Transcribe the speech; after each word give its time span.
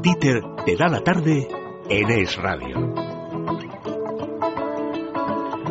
Dieter 0.00 0.40
te 0.64 0.76
da 0.76 0.88
la 0.88 1.00
tarde 1.00 1.48
en 1.88 2.10
Es 2.10 2.36
Radio. 2.36 2.76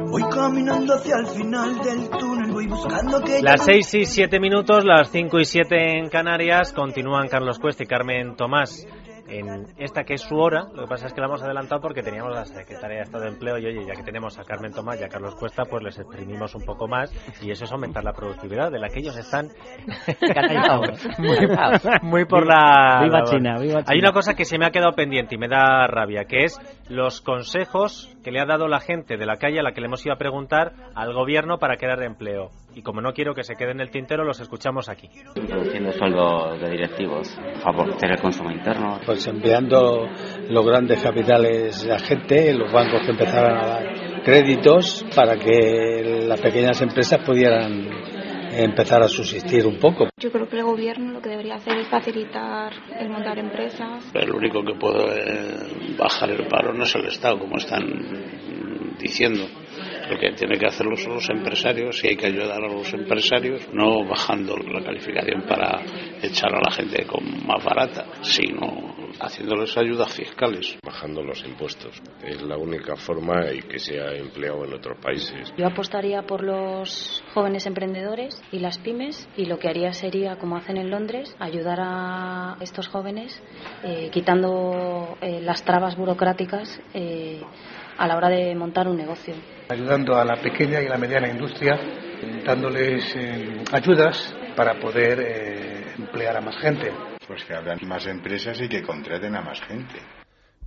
Voy 0.10 0.24
caminando 0.30 0.96
hacia 0.96 1.18
el 1.18 1.28
final 1.28 1.78
del 1.80 2.10
túnel, 2.10 2.52
voy 2.52 2.68
buscando 2.68 3.22
que... 3.22 3.42
Las 3.42 3.64
6 3.64 3.94
y 3.94 4.06
7 4.06 4.40
minutos, 4.40 4.84
las 4.84 5.10
5 5.12 5.40
y 5.40 5.46
7 5.46 6.00
en 6.00 6.10
Canarias, 6.10 6.74
continúan 6.74 7.28
Carlos 7.28 7.60
Cuesta 7.60 7.84
y 7.84 7.88
Carmen 7.88 8.36
Tomás 8.36 8.86
en 9.28 9.68
esta 9.78 10.04
que 10.04 10.16
es 10.16 10.22
su 10.22 10.36
hora. 10.36 10.66
Lo 10.74 10.84
que 10.84 10.88
pasa 10.88 11.08
es 11.08 11.14
que 11.14 11.22
la 11.22 11.28
hemos 11.28 11.42
adelantado 11.42 11.82
porque 11.82 12.04
teníamos 12.04 12.34
la 12.34 12.46
Secretaría 12.46 12.98
de 12.98 13.04
Estado 13.04 13.24
de 13.24 13.30
Empleo 13.30 13.58
y 13.58 13.66
oye, 13.66 13.86
ya 13.86 13.94
que 13.94 14.04
tenemos 14.04 14.38
a 14.40 14.44
Carmen 14.44 14.72
Tomás 14.72 15.00
y 15.00 15.04
a 15.04 15.10
Carlos 15.10 15.36
Cuesta, 15.36 15.64
pues 15.66 15.84
les 15.84 15.98
exprimimos 15.98 16.56
un 16.56 16.64
poco 16.64 16.88
más 16.88 17.12
y 17.42 17.52
eso 17.52 17.66
es 17.66 17.72
aumentar 17.72 18.04
la 18.04 18.14
productividad 18.14 18.72
de 18.72 18.80
la 18.80 18.90
que 18.90 19.00
ellos 19.00 19.18
están 19.18 19.48
muy, 22.02 22.26
por 22.26 22.46
la... 22.46 23.02
Viva 23.04 23.24
China, 23.24 23.58
viva 23.60 23.84
China. 23.84 23.86
Hay 23.88 24.00
una 24.00 24.12
cosa 24.12 24.34
que 24.34 24.46
se 24.46 24.58
me 24.58 24.66
ha 24.66 24.72
quedado 24.72 24.94
pendiente 24.94 25.36
y 25.36 25.38
me 25.38 25.48
da 25.48 25.88
rabia, 25.88 26.26
que 26.26 26.44
es 26.44 26.60
los 26.90 27.22
consejos 27.22 28.16
que 28.24 28.32
le 28.32 28.40
ha 28.40 28.46
dado 28.46 28.68
la 28.68 28.80
gente 28.80 29.18
de 29.18 29.26
la 29.26 29.38
calle 29.38 29.60
a 29.60 29.64
la 29.64 29.72
que 29.72 29.82
le 29.82 29.88
hemos 29.88 30.06
ido 30.06 30.14
a 30.14 30.18
preguntar 30.18 30.74
al 30.96 31.14
gobierno 31.14 31.58
para 31.58 31.78
crear 31.78 32.02
empleo. 32.04 32.52
Y 32.78 32.84
como 32.84 33.02
no 33.02 33.12
quiero 33.12 33.34
que 33.34 33.44
se 33.44 33.56
quede 33.56 33.72
en 33.72 33.80
el 33.80 33.90
tintero, 33.90 34.24
los 34.24 34.40
escuchamos 34.40 34.88
aquí. 34.88 35.10
Introduciendo 35.36 35.92
sueldos 35.94 36.62
de 36.62 36.70
directivos, 36.70 37.36
favorecer 37.64 38.12
el 38.12 38.22
consumo 38.22 38.52
interno. 38.52 39.00
Pues 39.04 39.26
enviando 39.26 40.08
los 40.48 40.64
grandes 40.64 41.02
capitales 41.02 41.90
a 41.90 41.98
gente, 41.98 42.54
los 42.54 42.72
bancos 42.72 43.02
que 43.04 43.14
empezaran 43.14 43.58
a 43.58 43.68
dar 43.68 44.22
créditos 44.24 45.04
para 45.16 45.38
que 45.38 46.24
las 46.28 46.40
pequeñas 46.40 46.80
empresas 46.80 47.18
pudieran 47.26 47.90
empezar 48.52 49.02
a 49.02 49.08
subsistir 49.08 49.66
un 49.66 49.80
poco. 49.80 50.10
Yo 50.16 50.32
creo 50.32 50.48
que 50.48 50.58
el 50.58 50.64
gobierno 50.64 51.14
lo 51.14 51.20
que 51.20 51.30
debería 51.30 51.56
hacer 51.56 51.80
es 51.80 51.88
facilitar 51.88 52.74
el 53.00 53.10
montar 53.10 53.40
empresas. 53.40 54.08
Pero 54.14 54.34
lo 54.34 54.38
único 54.38 54.64
que 54.64 54.76
puede 54.76 55.96
bajar 55.98 56.30
el 56.30 56.46
paro 56.46 56.74
no 56.74 56.84
es 56.84 56.94
el 56.94 57.08
Estado, 57.08 57.40
como 57.40 57.58
están 57.58 57.88
diciendo. 59.00 59.48
Lo 60.10 60.18
que 60.18 60.32
tiene 60.32 60.58
que 60.58 60.68
hacerlo 60.68 60.96
son 60.96 61.16
los 61.16 61.30
empresarios 61.30 62.04
y 62.04 62.10
hay 62.10 62.16
que 62.16 62.28
ayudar 62.28 62.64
a 62.64 62.68
los 62.68 62.94
empresarios, 62.94 63.68
no 63.74 64.06
bajando 64.06 64.56
la 64.58 64.82
calificación 64.82 65.44
para 65.44 65.82
echar 66.22 66.54
a 66.54 66.62
la 66.62 66.72
gente 66.72 67.06
con 67.06 67.24
más 67.46 67.64
barata, 67.64 68.06
sino 68.22 68.96
haciéndoles 69.20 69.78
ayudas 69.78 70.14
fiscales. 70.14 70.78
Bajando 70.84 71.24
los 71.24 71.44
impuestos. 71.46 72.02
Es 72.24 72.42
la 72.42 72.58
única 72.58 72.96
forma 72.96 73.52
y 73.52 73.60
que 73.60 73.80
se 73.80 74.00
ha 74.00 74.14
empleado 74.14 74.66
en 74.66 74.74
otros 74.74 74.98
países. 75.00 75.54
Yo 75.58 75.68
apostaría 75.68 76.22
por 76.24 76.44
los 76.44 77.24
jóvenes 77.34 77.66
emprendedores 77.66 78.42
y 78.52 78.60
las 78.60 78.78
pymes 78.78 79.28
y 79.36 79.46
lo 79.46 79.60
que 79.60 79.68
haría 79.68 79.94
sería, 79.94 80.38
como 80.38 80.56
hacen 80.58 80.78
en 80.78 80.90
Londres, 80.90 81.36
ayudar 81.40 81.80
a 81.82 82.58
estos 82.62 82.88
jóvenes 82.88 83.42
eh, 83.84 84.10
quitando 84.12 85.18
eh, 85.22 85.42
las 85.42 85.64
trabas 85.64 85.96
burocráticas. 85.96 86.82
Eh, 86.94 87.42
a 87.98 88.08
la 88.08 88.16
hora 88.16 88.30
de 88.30 88.56
montar 88.56 88.88
un 88.88 88.98
negocio. 88.98 89.34
Ayudando 89.70 90.16
a 90.16 90.24
la 90.24 90.38
pequeña 90.38 90.82
y 90.82 90.88
la 90.88 90.98
mediana 90.98 91.28
industria, 91.28 91.80
dándoles 92.46 93.16
ayudas 93.72 94.36
para 94.56 94.80
poder 94.80 95.94
emplear 95.98 96.38
a 96.38 96.42
más 96.42 96.58
gente. 96.58 96.92
Pues 97.28 97.44
que 97.44 97.54
abran 97.54 97.80
más 97.86 98.08
empresas 98.08 98.60
y 98.62 98.70
que 98.70 98.82
contraten 98.82 99.36
a 99.36 99.42
más 99.42 99.60
gente. 99.62 100.00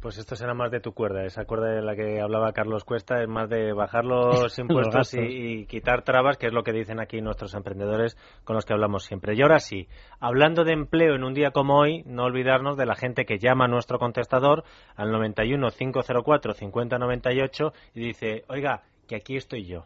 Pues 0.01 0.17
esto 0.17 0.35
será 0.35 0.55
más 0.55 0.71
de 0.71 0.81
tu 0.81 0.93
cuerda, 0.93 1.25
esa 1.25 1.45
cuerda 1.45 1.75
de 1.75 1.83
la 1.83 1.95
que 1.95 2.23
hablaba 2.23 2.55
Carlos 2.55 2.85
Cuesta, 2.85 3.21
es 3.23 3.29
más 3.29 3.51
de 3.51 3.75
bajar 3.75 4.07
los 4.07 4.59
impuestos 4.59 5.13
y, 5.13 5.21
y, 5.21 5.67
quitar 5.67 6.05
trabas, 6.05 6.39
que 6.39 6.47
es 6.47 6.55
lo 6.55 6.63
que 6.63 6.73
dicen 6.73 7.01
aquí 7.01 7.21
nuestros 7.21 7.55
emprendedores 7.55 8.17
con 8.45 8.57
los 8.57 8.65
que 8.65 8.73
hablamos 8.73 9.05
siempre. 9.05 9.35
Y 9.35 9.43
ahora 9.43 9.59
sí, 9.59 9.89
hablando 10.19 10.65
de 10.65 10.73
empleo 10.73 11.17
en 11.17 11.23
un 11.23 11.35
día 11.35 11.51
como 11.51 11.79
hoy, 11.79 12.03
no 12.07 12.25
olvidarnos 12.25 12.79
de 12.79 12.87
la 12.87 12.95
gente 12.95 13.27
que 13.27 13.39
llama 13.39 13.67
a 13.67 13.69
nuestro 13.69 13.99
contestador 13.99 14.65
al 14.97 15.13
91 15.13 15.69
504 15.69 16.55
5098 16.55 17.73
y 17.95 18.01
dice, 18.01 18.45
oiga, 18.49 18.81
que 19.07 19.17
aquí 19.17 19.37
estoy 19.37 19.67
yo. 19.67 19.85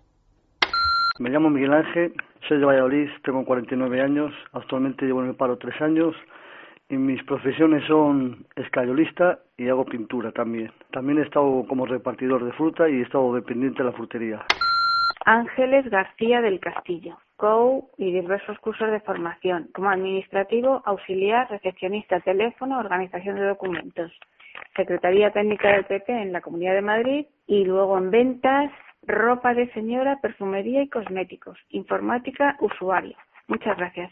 Me 1.18 1.30
llamo 1.30 1.50
Miguel 1.50 1.72
Ángel, 1.72 2.14
soy 2.48 2.58
de 2.58 2.64
Valladolid, 2.64 3.08
tengo 3.24 3.44
49 3.44 4.00
años, 4.00 4.32
actualmente 4.52 5.06
llevo 5.06 5.22
en 5.22 5.30
el 5.30 5.36
paro 5.36 5.56
tres 5.58 5.80
años 5.80 6.14
mis 6.96 7.22
profesiones 7.24 7.84
son 7.86 8.46
escayolista 8.56 9.38
y 9.56 9.68
hago 9.68 9.84
pintura 9.84 10.32
también. 10.32 10.72
También 10.90 11.18
he 11.18 11.22
estado 11.22 11.64
como 11.68 11.86
repartidor 11.86 12.44
de 12.44 12.52
fruta 12.52 12.88
y 12.88 12.94
he 12.94 13.02
estado 13.02 13.34
dependiente 13.34 13.82
de 13.82 13.90
la 13.90 13.96
frutería. 13.96 14.44
Ángeles 15.24 15.88
García 15.88 16.42
del 16.42 16.60
Castillo, 16.60 17.18
COU 17.36 17.88
y 17.96 18.12
diversos 18.12 18.58
cursos 18.58 18.90
de 18.90 19.00
formación, 19.00 19.68
como 19.74 19.88
administrativo, 19.88 20.82
auxiliar, 20.84 21.50
recepcionista, 21.50 22.20
teléfono, 22.20 22.78
organización 22.78 23.36
de 23.36 23.46
documentos, 23.46 24.12
Secretaría 24.76 25.30
Técnica 25.30 25.72
del 25.72 25.84
PP 25.84 26.12
en 26.12 26.32
la 26.32 26.40
Comunidad 26.40 26.74
de 26.74 26.82
Madrid 26.82 27.26
y 27.46 27.64
luego 27.64 27.96
en 27.98 28.10
ventas, 28.10 28.70
ropa 29.02 29.54
de 29.54 29.72
señora, 29.72 30.18
perfumería 30.20 30.82
y 30.82 30.88
cosméticos, 30.88 31.58
informática, 31.70 32.56
usuario. 32.60 33.16
Muchas 33.48 33.76
gracias. 33.76 34.10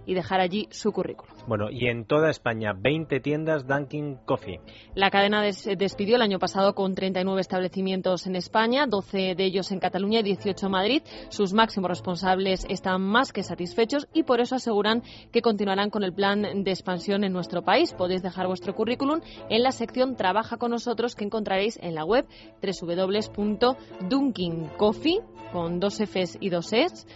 y 0.06 0.14
dejar 0.14 0.40
allí 0.40 0.68
su 0.70 0.92
currículum. 0.92 1.34
Bueno, 1.46 1.70
y 1.70 1.88
en 1.88 2.04
toda 2.04 2.30
España, 2.30 2.72
20 2.72 3.20
tiendas 3.20 3.66
Dunkin 3.66 4.16
Coffee. 4.24 4.60
La 4.94 5.10
cadena 5.10 5.42
despidió 5.42 6.16
el 6.16 6.22
año 6.22 6.38
pasado 6.38 6.74
con 6.74 6.94
39 6.94 7.40
establecimientos 7.40 8.26
en 8.26 8.36
España, 8.36 8.86
12 8.86 9.34
de 9.34 9.44
ellos 9.44 9.72
en 9.72 9.80
Cataluña 9.80 10.20
y 10.20 10.24
18 10.24 10.66
en 10.66 10.72
Madrid. 10.72 11.02
Sus 11.28 11.52
máximos 11.52 11.90
responsables 11.90 12.64
están 12.68 13.02
más 13.02 13.32
que 13.32 13.42
satisfechos 13.42 14.08
y 14.12 14.22
por 14.22 14.40
eso 14.40 14.54
aseguran 14.56 15.02
que 15.30 15.42
continuarán 15.42 15.90
con 15.90 16.04
el 16.04 16.12
plan 16.12 16.64
de 16.64 16.70
expansión 16.70 17.24
en 17.24 17.32
nuestro 17.32 17.62
país. 17.62 17.92
Podéis 17.92 18.22
dejar 18.22 18.46
vuestro 18.46 18.74
currículum 18.74 19.20
en 19.48 19.62
la 19.62 19.72
sección 19.72 20.16
Trabaja 20.16 20.56
con 20.56 20.70
nosotros 20.70 21.14
que 21.14 21.24
encontraréis 21.24 21.78
en 21.82 21.94
la 21.94 22.04
web 22.04 22.26
www.dunkincoffee 22.62 25.20
con 25.52 25.80
dos 25.80 26.00
Fs 26.00 26.38
y 26.40 26.48
dos 26.48 26.72
Es, 26.72 27.06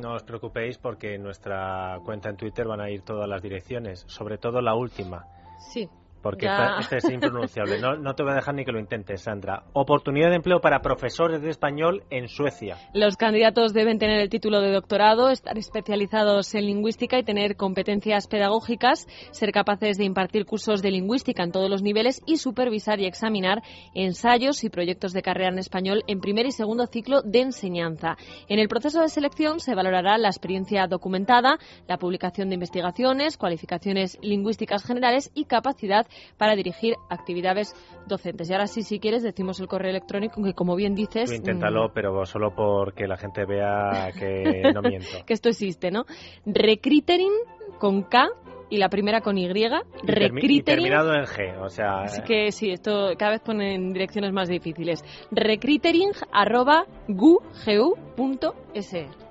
no 0.00 0.14
os 0.14 0.22
preocupéis 0.22 0.78
porque 0.78 1.07
en 1.14 1.22
nuestra 1.22 1.98
cuenta 2.04 2.28
en 2.28 2.36
Twitter 2.36 2.66
van 2.66 2.80
a 2.80 2.90
ir 2.90 3.02
todas 3.02 3.28
las 3.28 3.42
direcciones, 3.42 4.04
sobre 4.06 4.38
todo 4.38 4.60
la 4.60 4.74
última. 4.74 5.26
Sí 5.58 5.88
porque 6.22 6.48
este 6.80 6.98
es 6.98 7.10
impronunciable. 7.10 7.80
No, 7.80 7.96
no, 7.96 8.14
te 8.14 8.22
voy 8.22 8.32
a 8.32 8.36
dejar 8.36 8.54
ni 8.54 8.64
que 8.64 8.72
lo 8.72 8.80
intentes, 8.80 9.22
Sandra. 9.22 9.64
Oportunidad 9.72 10.30
de 10.30 10.36
empleo 10.36 10.60
para 10.60 10.80
profesores 10.80 11.42
de 11.42 11.50
español 11.50 12.02
en 12.10 12.28
Suecia. 12.28 12.76
Los 12.92 13.16
candidatos 13.16 13.72
deben 13.72 13.98
tener 13.98 14.20
el 14.20 14.28
título 14.28 14.60
de 14.60 14.72
doctorado, 14.72 15.30
estar 15.30 15.56
especializados 15.56 16.54
en 16.54 16.66
lingüística 16.66 17.18
y 17.18 17.22
tener 17.22 17.56
competencias 17.56 18.26
pedagógicas, 18.26 19.06
ser 19.30 19.52
capaces 19.52 19.96
de 19.96 20.04
impartir 20.04 20.44
cursos 20.44 20.82
de 20.82 20.90
lingüística 20.90 21.42
en 21.42 21.52
todos 21.52 21.70
los 21.70 21.82
niveles 21.82 22.20
y 22.26 22.38
supervisar 22.38 23.00
y 23.00 23.06
examinar 23.06 23.62
ensayos 23.94 24.64
y 24.64 24.70
proyectos 24.70 25.12
de 25.12 25.22
carrera 25.22 25.50
en 25.50 25.58
español 25.58 26.02
en 26.06 26.20
primer 26.20 26.46
y 26.46 26.52
segundo 26.52 26.86
ciclo 26.86 27.22
de 27.22 27.40
enseñanza. 27.40 28.16
En 28.48 28.58
el 28.58 28.68
proceso 28.68 29.00
de 29.00 29.08
selección 29.08 29.60
se 29.60 29.74
valorará 29.74 30.18
la 30.18 30.28
experiencia 30.28 30.86
documentada, 30.86 31.58
la 31.86 31.98
publicación 31.98 32.48
de 32.48 32.54
investigaciones, 32.54 33.36
cualificaciones 33.36 34.18
lingüísticas 34.22 34.84
generales 34.84 35.30
y 35.34 35.44
capacidad 35.44 36.07
para 36.36 36.56
dirigir 36.56 36.94
actividades 37.08 37.74
docentes. 38.06 38.48
Y 38.48 38.52
ahora 38.52 38.66
sí, 38.66 38.82
si 38.82 38.98
quieres, 39.00 39.22
decimos 39.22 39.60
el 39.60 39.68
correo 39.68 39.90
electrónico 39.90 40.42
que, 40.42 40.54
como 40.54 40.76
bien 40.76 40.94
dices... 40.94 41.32
inténtalo, 41.32 41.88
mm, 41.88 41.92
pero 41.94 42.26
solo 42.26 42.54
porque 42.54 43.06
la 43.06 43.16
gente 43.16 43.44
vea 43.44 44.10
que 44.18 44.62
no 44.74 44.82
miento. 44.82 45.24
que 45.26 45.34
esto 45.34 45.48
existe, 45.48 45.90
¿no? 45.90 46.04
Recritering 46.46 47.32
con 47.78 48.02
K 48.02 48.28
y 48.70 48.78
la 48.78 48.88
primera 48.88 49.20
con 49.20 49.38
Y, 49.38 49.48
Recritering. 49.48 50.64
terminado 50.64 51.14
en 51.14 51.24
G, 51.24 51.60
o 51.60 51.68
sea. 51.68 52.02
Así 52.02 52.22
que 52.22 52.52
sí, 52.52 52.70
esto 52.70 53.10
cada 53.18 53.32
vez 53.32 53.40
ponen 53.40 53.92
direcciones 53.92 54.32
más 54.32 54.48
difíciles. 54.48 55.02
Recritering 55.30 56.10
arroba 56.32 56.84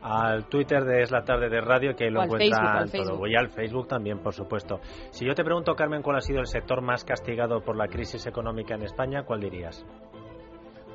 Al 0.02 0.48
Twitter 0.48 0.84
de 0.84 1.02
Es 1.02 1.12
la 1.12 1.24
Tarde 1.24 1.50
de 1.50 1.62
Radio, 1.62 1.96
que 1.96 2.10
lo 2.10 2.24
encuentran 2.24 2.90
todo. 2.90 3.18
Voy 3.18 3.36
al 3.36 3.50
Facebook 3.50 3.88
también, 3.88 4.20
por 4.20 4.34
supuesto. 4.34 4.80
Si 5.12 5.26
yo 5.26 5.34
te 5.34 5.44
pregunto, 5.44 5.76
Carmen, 5.76 6.02
cuál 6.02 6.18
ha 6.18 6.22
sido 6.22 6.40
el 6.40 6.48
sector 6.48 6.82
más 6.82 7.04
castigado 7.04 7.62
por 7.62 7.76
la 7.76 7.88
crisis 7.88 8.26
económica 8.26 8.76
en 8.76 8.84
España, 8.84 9.24
¿cuál 9.24 9.42
dirías? 9.42 9.86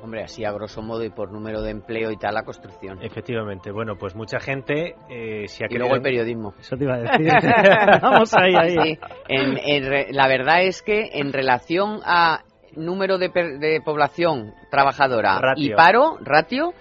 Hombre, 0.03 0.21
así 0.21 0.43
a 0.43 0.51
grosso 0.51 0.81
modo 0.81 1.01
y 1.05 1.09
por 1.09 1.31
número 1.31 1.61
de 1.61 1.71
empleo 1.71 2.11
y 2.11 2.17
tal, 2.17 2.33
la 2.33 2.43
construcción. 2.43 3.01
Efectivamente. 3.01 3.71
Bueno, 3.71 3.95
pues 3.97 4.15
mucha 4.15 4.37
gente 4.37 4.95
eh, 5.09 5.45
ha 5.61 5.67
Y 5.69 5.77
luego 5.77 5.95
el 5.95 6.01
periodismo. 6.01 6.53
Eso 6.59 6.75
te 6.75 6.83
iba 6.83 6.95
a 6.95 6.99
decir. 6.99 7.31
Vamos 8.01 8.33
ahí, 8.35 8.53
ahí. 8.53 8.99
la 10.11 10.27
verdad 10.27 10.63
es 10.63 10.81
que 10.81 11.09
en 11.13 11.31
relación 11.31 12.01
a 12.03 12.43
número 12.75 13.17
de, 13.17 13.29
de 13.29 13.79
población 13.79 14.53
trabajadora 14.69 15.39
y 15.55 15.73
paro, 15.73 16.17
ratio, 16.19 16.73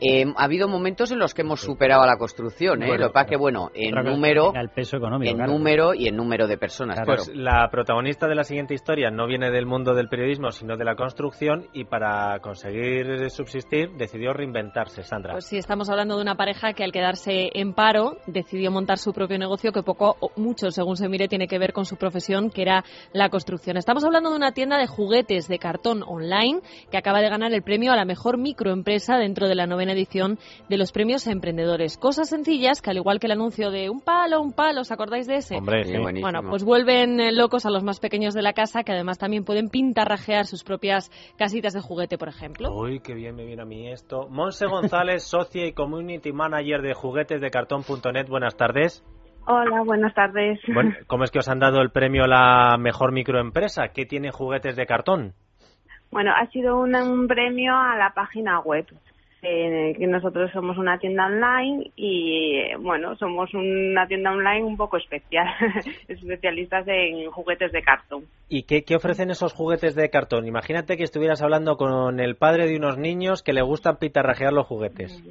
eh, 0.00 0.24
ha 0.36 0.44
habido 0.44 0.68
momentos 0.68 1.10
en 1.12 1.18
los 1.18 1.34
que 1.34 1.42
hemos 1.42 1.60
superado 1.60 2.02
a 2.02 2.06
la 2.06 2.16
construcción, 2.16 2.82
¿eh? 2.82 2.98
lo 2.98 3.08
que 3.08 3.12
pasa 3.12 3.26
que, 3.26 3.36
bueno, 3.36 3.70
en 3.74 3.94
número, 3.94 4.52
el 4.54 4.70
peso 4.70 4.96
económico, 4.96 5.30
en 5.30 5.46
número 5.46 5.94
y 5.94 6.08
en 6.08 6.16
número 6.16 6.46
de 6.46 6.56
personas. 6.56 6.98
Pues 7.04 7.30
la 7.34 7.68
protagonista 7.70 8.26
de 8.26 8.34
la 8.34 8.44
siguiente 8.44 8.74
historia 8.74 9.10
no 9.10 9.26
viene 9.26 9.50
del 9.50 9.66
mundo 9.66 9.94
del 9.94 10.08
periodismo, 10.08 10.50
sino 10.50 10.76
de 10.76 10.84
la 10.84 10.94
construcción 10.94 11.66
y 11.72 11.84
para 11.84 12.38
conseguir 12.40 13.30
subsistir 13.30 13.90
decidió 13.92 14.32
reinventarse, 14.32 15.02
Sandra. 15.02 15.32
Pues 15.32 15.46
sí, 15.46 15.58
estamos 15.58 15.90
hablando 15.90 16.16
de 16.16 16.22
una 16.22 16.34
pareja 16.34 16.72
que 16.72 16.84
al 16.84 16.92
quedarse 16.92 17.50
en 17.52 17.74
paro 17.74 18.16
decidió 18.26 18.70
montar 18.70 18.98
su 18.98 19.12
propio 19.12 19.38
negocio 19.38 19.72
que 19.72 19.82
poco 19.82 20.16
o 20.20 20.30
mucho, 20.36 20.70
según 20.70 20.96
se 20.96 21.08
mire, 21.08 21.28
tiene 21.28 21.46
que 21.46 21.58
ver 21.58 21.72
con 21.72 21.84
su 21.84 21.96
profesión, 21.96 22.50
que 22.50 22.62
era 22.62 22.84
la 23.12 23.28
construcción. 23.28 23.76
Estamos 23.76 24.04
hablando 24.04 24.30
de 24.30 24.36
una 24.36 24.52
tienda 24.52 24.78
de 24.78 24.86
juguetes 24.86 25.48
de 25.48 25.58
cartón 25.58 26.02
online 26.06 26.60
que 26.90 26.96
acaba 26.96 27.20
de 27.20 27.28
ganar 27.28 27.52
el 27.52 27.62
premio 27.62 27.92
a 27.92 27.96
la 27.96 28.04
mejor 28.04 28.38
microempresa 28.38 29.18
dentro 29.18 29.48
de 29.48 29.54
la 29.54 29.66
novena 29.66 29.89
edición 29.92 30.38
de 30.68 30.78
los 30.78 30.92
premios 30.92 31.26
emprendedores. 31.26 31.96
Cosas 31.96 32.28
sencillas 32.28 32.82
que, 32.82 32.90
al 32.90 32.96
igual 32.96 33.20
que 33.20 33.26
el 33.26 33.32
anuncio 33.32 33.70
de 33.70 33.90
un 33.90 34.00
palo, 34.00 34.40
un 34.40 34.52
palo, 34.52 34.82
¿os 34.82 34.92
acordáis 34.92 35.26
de 35.26 35.36
ese? 35.36 35.56
Hombre, 35.56 35.84
Bueno, 36.20 36.42
pues 36.48 36.64
vuelven 36.64 37.20
eh, 37.20 37.32
locos 37.32 37.66
a 37.66 37.70
los 37.70 37.82
más 37.82 38.00
pequeños 38.00 38.34
de 38.34 38.42
la 38.42 38.52
casa, 38.52 38.82
que 38.82 38.92
además 38.92 39.18
también 39.18 39.44
pueden 39.44 39.68
pintarrajear 39.68 40.46
sus 40.46 40.64
propias 40.64 41.10
casitas 41.36 41.72
de 41.72 41.80
juguete, 41.80 42.18
por 42.18 42.28
ejemplo. 42.28 42.72
Uy, 42.74 43.00
qué 43.00 43.14
bien 43.14 43.36
me 43.36 43.44
viene 43.44 43.62
a 43.62 43.66
mí 43.66 43.90
esto. 43.90 44.28
Monse 44.28 44.66
González, 44.66 45.24
socia 45.24 45.66
y 45.66 45.72
community 45.72 46.32
manager 46.32 46.82
de 46.82 46.94
juguetes 46.94 47.40
de 47.40 47.50
cartón.net. 47.50 48.28
Buenas 48.28 48.56
tardes. 48.56 49.04
Hola, 49.46 49.82
buenas 49.84 50.14
tardes. 50.14 50.60
Bueno, 50.72 50.94
¿Cómo 51.06 51.24
es 51.24 51.30
que 51.30 51.38
os 51.38 51.48
han 51.48 51.58
dado 51.58 51.80
el 51.80 51.90
premio 51.90 52.24
a 52.24 52.28
la 52.28 52.76
mejor 52.78 53.12
microempresa? 53.12 53.88
¿Qué 53.88 54.04
tiene 54.06 54.30
juguetes 54.30 54.76
de 54.76 54.86
cartón? 54.86 55.32
Bueno, 56.10 56.32
ha 56.36 56.46
sido 56.48 56.78
un 56.78 57.26
premio 57.26 57.74
a 57.74 57.96
la 57.96 58.12
página 58.14 58.60
web 58.60 58.86
que 59.40 60.06
nosotros 60.06 60.50
somos 60.52 60.76
una 60.76 60.98
tienda 60.98 61.26
online 61.26 61.90
y 61.96 62.74
bueno, 62.78 63.16
somos 63.16 63.52
una 63.54 64.06
tienda 64.06 64.32
online 64.32 64.64
un 64.64 64.76
poco 64.76 64.98
especial, 64.98 65.46
especialistas 66.08 66.86
en 66.88 67.30
juguetes 67.30 67.72
de 67.72 67.82
cartón. 67.82 68.24
¿Y 68.48 68.64
qué, 68.64 68.82
qué, 68.82 68.96
ofrecen 68.96 69.30
esos 69.30 69.52
juguetes 69.52 69.94
de 69.94 70.10
cartón? 70.10 70.46
Imagínate 70.46 70.96
que 70.96 71.04
estuvieras 71.04 71.40
hablando 71.40 71.76
con 71.76 72.20
el 72.20 72.36
padre 72.36 72.66
de 72.66 72.76
unos 72.76 72.98
niños 72.98 73.42
que 73.42 73.52
le 73.52 73.62
gustan 73.62 73.96
pitarrajear 73.96 74.52
los 74.52 74.66
juguetes. 74.66 75.22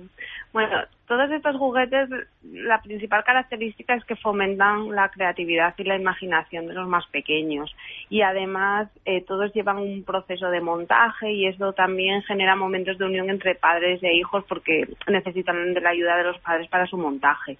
Bueno, 0.51 0.77
todos 1.07 1.29
estos 1.29 1.57
juguetes, 1.57 2.09
la 2.41 2.81
principal 2.81 3.23
característica 3.23 3.93
es 3.93 4.03
que 4.05 4.15
fomentan 4.15 4.89
la 4.89 5.09
creatividad 5.09 5.75
y 5.77 5.83
la 5.83 5.95
imaginación 5.95 6.65
de 6.65 6.73
los 6.73 6.87
más 6.87 7.05
pequeños. 7.07 7.75
Y 8.09 8.21
además, 8.21 8.89
eh, 9.05 9.21
todos 9.21 9.53
llevan 9.53 9.77
un 9.77 10.03
proceso 10.03 10.49
de 10.49 10.61
montaje 10.61 11.31
y 11.31 11.45
eso 11.45 11.73
también 11.73 12.23
genera 12.23 12.55
momentos 12.55 12.97
de 12.97 13.05
unión 13.05 13.29
entre 13.29 13.53
padres 13.53 14.01
e 14.01 14.15
hijos 14.15 14.43
porque 14.47 14.87
necesitan 15.07 15.73
de 15.73 15.81
la 15.81 15.91
ayuda 15.91 16.17
de 16.17 16.23
los 16.23 16.39
padres 16.39 16.67
para 16.67 16.87
su 16.87 16.97
montaje. 16.97 17.57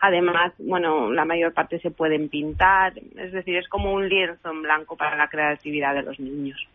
Además, 0.00 0.52
bueno, 0.58 1.10
la 1.10 1.26
mayor 1.26 1.52
parte 1.52 1.78
se 1.80 1.90
pueden 1.90 2.30
pintar, 2.30 2.94
es 3.16 3.32
decir, 3.32 3.56
es 3.56 3.68
como 3.68 3.92
un 3.92 4.08
lienzo 4.08 4.50
en 4.50 4.62
blanco 4.62 4.96
para 4.96 5.16
la 5.16 5.28
creatividad 5.28 5.94
de 5.94 6.02
los 6.02 6.18
niños. 6.18 6.66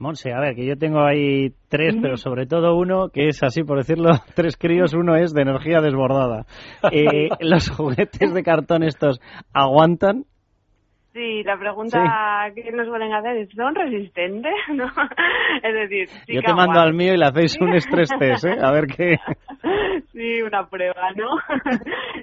Monse, 0.00 0.32
a 0.32 0.40
ver, 0.40 0.54
que 0.54 0.64
yo 0.64 0.78
tengo 0.78 1.04
ahí 1.04 1.50
tres, 1.68 1.94
pero 2.00 2.16
sobre 2.16 2.46
todo 2.46 2.74
uno 2.74 3.10
que 3.10 3.28
es 3.28 3.42
así, 3.42 3.62
por 3.62 3.76
decirlo, 3.76 4.08
tres 4.34 4.56
críos, 4.56 4.94
uno 4.94 5.14
es 5.14 5.34
de 5.34 5.42
energía 5.42 5.82
desbordada. 5.82 6.46
Eh, 6.90 7.28
¿Los 7.40 7.68
juguetes 7.68 8.32
de 8.32 8.42
cartón 8.42 8.82
estos 8.82 9.20
aguantan? 9.52 10.24
Sí, 11.12 11.42
la 11.42 11.58
pregunta 11.58 12.50
que 12.54 12.72
nos 12.72 12.86
suelen 12.86 13.12
hacer 13.12 13.36
es, 13.36 13.50
¿son 13.50 13.74
resistentes? 13.74 14.54
¿No? 14.74 14.86
Es 15.62 15.74
decir, 15.74 16.08
Yo 16.28 16.40
te 16.40 16.54
mando 16.54 16.80
al 16.80 16.94
mío 16.94 17.12
y 17.12 17.18
le 17.18 17.26
hacéis 17.26 17.60
un 17.60 17.74
estrés 17.74 18.08
test, 18.18 18.46
¿eh? 18.46 18.56
A 18.58 18.70
ver 18.70 18.86
qué... 18.86 19.18
Sí, 20.12 20.40
una 20.40 20.66
prueba, 20.66 21.12
¿no? 21.14 21.36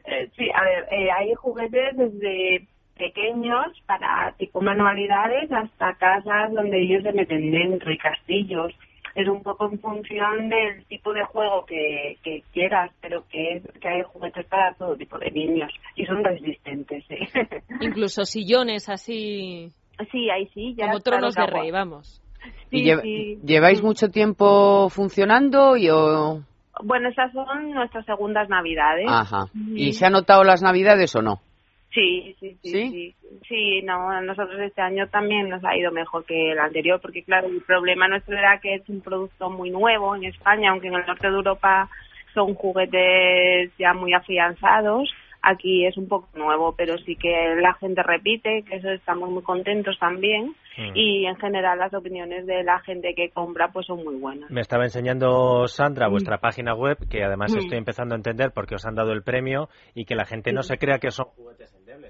Eh, 0.05 0.29
sí, 0.36 0.50
a 0.53 0.63
ver, 0.63 0.88
eh, 0.91 1.10
hay 1.12 1.34
juguetes 1.36 1.96
desde 1.96 2.67
pequeños 2.97 3.67
para 3.85 4.33
tipo 4.37 4.61
manualidades 4.61 5.51
hasta 5.51 5.93
casas 5.95 6.53
donde 6.53 6.81
ellos 6.81 7.03
se 7.03 7.13
meten 7.13 7.51
dentro 7.51 7.91
y 7.91 7.97
castillos. 7.97 8.73
Es 9.15 9.27
un 9.27 9.41
poco 9.41 9.67
en 9.71 9.79
función 9.79 10.49
del 10.49 10.85
tipo 10.85 11.11
de 11.11 11.23
juego 11.25 11.65
que, 11.65 12.17
que 12.23 12.43
quieras, 12.53 12.91
pero 13.01 13.23
que, 13.29 13.61
que 13.81 13.87
hay 13.87 14.03
juguetes 14.03 14.45
para 14.45 14.73
todo 14.75 14.95
tipo 14.95 15.17
de 15.17 15.31
niños 15.31 15.71
y 15.95 16.05
son 16.05 16.23
resistentes. 16.23 17.03
Incluso 17.81 18.25
sillones 18.25 18.89
así. 18.89 19.71
Sí, 20.11 20.29
hay 20.29 20.47
sillas. 20.49 20.87
Como 20.87 20.99
tronos 20.99 21.33
de 21.33 21.47
rey, 21.47 21.71
vamos. 21.71 22.21
¿Y 22.69 23.37
lleváis 23.43 23.81
mucho 23.81 24.09
tiempo 24.09 24.89
funcionando 24.89 25.75
y 25.77 25.89
o... 25.89 26.43
Bueno, 26.83 27.09
esas 27.09 27.31
son 27.33 27.71
nuestras 27.71 28.05
segundas 28.05 28.49
navidades. 28.49 29.07
Ajá. 29.09 29.45
¿Y 29.73 29.93
se 29.93 30.05
han 30.05 30.13
notado 30.13 30.43
las 30.43 30.61
navidades 30.61 31.15
o 31.15 31.23
no? 31.23 31.39
Sí, 31.97 32.35
sí, 32.39 32.57
sí, 32.61 33.15
sí, 33.47 33.81
no, 33.81 34.21
nosotros 34.21 34.59
este 34.59 34.81
año 34.83 35.07
también 35.07 35.49
nos 35.49 35.65
ha 35.65 35.75
ido 35.75 35.91
mejor 35.91 36.25
que 36.25 36.51
el 36.51 36.59
anterior, 36.59 37.01
porque 37.01 37.23
claro, 37.23 37.47
el 37.47 37.63
problema 37.63 38.07
nuestro 38.07 38.37
era 38.37 38.59
que 38.59 38.75
es 38.75 38.87
un 38.87 39.01
producto 39.01 39.49
muy 39.49 39.71
nuevo 39.71 40.15
en 40.15 40.25
España, 40.25 40.69
aunque 40.69 40.89
en 40.89 40.93
el 40.93 41.07
norte 41.07 41.27
de 41.27 41.33
Europa 41.33 41.89
son 42.35 42.53
juguetes 42.53 43.71
ya 43.79 43.95
muy 43.95 44.13
afianzados. 44.13 45.09
aquí 45.41 45.87
es 45.87 45.97
un 45.97 46.07
poco 46.07 46.27
nuevo, 46.35 46.75
pero 46.77 46.99
sí 46.99 47.15
que 47.15 47.55
la 47.59 47.73
gente 47.75 48.03
repite, 48.03 48.63
que 48.63 48.75
eso 48.75 48.89
estamos 48.89 49.31
muy 49.31 49.41
contentos 49.41 49.97
también 49.97 50.53
mm. 50.77 50.91
y 50.93 51.25
en 51.25 51.37
general 51.37 51.79
las 51.79 51.93
opiniones 51.95 52.45
de 52.45 52.63
la 52.63 52.79
gente 52.81 53.15
que 53.15 53.29
compra 53.31 53.69
pues 53.69 53.87
son 53.87 54.03
muy 54.03 54.17
buenas. 54.17 54.51
Me 54.51 54.61
estaba 54.61 54.83
enseñando 54.83 55.67
Sandra 55.67 56.09
mm. 56.09 56.11
vuestra 56.11 56.37
página 56.37 56.75
web, 56.75 56.97
que 57.09 57.23
además 57.23 57.55
mm. 57.55 57.59
estoy 57.59 57.77
empezando 57.79 58.13
a 58.13 58.17
entender 58.17 58.51
porque 58.53 58.75
os 58.75 58.85
han 58.85 58.93
dado 58.93 59.13
el 59.13 59.23
premio 59.23 59.69
y 59.95 60.05
que 60.05 60.15
la 60.15 60.25
gente 60.25 60.51
no 60.53 60.61
se 60.61 60.77
crea 60.77 60.99
que 60.99 61.09
son 61.09 61.25
juguetes 61.25 61.56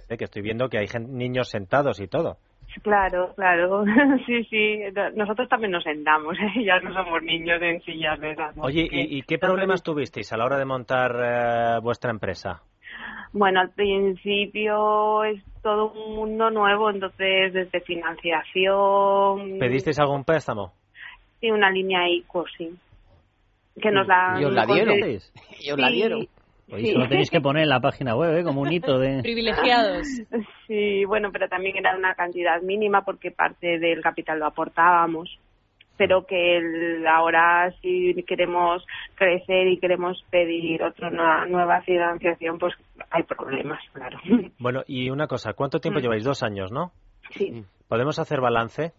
¿eh? 0.09 0.17
que 0.17 0.25
estoy 0.25 0.41
viendo 0.41 0.69
que 0.69 0.79
hay 0.79 0.87
niños 1.07 1.49
sentados 1.49 1.99
y 1.99 2.07
todo. 2.07 2.37
Claro, 2.83 3.33
claro, 3.35 3.85
sí, 4.25 4.43
sí, 4.45 4.79
nosotros 5.15 5.49
también 5.49 5.71
nos 5.71 5.83
sentamos, 5.83 6.35
¿eh? 6.37 6.63
ya 6.63 6.79
no 6.79 6.93
somos 6.93 7.23
niños 7.23 7.61
en 7.61 7.81
sillas 7.81 8.19
de 8.19 8.31
esas. 8.31 8.55
Oye, 8.57 8.87
¿y, 8.91 9.21
qué 9.23 9.37
problemas 9.37 9.81
tuvisteis 9.83 10.31
a 10.33 10.37
la 10.37 10.45
hora 10.45 10.57
de 10.57 10.65
montar 10.65 11.15
eh, 11.19 11.79
vuestra 11.81 12.11
empresa? 12.11 12.61
Bueno, 13.33 13.61
al 13.61 13.71
principio 13.71 15.23
es 15.23 15.41
todo 15.61 15.91
un 15.91 16.15
mundo 16.15 16.49
nuevo, 16.49 16.89
entonces 16.89 17.53
desde 17.53 17.81
financiación... 17.81 19.59
¿Pedisteis 19.59 19.99
algún 19.99 20.23
préstamo? 20.23 20.73
Sí, 21.39 21.51
una 21.51 21.69
línea 21.69 22.07
ICO, 22.09 22.45
sí. 22.57 22.73
Que 23.81 23.91
nos 23.91 24.07
la... 24.07 24.37
¿Y 24.39 24.45
os 24.45 24.53
la 24.53 24.65
dieron? 24.65 24.97
¿Y 24.99 25.71
os 25.71 25.79
la 25.79 25.89
dieron? 25.89 26.27
Eso 26.67 26.99
lo 26.99 27.07
tenéis 27.07 27.29
que 27.29 27.39
poner 27.39 27.63
en 27.63 27.69
la 27.69 27.79
página 27.79 28.15
web, 28.15 28.37
¿eh? 28.37 28.43
como 28.43 28.61
un 28.61 28.71
hito 28.71 28.99
de... 28.99 29.19
Privilegiados. 29.23 30.05
Sí, 30.67 31.05
bueno, 31.05 31.29
pero 31.31 31.47
también 31.47 31.77
era 31.77 31.95
una 31.95 32.13
cantidad 32.13 32.61
mínima 32.61 33.03
porque 33.05 33.31
parte 33.31 33.79
del 33.79 34.01
capital 34.01 34.39
lo 34.39 34.47
aportábamos. 34.47 35.39
Pero 35.97 36.27
que 36.27 36.59
ahora 37.09 37.71
si 37.81 38.13
queremos 38.27 38.85
crecer 39.15 39.67
y 39.67 39.79
queremos 39.79 40.23
pedir 40.29 40.83
otra 40.83 41.09
nueva 41.47 41.81
financiación, 41.81 42.59
pues 42.59 42.75
hay 43.09 43.23
problemas, 43.23 43.79
claro. 43.93 44.19
Bueno, 44.59 44.83
y 44.85 45.09
una 45.09 45.25
cosa, 45.25 45.53
¿cuánto 45.53 45.79
tiempo 45.79 45.99
mm. 45.99 46.03
lleváis? 46.03 46.23
Dos 46.23 46.43
años, 46.43 46.71
¿no? 46.71 46.91
Sí. 47.31 47.63
¿Podemos 47.87 48.19
hacer 48.19 48.41
balance? 48.41 48.91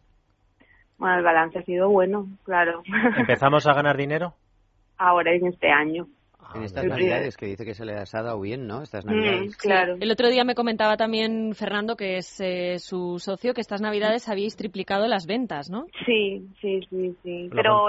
Bueno, 0.98 1.18
el 1.18 1.22
balance 1.22 1.60
ha 1.60 1.62
sido 1.62 1.88
bueno, 1.88 2.26
claro. 2.44 2.82
¿Empezamos 3.16 3.66
a 3.68 3.74
ganar 3.74 3.96
dinero? 3.96 4.34
Ahora 4.96 5.32
en 5.32 5.46
este 5.46 5.70
año. 5.70 6.08
En 6.54 6.62
estas 6.62 6.84
navidades 6.84 7.36
que 7.36 7.46
dice 7.46 7.64
que 7.64 7.74
se 7.74 7.84
les 7.84 8.14
ha 8.14 8.22
dado 8.22 8.40
bien, 8.40 8.66
¿no? 8.66 8.82
Estas 8.82 9.04
mm, 9.04 9.08
navidades. 9.08 9.56
claro. 9.56 9.96
El 10.00 10.10
otro 10.10 10.28
día 10.28 10.44
me 10.44 10.54
comentaba 10.54 10.96
también 10.96 11.54
Fernando, 11.54 11.96
que 11.96 12.18
es 12.18 12.40
eh, 12.40 12.78
su 12.78 13.18
socio, 13.18 13.54
que 13.54 13.60
estas 13.60 13.80
navidades 13.80 14.28
habíais 14.28 14.56
triplicado 14.56 15.06
las 15.08 15.26
ventas, 15.26 15.68
¿no? 15.68 15.86
Sí, 16.06 16.48
sí, 16.60 16.80
sí, 16.88 17.16
sí. 17.22 17.50
Pero 17.52 17.88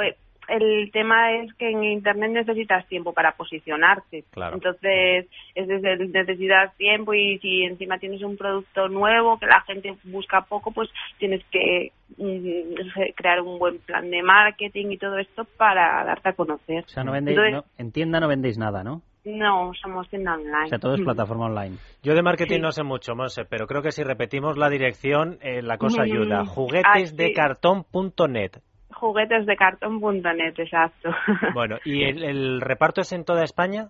el 0.49 0.91
tema 0.91 1.35
es 1.35 1.53
que 1.55 1.69
en 1.69 1.83
Internet 1.83 2.31
necesitas 2.31 2.87
tiempo 2.87 3.13
para 3.13 3.33
posicionarte. 3.33 4.23
Entonces, 4.53 5.27
es 5.55 5.67
desde 5.67 6.07
necesitas 6.07 6.75
tiempo 6.77 7.13
y 7.13 7.37
si 7.39 7.63
encima 7.63 7.99
tienes 7.99 8.21
un 8.23 8.37
producto 8.37 8.87
nuevo 8.87 9.37
que 9.39 9.45
la 9.45 9.61
gente 9.61 9.95
busca 10.05 10.41
poco, 10.41 10.71
pues 10.71 10.89
tienes 11.17 11.43
que 11.51 11.91
mm, 12.17 13.11
crear 13.15 13.41
un 13.41 13.59
buen 13.59 13.79
plan 13.79 14.09
de 14.09 14.23
marketing 14.23 14.91
y 14.91 14.97
todo 14.97 15.17
esto 15.17 15.45
para 15.57 16.03
darte 16.03 16.29
a 16.29 16.33
conocer. 16.33 16.85
O 16.85 16.89
sea, 16.89 17.03
no 17.03 17.11
vendéis, 17.11 17.37
en 17.77 17.91
tienda 17.91 18.19
no 18.19 18.27
vendéis 18.27 18.57
nada, 18.57 18.83
¿no? 18.83 19.01
No, 19.25 19.73
somos 19.79 20.09
tienda 20.09 20.33
online. 20.33 20.65
O 20.65 20.69
sea, 20.69 20.79
todo 20.79 20.95
es 20.95 21.01
plataforma 21.01 21.45
online. 21.47 21.75
Yo 22.01 22.15
de 22.15 22.23
marketing 22.23 22.61
no 22.61 22.71
sé 22.71 22.83
mucho, 22.83 23.15
Monse, 23.15 23.43
pero 23.45 23.67
creo 23.67 23.81
que 23.81 23.91
si 23.91 24.01
repetimos 24.03 24.57
la 24.57 24.69
dirección, 24.69 25.37
eh, 25.41 25.61
la 25.61 25.77
cosa 25.77 26.03
ayuda. 26.03 26.45
Juguetesdecartón.net 26.45 28.61
juguetesdecartón.net, 28.99 30.59
exacto. 30.59 31.09
Bueno, 31.53 31.77
¿y 31.83 32.03
el, 32.03 32.61
reparto 32.61 33.01
es 33.01 33.11
en 33.11 33.25
toda 33.25 33.43
España? 33.43 33.89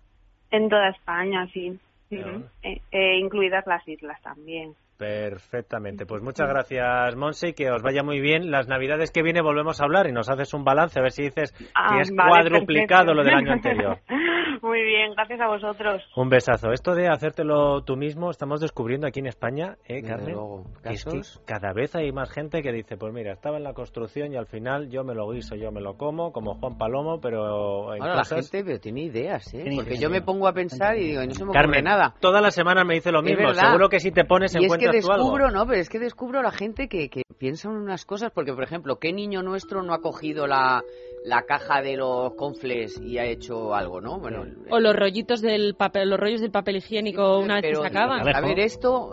En 0.52 0.70
toda 0.70 0.90
España, 0.90 1.48
sí. 1.54 1.78
Eh, 2.12 2.82
eh, 2.92 3.18
incluidas 3.18 3.68
las 3.68 3.88
islas 3.88 4.20
también. 4.24 4.74
Perfectamente. 5.00 6.06
Pues 6.06 6.22
muchas 6.22 6.50
gracias, 6.50 7.16
Monse, 7.16 7.50
y 7.50 7.54
que 7.54 7.72
os 7.72 7.82
vaya 7.82 8.04
muy 8.04 8.20
bien. 8.20 8.52
Las 8.52 8.68
navidades 8.68 9.12
que 9.12 9.24
viene 9.24 9.42
volvemos 9.42 9.80
a 9.80 9.86
hablar 9.86 10.08
y 10.08 10.12
nos 10.12 10.30
haces 10.30 10.54
un 10.54 10.66
balance, 10.66 11.00
a 11.00 11.02
ver 11.02 11.14
si 11.14 11.24
dices 11.24 11.54
que 11.54 11.68
ah, 11.74 12.02
es 12.02 12.12
cuadruplicado 12.12 13.14
lo 13.14 13.24
del 13.24 13.34
año 13.34 13.54
anterior. 13.54 14.00
Muy 14.62 14.84
bien, 14.84 15.14
gracias 15.14 15.40
a 15.40 15.48
vosotros. 15.48 16.04
Un 16.18 16.28
besazo. 16.28 16.74
Esto 16.74 16.94
de 16.94 17.08
hacértelo 17.08 17.82
tú 17.84 17.96
mismo, 17.96 18.30
estamos 18.30 18.60
descubriendo 18.60 19.08
aquí 19.08 19.22
en 19.22 19.28
España, 19.28 19.78
¿eh, 19.88 20.02
Carmen? 20.04 20.36
Es 20.84 21.06
que 21.06 21.22
cada 21.46 21.72
vez 21.72 21.96
hay 21.96 22.12
más 22.12 22.30
gente 22.30 22.62
que 22.62 22.74
dice, 22.74 22.98
pues 22.98 23.14
mira, 23.14 23.32
estaba 23.32 23.56
en 23.56 23.64
la 23.64 23.74
construcción 23.74 24.34
y 24.34 24.36
al 24.36 24.48
final 24.48 24.90
yo 24.90 25.06
me 25.06 25.16
lo 25.16 25.30
guiso, 25.30 25.56
yo 25.56 25.72
me 25.72 25.80
lo 25.80 25.96
como, 25.96 26.34
como 26.34 26.56
Juan 26.56 26.78
Palomo, 26.78 27.22
pero 27.22 27.94
en 27.94 28.02
la 28.02 28.26
gente 28.26 28.66
pero 28.66 28.80
tiene 28.80 29.04
ideas, 29.04 29.54
¿eh? 29.54 29.64
Porque 29.74 29.98
yo 29.98 30.10
me 30.10 30.22
pongo 30.22 30.46
a 30.50 30.52
pensar 30.52 30.98
y 30.98 31.12
digo, 31.12 31.24
no 31.24 31.32
se 31.32 31.46
me 31.46 31.54
Carmen, 31.54 31.86
nada. 31.86 32.16
toda 32.20 32.42
la 32.42 32.52
semana 32.52 32.84
me 32.84 32.96
dice 32.96 33.14
lo 33.14 33.22
mismo. 33.22 33.54
Seguro 33.54 33.88
que 33.88 34.02
si 34.02 34.12
te 34.12 34.26
pones 34.26 34.54
en 34.56 34.68
cuenta 34.68 34.89
descubro, 34.92 35.52
¿no? 35.52 35.66
Pero 35.66 35.82
es 35.82 35.90
que 35.90 36.00
descubro 36.00 36.40
a 36.40 36.44
la 36.44 36.52
gente 36.52 36.88
que, 36.88 37.10
que 37.10 37.24
piensa 37.38 37.70
en 37.70 37.76
unas 37.76 38.06
cosas, 38.06 38.32
porque, 38.32 38.54
por 38.54 38.64
ejemplo, 38.64 39.00
¿qué 39.00 39.14
niño 39.14 39.42
nuestro 39.42 39.82
no 39.84 39.94
ha 39.94 40.02
cogido 40.02 40.48
la, 40.48 40.84
la 41.24 41.44
caja 41.44 41.82
de 41.82 41.98
los 41.98 42.34
confles 42.36 43.00
y 43.02 43.18
ha 43.18 43.26
hecho 43.26 43.74
algo, 43.74 44.02
¿no? 44.02 44.20
Bueno, 44.20 44.46
o 44.70 44.80
los 44.80 44.96
rollitos 44.96 45.42
del 45.42 45.76
papel, 45.76 46.10
los 46.10 46.20
rollos 46.20 46.42
del 46.42 46.52
papel 46.52 46.78
higiénico 46.78 47.40
una 47.40 47.56
vez 47.56 47.72
que 47.72 47.76
se 47.76 47.88
acaban. 47.88 48.28
A 48.28 48.42
ver, 48.42 48.60
esto, 48.60 49.10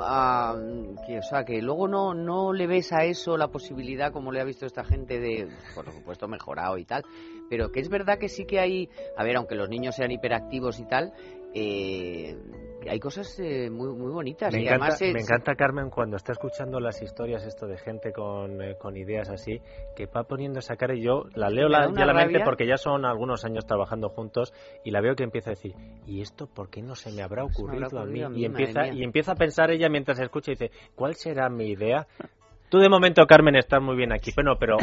que, 1.07 1.19
o 1.19 1.23
sea, 1.23 1.45
que 1.45 1.61
luego 1.61 1.89
no, 1.89 2.15
no 2.15 2.53
le 2.53 2.67
ves 2.67 2.93
a 2.93 3.05
eso 3.05 3.37
la 3.37 3.49
posibilidad, 3.49 4.13
como 4.13 4.33
le 4.33 4.41
ha 4.41 4.45
visto 4.45 4.67
esta 4.67 4.85
gente, 4.85 5.19
de, 5.19 5.49
por 5.75 5.91
supuesto, 5.93 6.29
mejorado 6.29 6.79
y 6.79 6.85
tal, 6.85 7.05
pero 7.51 7.73
que 7.73 7.81
es 7.81 7.89
verdad 7.89 8.19
que 8.19 8.29
sí 8.29 8.45
que 8.45 8.61
hay, 8.61 8.89
a 9.17 9.25
ver, 9.25 9.37
aunque 9.37 9.55
los 9.55 9.69
niños 9.69 9.97
sean 9.97 10.11
hiperactivos 10.11 10.79
y 10.79 10.87
tal, 10.87 11.13
eh, 11.55 12.37
hay 12.89 12.99
cosas 12.99 13.39
eh, 13.39 13.71
muy, 13.71 13.95
muy 13.95 14.11
bonitas. 14.13 14.53
Me, 14.53 14.63
encanta, 14.63 14.97
me 15.01 15.21
encanta, 15.21 15.55
Carmen, 15.55 15.91
cuando 15.91 16.17
está 16.17 16.33
escuchando 16.33 16.81
las 16.81 17.03
historias 17.03 17.45
esto 17.45 17.67
de 17.67 17.79
gente 17.79 18.13
con, 18.13 18.63
eh, 18.63 18.77
con 18.79 18.97
ideas 18.97 19.29
así, 19.31 19.61
que 19.95 20.07
va 20.07 20.25
poniendo 20.25 20.59
esa 20.59 20.77
cara 20.77 20.95
y 20.95 21.03
yo 21.03 21.25
la 21.35 21.51
leo 21.51 21.69
la, 21.69 21.91
ya 21.93 22.05
la 22.05 22.15
mente 22.15 22.41
porque 22.45 22.67
ya 22.67 22.77
son 22.77 23.05
algunos 23.05 23.45
años 23.45 23.67
trabajando 23.67 24.09
juntos 24.09 24.53
y 24.85 24.91
la 24.91 25.01
veo 25.01 25.15
que 25.15 25.25
empieza 25.25 25.51
a 25.51 25.55
decir, 25.55 25.75
¿y 26.07 26.21
esto 26.21 26.47
por 26.47 26.71
qué 26.71 26.83
no 26.83 26.95
se 26.95 27.13
me 27.13 27.23
habrá 27.23 27.45
ocurrido, 27.45 27.99
a 27.99 28.05
mí? 28.05 28.23
y, 28.35 28.45
empieza, 28.45 28.89
y 28.89 29.03
empieza 29.03 29.33
a 29.33 29.37
pensar 29.37 29.71
ella 29.71 29.89
mientras 29.89 30.19
escucha 30.19 30.53
y 30.53 30.55
dice, 30.55 30.71
¿cuál 30.95 31.15
será 31.15 31.49
mi 31.49 31.69
idea? 31.69 32.07
Tú 32.69 32.79
de 32.79 32.89
momento, 32.89 33.25
Carmen, 33.27 33.55
estás 33.57 33.81
muy 33.81 33.97
bien 33.97 34.13
aquí, 34.13 34.33
pero, 34.35 34.57
pero 34.61 34.77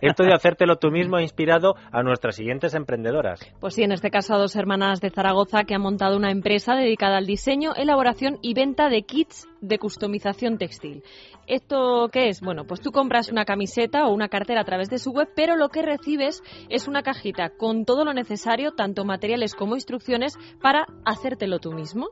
esto 0.00 0.24
de 0.24 0.34
hacértelo 0.34 0.76
tú 0.76 0.90
mismo 0.90 1.16
ha 1.16 1.22
inspirado 1.22 1.74
a 1.92 2.02
nuestras 2.02 2.36
siguientes 2.36 2.74
emprendedoras. 2.74 3.40
Pues 3.60 3.74
sí, 3.74 3.82
en 3.82 3.92
este 3.92 4.10
caso 4.10 4.34
a 4.34 4.38
dos 4.38 4.56
hermanas 4.56 5.00
de 5.00 5.10
Zaragoza 5.10 5.64
que 5.64 5.74
han 5.74 5.82
montado 5.82 6.16
una 6.16 6.30
empresa 6.30 6.74
dedicada 6.74 7.18
al 7.18 7.26
diseño, 7.26 7.74
elaboración 7.76 8.38
y 8.42 8.54
venta 8.54 8.88
de 8.88 9.02
kits 9.02 9.46
de 9.60 9.78
customización 9.78 10.58
textil. 10.58 11.02
¿Esto 11.46 12.08
qué 12.12 12.28
es? 12.28 12.40
Bueno, 12.40 12.64
pues 12.64 12.80
tú 12.80 12.92
compras 12.92 13.30
una 13.30 13.44
camiseta 13.44 14.06
o 14.06 14.12
una 14.12 14.28
cartera 14.28 14.60
a 14.60 14.64
través 14.64 14.90
de 14.90 14.98
su 14.98 15.12
web, 15.12 15.28
pero 15.34 15.56
lo 15.56 15.70
que 15.70 15.82
recibes 15.82 16.42
es 16.68 16.88
una 16.88 17.02
cajita 17.02 17.50
con 17.56 17.84
todo 17.84 18.04
lo 18.04 18.12
necesario, 18.12 18.72
tanto 18.72 19.04
materiales 19.04 19.54
como 19.54 19.74
instrucciones, 19.74 20.36
para 20.60 20.86
hacértelo 21.04 21.58
tú 21.58 21.72
mismo. 21.72 22.08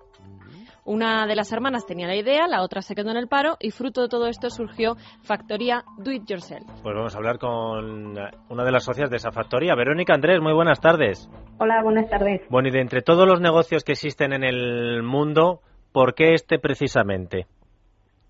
Una 0.87 1.27
de 1.27 1.35
las 1.35 1.53
hermanas 1.53 1.85
tenía 1.85 2.07
la 2.07 2.15
idea, 2.15 2.47
la 2.47 2.63
otra 2.63 2.81
se 2.81 2.95
quedó 2.95 3.11
en 3.11 3.17
el 3.17 3.27
paro 3.27 3.57
y 3.59 3.73
fruto 3.73 4.03
de 4.03 4.09
todo 4.09 4.29
esto 4.29 4.51
surgió 4.51 4.95
Factoría 5.25 5.83
Do 5.99 6.13
It 6.13 6.23
Yourself. 6.29 6.65
Pues 6.81 6.95
vamos 6.95 7.13
a 7.13 7.19
hablar 7.19 7.39
con 7.39 8.17
una 8.49 8.65
de 8.65 8.71
las 8.71 8.85
socias 8.85 9.11
de 9.11 9.17
esa 9.17 9.33
factoría, 9.33 9.75
Verónica 9.75 10.15
Andrés, 10.15 10.41
muy 10.41 10.53
buenas 10.53 10.81
tardes. 10.81 11.29
Hola, 11.59 11.83
buenas 11.83 12.09
tardes. 12.09 12.41
Bueno, 12.51 12.69
y 12.69 12.71
de 12.71 12.83
entre 12.83 13.03
todos 13.03 13.27
los 13.27 13.41
negocios 13.41 13.83
que 13.83 13.93
existen 13.93 14.33
en 14.33 14.45
el 14.45 15.03
mundo, 15.03 15.59
¿por 15.93 16.15
qué 16.15 16.35
este 16.35 16.61
precisamente? 16.61 17.47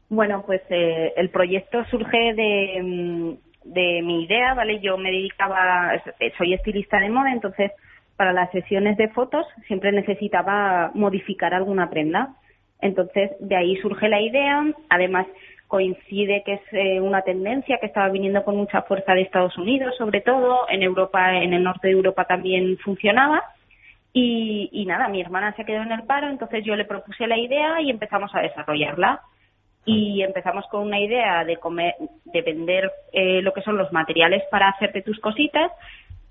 Bueno, 0.08 0.42
pues 0.46 0.62
eh, 0.70 1.12
el 1.14 1.28
proyecto 1.28 1.84
surge 1.90 2.32
de, 2.32 2.80
mm, 2.82 3.46
de 3.64 4.00
mi 4.02 4.24
idea, 4.24 4.54
¿vale? 4.54 4.80
Yo 4.80 4.96
me 4.96 5.10
dedicaba, 5.10 5.90
soy 6.38 6.54
estilista 6.54 7.00
de 7.00 7.10
moda, 7.10 7.32
entonces 7.32 7.70
para 8.16 8.32
las 8.32 8.50
sesiones 8.50 8.96
de 8.96 9.08
fotos 9.08 9.46
siempre 9.66 9.92
necesitaba 9.92 10.90
modificar 10.94 11.52
alguna 11.52 11.90
prenda. 11.90 12.34
Entonces, 12.80 13.32
de 13.40 13.56
ahí 13.56 13.76
surge 13.76 14.08
la 14.08 14.20
idea. 14.20 14.64
Además, 14.88 15.26
coincide 15.66 16.42
que 16.44 16.54
es 16.54 16.60
eh, 16.72 17.00
una 17.00 17.22
tendencia 17.22 17.78
que 17.78 17.86
estaba 17.86 18.08
viniendo 18.08 18.44
con 18.44 18.56
mucha 18.56 18.82
fuerza 18.82 19.14
de 19.14 19.22
Estados 19.22 19.56
Unidos, 19.58 19.94
sobre 19.96 20.20
todo. 20.20 20.68
En 20.68 20.82
Europa, 20.82 21.36
en 21.36 21.52
el 21.52 21.62
norte 21.62 21.88
de 21.88 21.94
Europa 21.94 22.24
también 22.24 22.78
funcionaba. 22.78 23.42
Y, 24.18 24.86
nada, 24.86 25.08
mi 25.08 25.20
hermana 25.20 25.54
se 25.56 25.66
quedó 25.66 25.82
en 25.82 25.92
el 25.92 26.04
paro, 26.04 26.30
entonces 26.30 26.64
yo 26.64 26.74
le 26.74 26.86
propuse 26.86 27.26
la 27.26 27.36
idea 27.36 27.82
y 27.82 27.90
empezamos 27.90 28.34
a 28.34 28.40
desarrollarla. 28.40 29.20
Y 29.84 30.22
empezamos 30.22 30.64
con 30.68 30.82
una 30.82 30.98
idea 30.98 31.44
de, 31.44 31.58
comer, 31.58 31.94
de 32.24 32.42
vender 32.42 32.90
eh, 33.12 33.42
lo 33.42 33.52
que 33.52 33.60
son 33.60 33.76
los 33.76 33.92
materiales 33.92 34.42
para 34.50 34.70
hacerte 34.70 35.02
tus 35.02 35.20
cositas, 35.20 35.70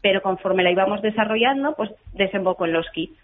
pero 0.02 0.22
conforme 0.22 0.64
la 0.64 0.72
íbamos 0.72 1.02
desarrollando, 1.04 1.76
pues 1.76 1.92
desembocó 2.14 2.66
en 2.66 2.74
los 2.74 2.90
kits. 2.90 3.18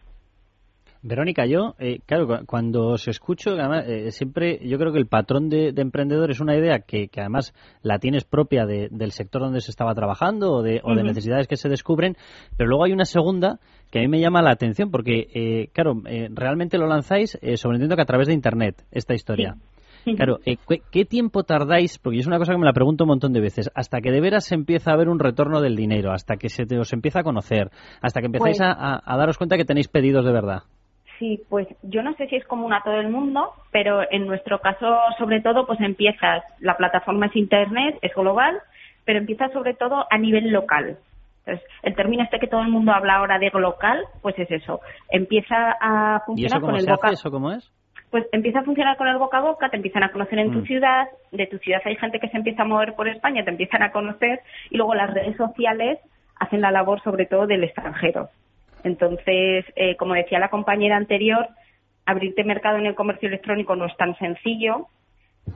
Verónica, 1.03 1.47
yo, 1.47 1.73
eh, 1.79 1.99
claro, 2.05 2.27
cuando 2.45 2.89
os 2.89 3.07
escucho, 3.07 3.55
eh, 3.57 4.11
siempre 4.11 4.59
yo 4.63 4.77
creo 4.77 4.91
que 4.91 4.99
el 4.99 5.07
patrón 5.07 5.49
de, 5.49 5.73
emprendedor 5.75 6.29
es 6.29 6.39
una 6.39 6.55
idea 6.55 6.79
que, 6.79 7.09
además 7.17 7.55
la 7.81 7.97
tienes 7.97 8.23
propia 8.23 8.67
del 8.67 9.11
sector 9.11 9.41
donde 9.41 9.61
se 9.61 9.71
estaba 9.71 9.95
trabajando 9.95 10.53
o 10.53 10.61
de, 10.61 10.79
necesidades 11.03 11.47
que 11.47 11.57
se 11.57 11.69
descubren, 11.69 12.15
pero 12.55 12.69
luego 12.69 12.83
hay 12.83 12.91
una 12.91 13.05
segunda 13.05 13.59
que 13.89 13.99
a 13.99 14.01
mí 14.03 14.07
me 14.07 14.19
llama 14.19 14.43
la 14.43 14.51
atención 14.51 14.91
porque, 14.91 15.27
eh, 15.33 15.69
claro, 15.73 16.01
realmente 16.29 16.77
lo 16.77 16.85
lanzáis, 16.85 17.37
sobreentiendo 17.55 17.95
que 17.95 18.03
a 18.03 18.05
través 18.05 18.27
de 18.27 18.33
Internet, 18.33 18.83
esta 18.91 19.15
historia. 19.15 19.55
Claro, 20.17 20.39
¿qué, 20.91 21.05
tiempo 21.05 21.43
tardáis? 21.43 21.99
Porque 21.99 22.17
es 22.17 22.25
una 22.25 22.39
cosa 22.39 22.53
que 22.53 22.57
me 22.57 22.65
la 22.65 22.73
pregunto 22.73 23.03
un 23.03 23.09
montón 23.09 23.33
de 23.33 23.39
veces. 23.39 23.69
Hasta 23.75 24.01
que 24.01 24.09
de 24.09 24.19
veras 24.19 24.45
se 24.45 24.55
empieza 24.55 24.91
a 24.91 24.97
ver 24.97 25.09
un 25.09 25.19
retorno 25.19 25.61
del 25.61 25.75
dinero, 25.75 26.11
hasta 26.11 26.37
que 26.37 26.49
se 26.49 26.63
os 26.75 26.91
empieza 26.93 27.19
a 27.19 27.23
conocer, 27.23 27.69
hasta 28.01 28.19
que 28.19 28.25
empezáis 28.25 28.57
pues 28.57 28.67
a, 28.67 29.15
daros 29.15 29.37
cuenta 29.37 29.57
que 29.57 29.65
tenéis 29.65 29.89
pedidos 29.89 30.25
de 30.25 30.31
verdad. 30.31 30.63
Sí, 31.21 31.39
pues 31.49 31.67
yo 31.83 32.01
no 32.01 32.15
sé 32.15 32.25
si 32.29 32.35
es 32.35 32.45
común 32.45 32.73
a 32.73 32.81
todo 32.81 32.95
el 32.95 33.09
mundo, 33.09 33.53
pero 33.69 34.01
en 34.09 34.25
nuestro 34.25 34.59
caso, 34.59 34.97
sobre 35.19 35.39
todo, 35.39 35.67
pues 35.67 35.79
empiezas, 35.79 36.43
la 36.59 36.75
plataforma 36.77 37.27
es 37.27 37.35
Internet, 37.35 37.99
es 38.01 38.11
global, 38.15 38.59
pero 39.05 39.19
empieza 39.19 39.47
sobre 39.49 39.75
todo 39.75 40.07
a 40.09 40.17
nivel 40.17 40.49
local. 40.49 40.97
Entonces, 41.45 41.69
el 41.83 41.95
término 41.95 42.23
este 42.23 42.39
que 42.39 42.47
todo 42.47 42.61
el 42.61 42.69
mundo 42.69 42.91
habla 42.91 43.17
ahora 43.17 43.37
de 43.37 43.51
local, 43.51 44.03
pues 44.23 44.33
es 44.39 44.49
eso. 44.49 44.79
Empieza 45.11 45.75
a 45.79 46.23
funcionar 46.25 46.59
con 46.59 46.75
el 46.75 46.87
boca. 46.87 47.11
¿Eso 47.11 47.29
cómo 47.29 47.51
es? 47.51 47.71
Pues 48.09 48.25
empieza 48.31 48.61
a 48.61 48.63
funcionar 48.63 48.97
con 48.97 49.07
el 49.07 49.19
boca 49.19 49.37
a 49.37 49.41
boca, 49.41 49.69
te 49.69 49.75
empiezan 49.75 50.01
a 50.01 50.11
conocer 50.11 50.39
en 50.39 50.51
tu 50.51 50.61
mm. 50.61 50.65
ciudad, 50.65 51.07
de 51.31 51.45
tu 51.45 51.59
ciudad 51.59 51.81
hay 51.85 51.97
gente 51.97 52.19
que 52.19 52.29
se 52.29 52.37
empieza 52.37 52.63
a 52.63 52.65
mover 52.65 52.95
por 52.95 53.07
España, 53.07 53.43
te 53.43 53.51
empiezan 53.51 53.83
a 53.83 53.91
conocer 53.91 54.39
y 54.71 54.77
luego 54.77 54.95
las 54.95 55.13
redes 55.13 55.37
sociales 55.37 55.99
hacen 56.39 56.61
la 56.61 56.71
labor 56.71 56.99
sobre 57.03 57.27
todo 57.27 57.45
del 57.45 57.63
extranjero. 57.63 58.29
Entonces, 58.83 59.65
eh, 59.75 59.95
como 59.97 60.13
decía 60.13 60.39
la 60.39 60.49
compañera 60.49 60.97
anterior, 60.97 61.47
abrirte 62.05 62.43
mercado 62.43 62.77
en 62.77 62.85
el 62.85 62.95
comercio 62.95 63.27
electrónico 63.27 63.75
no 63.75 63.85
es 63.85 63.95
tan 63.97 64.17
sencillo, 64.17 64.87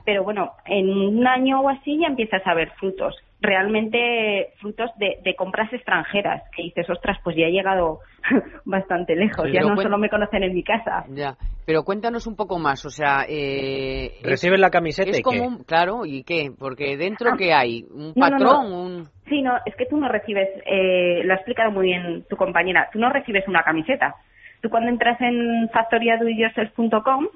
pero 0.04 0.24
bueno, 0.24 0.52
en 0.66 0.88
un 0.88 1.26
año 1.26 1.60
o 1.60 1.68
así 1.68 1.98
ya 1.98 2.08
empiezas 2.08 2.46
a 2.46 2.54
ver 2.54 2.70
frutos. 2.78 3.14
Realmente 3.38 4.54
frutos 4.60 4.90
de, 4.96 5.34
compras 5.36 5.70
extranjeras, 5.72 6.42
que 6.56 6.62
dices, 6.62 6.88
ostras, 6.88 7.18
pues 7.22 7.36
ya 7.36 7.46
he 7.46 7.52
llegado 7.52 8.00
bastante 8.64 9.14
lejos, 9.14 9.46
ya 9.52 9.60
no 9.60 9.76
solo 9.76 9.98
me 9.98 10.08
conocen 10.08 10.42
en 10.42 10.54
mi 10.54 10.62
casa. 10.62 11.04
Ya, 11.10 11.36
pero 11.66 11.84
cuéntanos 11.84 12.26
un 12.26 12.34
poco 12.34 12.58
más, 12.58 12.84
o 12.86 12.90
sea... 12.90 13.26
Eh, 13.28 14.18
¿Reciben 14.22 14.60
la 14.60 14.70
camiseta 14.70 15.10
es 15.10 15.18
y 15.18 15.22
como, 15.22 15.64
Claro, 15.64 16.06
¿y 16.06 16.24
qué? 16.24 16.50
Porque 16.58 16.96
dentro, 16.96 17.30
ah, 17.32 17.36
¿qué 17.36 17.52
hay? 17.52 17.84
¿Un 17.90 18.14
patrón? 18.14 18.72
Un... 18.72 19.08
Sí, 19.28 19.42
no, 19.42 19.52
es 19.66 19.76
que 19.76 19.86
tú 19.86 19.98
no 19.98 20.08
recibes, 20.08 20.48
eh, 20.64 21.22
lo 21.24 21.34
ha 21.34 21.36
explicado 21.36 21.70
muy 21.70 21.88
bien 21.88 22.24
tu 22.30 22.36
compañera, 22.36 22.88
tú 22.90 22.98
no 22.98 23.10
recibes 23.10 23.46
una 23.48 23.62
camiseta. 23.62 24.14
Tú 24.62 24.70
cuando 24.70 24.88
entras 24.88 25.20
en 25.20 25.68
factoriadoyourself.com 25.68 27.26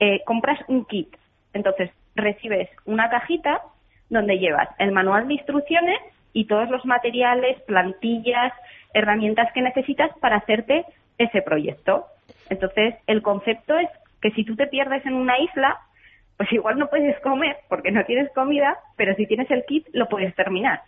eh, 0.00 0.20
compras 0.24 0.58
un 0.68 0.86
kit 0.86 1.14
entonces, 1.54 1.90
recibes 2.14 2.68
una 2.84 3.08
cajita 3.08 3.62
donde 4.10 4.38
llevas 4.38 4.68
el 4.78 4.92
manual 4.92 5.26
de 5.28 5.34
instrucciones 5.34 5.98
y 6.32 6.46
todos 6.46 6.68
los 6.68 6.84
materiales, 6.84 7.60
plantillas, 7.62 8.52
herramientas 8.92 9.50
que 9.54 9.62
necesitas 9.62 10.10
para 10.20 10.36
hacerte 10.36 10.84
ese 11.16 11.42
proyecto. 11.42 12.06
Entonces, 12.50 12.96
el 13.06 13.22
concepto 13.22 13.78
es 13.78 13.88
que 14.20 14.30
si 14.32 14.44
tú 14.44 14.56
te 14.56 14.66
pierdes 14.66 15.06
en 15.06 15.14
una 15.14 15.38
isla, 15.38 15.78
pues 16.36 16.52
igual 16.52 16.78
no 16.78 16.88
puedes 16.88 17.18
comer 17.20 17.56
porque 17.68 17.92
no 17.92 18.04
tienes 18.04 18.30
comida, 18.34 18.76
pero 18.96 19.14
si 19.14 19.26
tienes 19.26 19.50
el 19.50 19.64
kit 19.64 19.86
lo 19.92 20.08
puedes 20.08 20.34
terminar. 20.34 20.80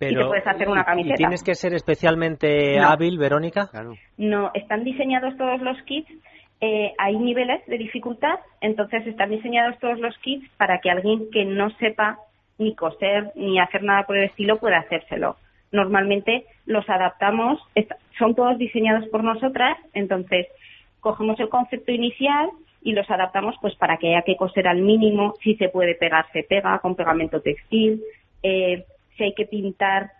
y 0.00 0.14
te 0.14 0.24
puedes 0.24 0.46
hacer 0.46 0.68
una 0.68 0.84
camiseta. 0.84 1.14
¿Y 1.14 1.16
tienes 1.16 1.42
que 1.42 1.54
ser 1.54 1.74
especialmente 1.74 2.78
hábil, 2.78 3.18
Verónica? 3.18 3.68
No, 4.16 4.50
están 4.54 4.84
diseñados 4.84 5.36
todos 5.36 5.60
los 5.60 5.80
kits 5.82 6.10
eh, 6.60 6.94
hay 6.98 7.16
niveles 7.16 7.64
de 7.66 7.78
dificultad, 7.78 8.38
entonces 8.60 9.06
están 9.06 9.30
diseñados 9.30 9.78
todos 9.78 9.98
los 9.98 10.16
kits 10.18 10.48
para 10.56 10.80
que 10.80 10.90
alguien 10.90 11.30
que 11.30 11.44
no 11.44 11.70
sepa 11.78 12.18
ni 12.58 12.74
coser 12.74 13.32
ni 13.34 13.58
hacer 13.58 13.82
nada 13.82 14.04
por 14.04 14.16
el 14.16 14.24
estilo 14.24 14.58
pueda 14.58 14.78
hacérselo. 14.78 15.36
Normalmente 15.72 16.46
los 16.66 16.88
adaptamos, 16.88 17.60
son 18.18 18.34
todos 18.34 18.56
diseñados 18.58 19.08
por 19.08 19.24
nosotras, 19.24 19.76
entonces 19.92 20.46
cogemos 21.00 21.38
el 21.40 21.48
concepto 21.48 21.90
inicial 21.92 22.48
y 22.82 22.92
los 22.92 23.10
adaptamos 23.10 23.56
pues 23.60 23.74
para 23.74 23.96
que 23.96 24.08
haya 24.08 24.22
que 24.22 24.36
coser 24.36 24.68
al 24.68 24.80
mínimo, 24.80 25.34
si 25.42 25.56
se 25.56 25.68
puede 25.68 25.94
pegar 25.96 26.26
se 26.32 26.44
pega 26.44 26.78
con 26.78 26.94
pegamento 26.94 27.40
textil, 27.40 28.02
eh, 28.42 28.84
si 29.16 29.24
hay 29.24 29.34
que 29.34 29.46
pintar 29.46 30.10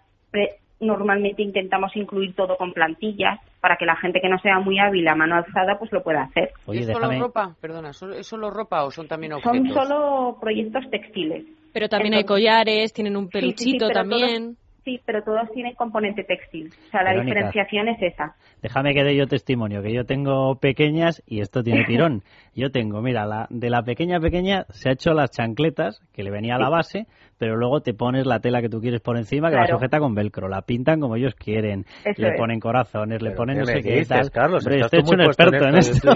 normalmente 0.81 1.43
intentamos 1.43 1.95
incluir 1.97 2.35
todo 2.35 2.57
con 2.57 2.73
plantillas 2.73 3.39
para 3.65 3.79
que 3.79 3.87
la 3.87 3.97
gente 3.97 4.21
que 4.21 4.29
no 4.29 4.39
sea 4.41 4.59
muy 4.59 4.79
hábil 4.79 5.09
a 5.09 5.15
mano 5.15 5.37
alzada 5.37 5.79
pues 5.79 5.91
lo 5.91 6.03
pueda 6.03 6.25
hacer. 6.25 6.53
¿Es 6.67 6.85
solo 6.85 7.19
ropa? 7.19 7.57
Perdona, 7.63 7.93
¿es 7.93 8.27
solo 8.27 8.51
ropa 8.51 8.85
o 8.85 8.91
son 8.91 9.09
también 9.09 9.33
objetos? 9.33 9.57
Son 9.57 9.73
solo 9.73 10.37
proyectos 10.39 10.85
textiles. 10.91 11.47
Pero 11.73 11.89
también 11.89 12.13
hay 12.13 12.25
collares, 12.25 12.93
tienen 12.93 13.17
un 13.17 13.31
peluchito 13.31 13.89
también. 13.89 14.59
Sí, 14.85 15.01
pero 15.07 15.23
todos 15.23 15.51
tienen 15.53 15.75
componente 15.75 16.25
textil. 16.25 16.71
O 16.89 16.91
sea, 16.91 17.03
la 17.03 17.19
diferenciación 17.19 17.89
es 17.89 18.03
esa. 18.03 18.35
Déjame 18.61 18.93
que 18.93 19.03
dé 19.03 19.17
yo 19.17 19.27
testimonio, 19.27 19.83
que 19.83 19.95
yo 19.95 20.05
tengo 20.05 20.57
pequeñas 20.57 21.23
y 21.27 21.41
esto 21.41 21.63
tiene 21.63 21.85
tirón. 21.87 22.23
yo 22.55 22.71
tengo, 22.71 23.01
mira, 23.01 23.25
la, 23.25 23.47
de 23.49 23.71
la 23.71 23.83
pequeña 23.83 24.21
pequeña 24.21 24.67
se 24.71 24.91
ha 24.91 24.93
hecho 24.93 25.15
las 25.15 25.31
chancletas, 25.31 26.03
que 26.13 26.23
le 26.23 26.31
venía 26.31 26.57
a 26.57 26.59
la 26.59 26.69
base, 26.69 27.07
pero 27.39 27.57
luego 27.57 27.81
te 27.81 27.95
pones 27.95 28.27
la 28.27 28.41
tela 28.41 28.61
que 28.61 28.69
tú 28.69 28.81
quieres 28.81 29.01
por 29.01 29.17
encima, 29.17 29.51
que 29.51 29.57
va 29.57 29.67
sujeta 29.67 29.99
con 29.99 30.15
velcro. 30.15 30.49
La 30.49 30.63
pintan 30.63 31.01
como 31.01 31.17
ellos 31.17 31.35
quieren. 31.35 31.87
le 32.17 32.33
ponen 32.33 32.61
corazones, 32.61 33.23
le 33.23 33.31
ponen 33.31 33.59
no 33.59 33.65
sé 33.65 33.83
qué 33.83 34.05
tal. 34.05 34.31
Carlos, 34.31 34.67
estoy 34.67 35.01
hecho 35.01 35.15
un 35.15 35.23
experto 35.23 35.67
en 35.67 35.77
esto. 35.77 36.11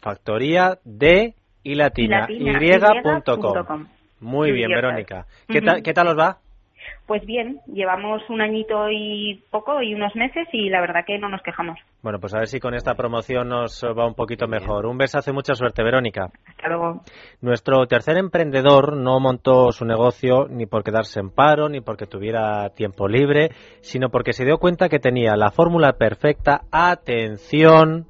factoría 0.00 0.78
de 0.84 1.34
y 1.62 1.74
latina, 1.74 2.26
y.com. 2.28 3.86
Muy 4.20 4.52
bien, 4.52 4.70
Verónica. 4.70 5.26
¿Qué, 5.48 5.60
tal, 5.60 5.82
¿Qué 5.82 5.92
tal 5.92 6.08
os 6.08 6.18
va? 6.18 6.38
Pues 7.06 7.24
bien, 7.24 7.60
llevamos 7.66 8.22
un 8.28 8.40
añito 8.40 8.90
y 8.90 9.42
poco 9.50 9.80
y 9.80 9.94
unos 9.94 10.14
meses 10.16 10.48
y 10.52 10.68
la 10.68 10.80
verdad 10.80 11.04
que 11.06 11.18
no 11.18 11.28
nos 11.28 11.40
quejamos. 11.42 11.78
Bueno, 12.02 12.18
pues 12.18 12.34
a 12.34 12.38
ver 12.38 12.48
si 12.48 12.58
con 12.58 12.74
esta 12.74 12.94
promoción 12.94 13.48
nos 13.48 13.84
va 13.84 14.06
un 14.06 14.14
poquito 14.14 14.48
mejor. 14.48 14.86
Un 14.86 14.98
beso, 14.98 15.18
hace 15.18 15.32
mucha 15.32 15.54
suerte, 15.54 15.84
Verónica. 15.84 16.30
Hasta 16.46 16.68
luego. 16.68 17.02
Nuestro 17.40 17.86
tercer 17.86 18.16
emprendedor 18.16 18.96
no 18.96 19.20
montó 19.20 19.70
su 19.70 19.84
negocio 19.84 20.46
ni 20.48 20.66
por 20.66 20.82
quedarse 20.82 21.20
en 21.20 21.30
paro, 21.30 21.68
ni 21.68 21.80
porque 21.80 22.06
tuviera 22.06 22.70
tiempo 22.70 23.06
libre, 23.06 23.50
sino 23.82 24.08
porque 24.08 24.32
se 24.32 24.44
dio 24.44 24.58
cuenta 24.58 24.88
que 24.88 24.98
tenía 24.98 25.36
la 25.36 25.50
fórmula 25.50 25.92
perfecta, 25.92 26.62
atención, 26.72 28.06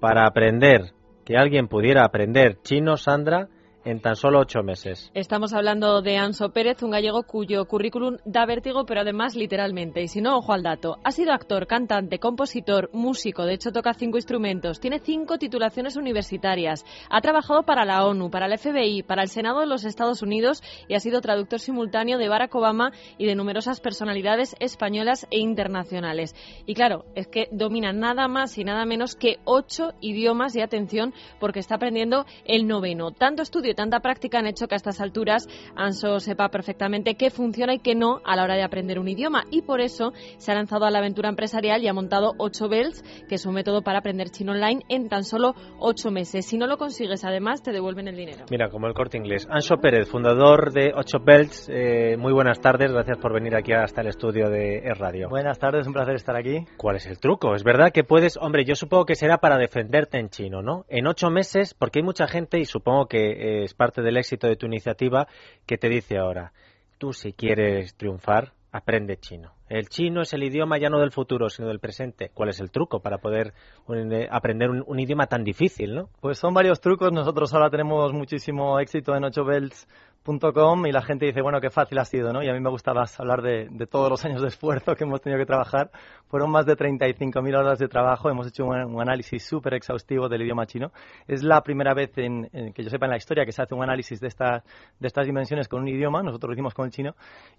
para 0.00 0.26
aprender, 0.26 0.92
que 1.24 1.36
alguien 1.36 1.68
pudiera 1.68 2.04
aprender 2.04 2.58
chino, 2.62 2.96
Sandra, 2.96 3.48
en 3.86 4.00
tan 4.00 4.16
solo 4.16 4.40
ocho 4.40 4.62
meses. 4.64 5.10
Estamos 5.14 5.54
hablando 5.54 6.02
de 6.02 6.16
Anso 6.16 6.50
Pérez, 6.50 6.82
un 6.82 6.90
gallego 6.90 7.22
cuyo 7.22 7.64
currículum 7.66 8.16
da 8.24 8.44
vértigo, 8.44 8.84
pero 8.84 9.02
además 9.02 9.36
literalmente. 9.36 10.02
Y 10.02 10.08
si 10.08 10.20
no, 10.20 10.36
ojo 10.36 10.52
al 10.52 10.64
dato. 10.64 10.98
Ha 11.04 11.12
sido 11.12 11.32
actor, 11.32 11.68
cantante, 11.68 12.18
compositor, 12.18 12.90
músico, 12.92 13.44
de 13.44 13.54
hecho 13.54 13.70
toca 13.70 13.94
cinco 13.94 14.18
instrumentos, 14.18 14.80
tiene 14.80 14.98
cinco 14.98 15.38
titulaciones 15.38 15.96
universitarias, 15.96 16.84
ha 17.08 17.20
trabajado 17.20 17.62
para 17.62 17.84
la 17.84 18.04
ONU, 18.04 18.28
para 18.28 18.46
el 18.46 18.58
FBI, 18.58 19.04
para 19.04 19.22
el 19.22 19.28
Senado 19.28 19.60
de 19.60 19.66
los 19.66 19.84
Estados 19.84 20.20
Unidos 20.20 20.62
y 20.88 20.94
ha 20.94 21.00
sido 21.00 21.20
traductor 21.20 21.60
simultáneo 21.60 22.18
de 22.18 22.28
Barack 22.28 22.54
Obama 22.56 22.90
y 23.18 23.26
de 23.26 23.36
numerosas 23.36 23.80
personalidades 23.80 24.56
españolas 24.58 25.28
e 25.30 25.38
internacionales. 25.38 26.34
Y 26.66 26.74
claro, 26.74 27.04
es 27.14 27.28
que 27.28 27.48
domina 27.52 27.92
nada 27.92 28.26
más 28.26 28.58
y 28.58 28.64
nada 28.64 28.84
menos 28.84 29.14
que 29.14 29.38
ocho 29.44 29.92
idiomas 30.00 30.56
y 30.56 30.60
atención 30.60 31.14
porque 31.38 31.60
está 31.60 31.76
aprendiendo 31.76 32.26
el 32.46 32.66
noveno. 32.66 33.12
Tanto 33.12 33.42
estudio 33.42 33.75
tanta 33.76 34.00
práctica 34.00 34.40
han 34.40 34.46
hecho 34.46 34.66
que 34.66 34.74
a 34.74 34.76
estas 34.76 35.00
alturas 35.00 35.46
Anso 35.76 36.18
sepa 36.18 36.48
perfectamente 36.48 37.14
qué 37.14 37.30
funciona 37.30 37.74
y 37.74 37.78
qué 37.78 37.94
no 37.94 38.20
a 38.24 38.34
la 38.34 38.42
hora 38.42 38.56
de 38.56 38.62
aprender 38.62 38.98
un 38.98 39.08
idioma 39.08 39.44
y 39.50 39.62
por 39.62 39.80
eso 39.80 40.12
se 40.38 40.50
ha 40.50 40.54
lanzado 40.54 40.84
a 40.84 40.90
la 40.90 40.98
aventura 40.98 41.28
empresarial 41.28 41.82
y 41.82 41.88
ha 41.88 41.92
montado 41.92 42.32
8 42.38 42.68
Bells, 42.68 43.02
que 43.28 43.36
es 43.36 43.46
un 43.46 43.54
método 43.54 43.82
para 43.82 44.00
aprender 44.00 44.30
chino 44.30 44.52
online 44.52 44.82
en 44.88 45.08
tan 45.08 45.24
solo 45.24 45.54
8 45.78 46.10
meses. 46.10 46.46
Si 46.46 46.58
no 46.58 46.66
lo 46.66 46.78
consigues, 46.78 47.24
además, 47.24 47.62
te 47.62 47.72
devuelven 47.72 48.08
el 48.08 48.16
dinero. 48.16 48.46
Mira, 48.50 48.68
como 48.70 48.86
el 48.86 48.94
corte 48.94 49.18
inglés. 49.18 49.46
Anso 49.50 49.76
Pérez, 49.76 50.08
fundador 50.08 50.72
de 50.72 50.92
8 50.94 51.18
Belts, 51.24 51.68
eh, 51.70 52.16
muy 52.18 52.32
buenas 52.32 52.60
tardes, 52.60 52.90
gracias 52.90 53.18
por 53.18 53.32
venir 53.32 53.54
aquí 53.54 53.72
hasta 53.72 54.00
el 54.00 54.08
estudio 54.08 54.48
de 54.48 54.78
e 54.78 54.94
Radio. 54.94 55.28
Buenas 55.28 55.58
tardes, 55.58 55.86
un 55.86 55.92
placer 55.92 56.14
estar 56.14 56.36
aquí. 56.36 56.64
¿Cuál 56.76 56.96
es 56.96 57.06
el 57.06 57.18
truco? 57.18 57.54
Es 57.54 57.64
verdad 57.64 57.92
que 57.92 58.04
puedes, 58.04 58.36
hombre, 58.38 58.64
yo 58.64 58.74
supongo 58.74 59.04
que 59.04 59.14
será 59.14 59.38
para 59.38 59.58
defenderte 59.58 60.18
en 60.18 60.30
chino, 60.30 60.62
¿no? 60.62 60.84
En 60.88 61.06
8 61.06 61.30
meses, 61.30 61.74
porque 61.74 61.98
hay 61.98 62.04
mucha 62.04 62.26
gente, 62.26 62.58
y 62.58 62.64
supongo 62.64 63.06
que 63.06 63.62
eh, 63.62 63.65
es 63.66 63.74
parte 63.74 64.02
del 64.02 64.16
éxito 64.16 64.46
de 64.46 64.56
tu 64.56 64.66
iniciativa, 64.66 65.28
que 65.66 65.78
te 65.78 65.88
dice 65.88 66.18
ahora, 66.18 66.52
tú 66.98 67.12
si 67.12 67.32
quieres 67.32 67.94
triunfar, 67.94 68.52
aprende 68.72 69.16
chino. 69.16 69.52
El 69.68 69.88
chino 69.88 70.22
es 70.22 70.32
el 70.32 70.44
idioma 70.44 70.78
ya 70.78 70.90
no 70.90 71.00
del 71.00 71.10
futuro, 71.10 71.48
sino 71.48 71.68
del 71.68 71.80
presente. 71.80 72.30
¿Cuál 72.32 72.50
es 72.50 72.60
el 72.60 72.70
truco 72.70 73.00
para 73.00 73.18
poder 73.18 73.52
eh, 73.88 74.28
aprender 74.30 74.70
un, 74.70 75.00
idioma 75.00 75.26
tan 75.26 75.42
difícil, 75.42 75.94
no? 75.94 76.08
Pues 76.20 76.38
son 76.38 76.54
varios 76.54 76.80
trucos. 76.80 77.10
Nosotros 77.12 77.52
ahora 77.52 77.70
tenemos 77.70 78.12
muchísimo 78.12 78.78
éxito 78.78 79.16
en 79.16 79.24
8 79.24 79.44
Belts 79.44 79.88
y 80.28 80.92
la 80.92 81.02
gente 81.02 81.26
dice, 81.26 81.40
bueno, 81.40 81.60
qué 81.60 81.70
fácil 81.70 81.98
ha 81.98 82.04
sido, 82.04 82.32
¿no? 82.32 82.42
Y 82.42 82.48
a 82.48 82.52
mí 82.52 82.58
me 82.58 82.68
gustaba 82.68 83.04
hablar 83.18 83.42
de, 83.42 83.68
todos 83.86 84.10
los 84.10 84.24
años 84.24 84.42
de 84.42 84.48
esfuerzo 84.48 84.96
que 84.96 85.04
hemos 85.04 85.20
tenido 85.20 85.38
que 85.38 85.46
trabajar. 85.46 85.90
Fueron 86.28 86.50
más 86.50 86.66
de 86.66 86.76
35.000 86.76 87.56
horas 87.56 87.78
de 87.78 87.86
trabajo, 87.86 88.28
hemos 88.28 88.48
hecho 88.48 88.64
un, 88.64 89.00
análisis 89.00 89.46
súper 89.46 89.74
exhaustivo 89.74 90.28
del 90.28 90.42
idioma 90.42 90.66
chino. 90.66 90.90
Es 91.28 91.44
la 91.44 91.60
primera 91.62 91.94
vez 91.94 92.10
en, 92.18 92.48
que 92.74 92.82
yo 92.82 92.90
sepa 92.90 93.06
en 93.06 93.12
la 93.12 93.18
historia 93.18 93.44
que 93.44 93.52
se 93.52 93.62
hace 93.62 93.74
un 93.74 93.84
análisis 93.84 94.18
de, 94.18 94.26
esta, 94.26 94.64
de 94.98 95.06
estas 95.06 95.26
dimensiones 95.26 95.68
con 95.68 95.82
un 95.82 95.88
idioma, 95.88 96.22
nosotros 96.24 96.48
lo 96.48 96.54
hicimos 96.54 96.74
con 96.74 96.86
el 96.86 96.90
chino, 96.90 97.14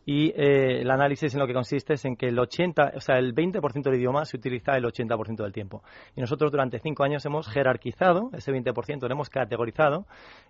y 0.06 0.34
eh, 0.36 0.82
el 0.82 0.91
análisis 0.91 1.34
en 1.34 1.39
lo 1.39 1.47
que 1.47 1.53
consiste 1.53 1.93
es 1.93 2.03
en 2.03 2.17
que 2.17 2.27
el 2.27 2.38
80, 2.38 2.93
o 2.95 2.99
sea, 2.99 3.17
el 3.17 3.34
20% 3.34 3.82
del 3.82 3.95
idioma 3.95 4.25
se 4.25 4.36
utiliza 4.36 4.75
el 4.75 4.84
80% 4.84 5.38
del 5.38 5.53
tiempo. 5.53 5.84
Y 6.17 6.21
nosotros 6.21 6.51
durante 6.51 6.80
cinco 6.80 7.06
años 7.06 7.25
hemos 7.25 7.47
jerarquizado 7.47 8.30
ese 8.34 8.51
20%, 8.51 9.08
lo 9.08 9.13
hemos 9.13 9.30
categorizado 9.30 10.06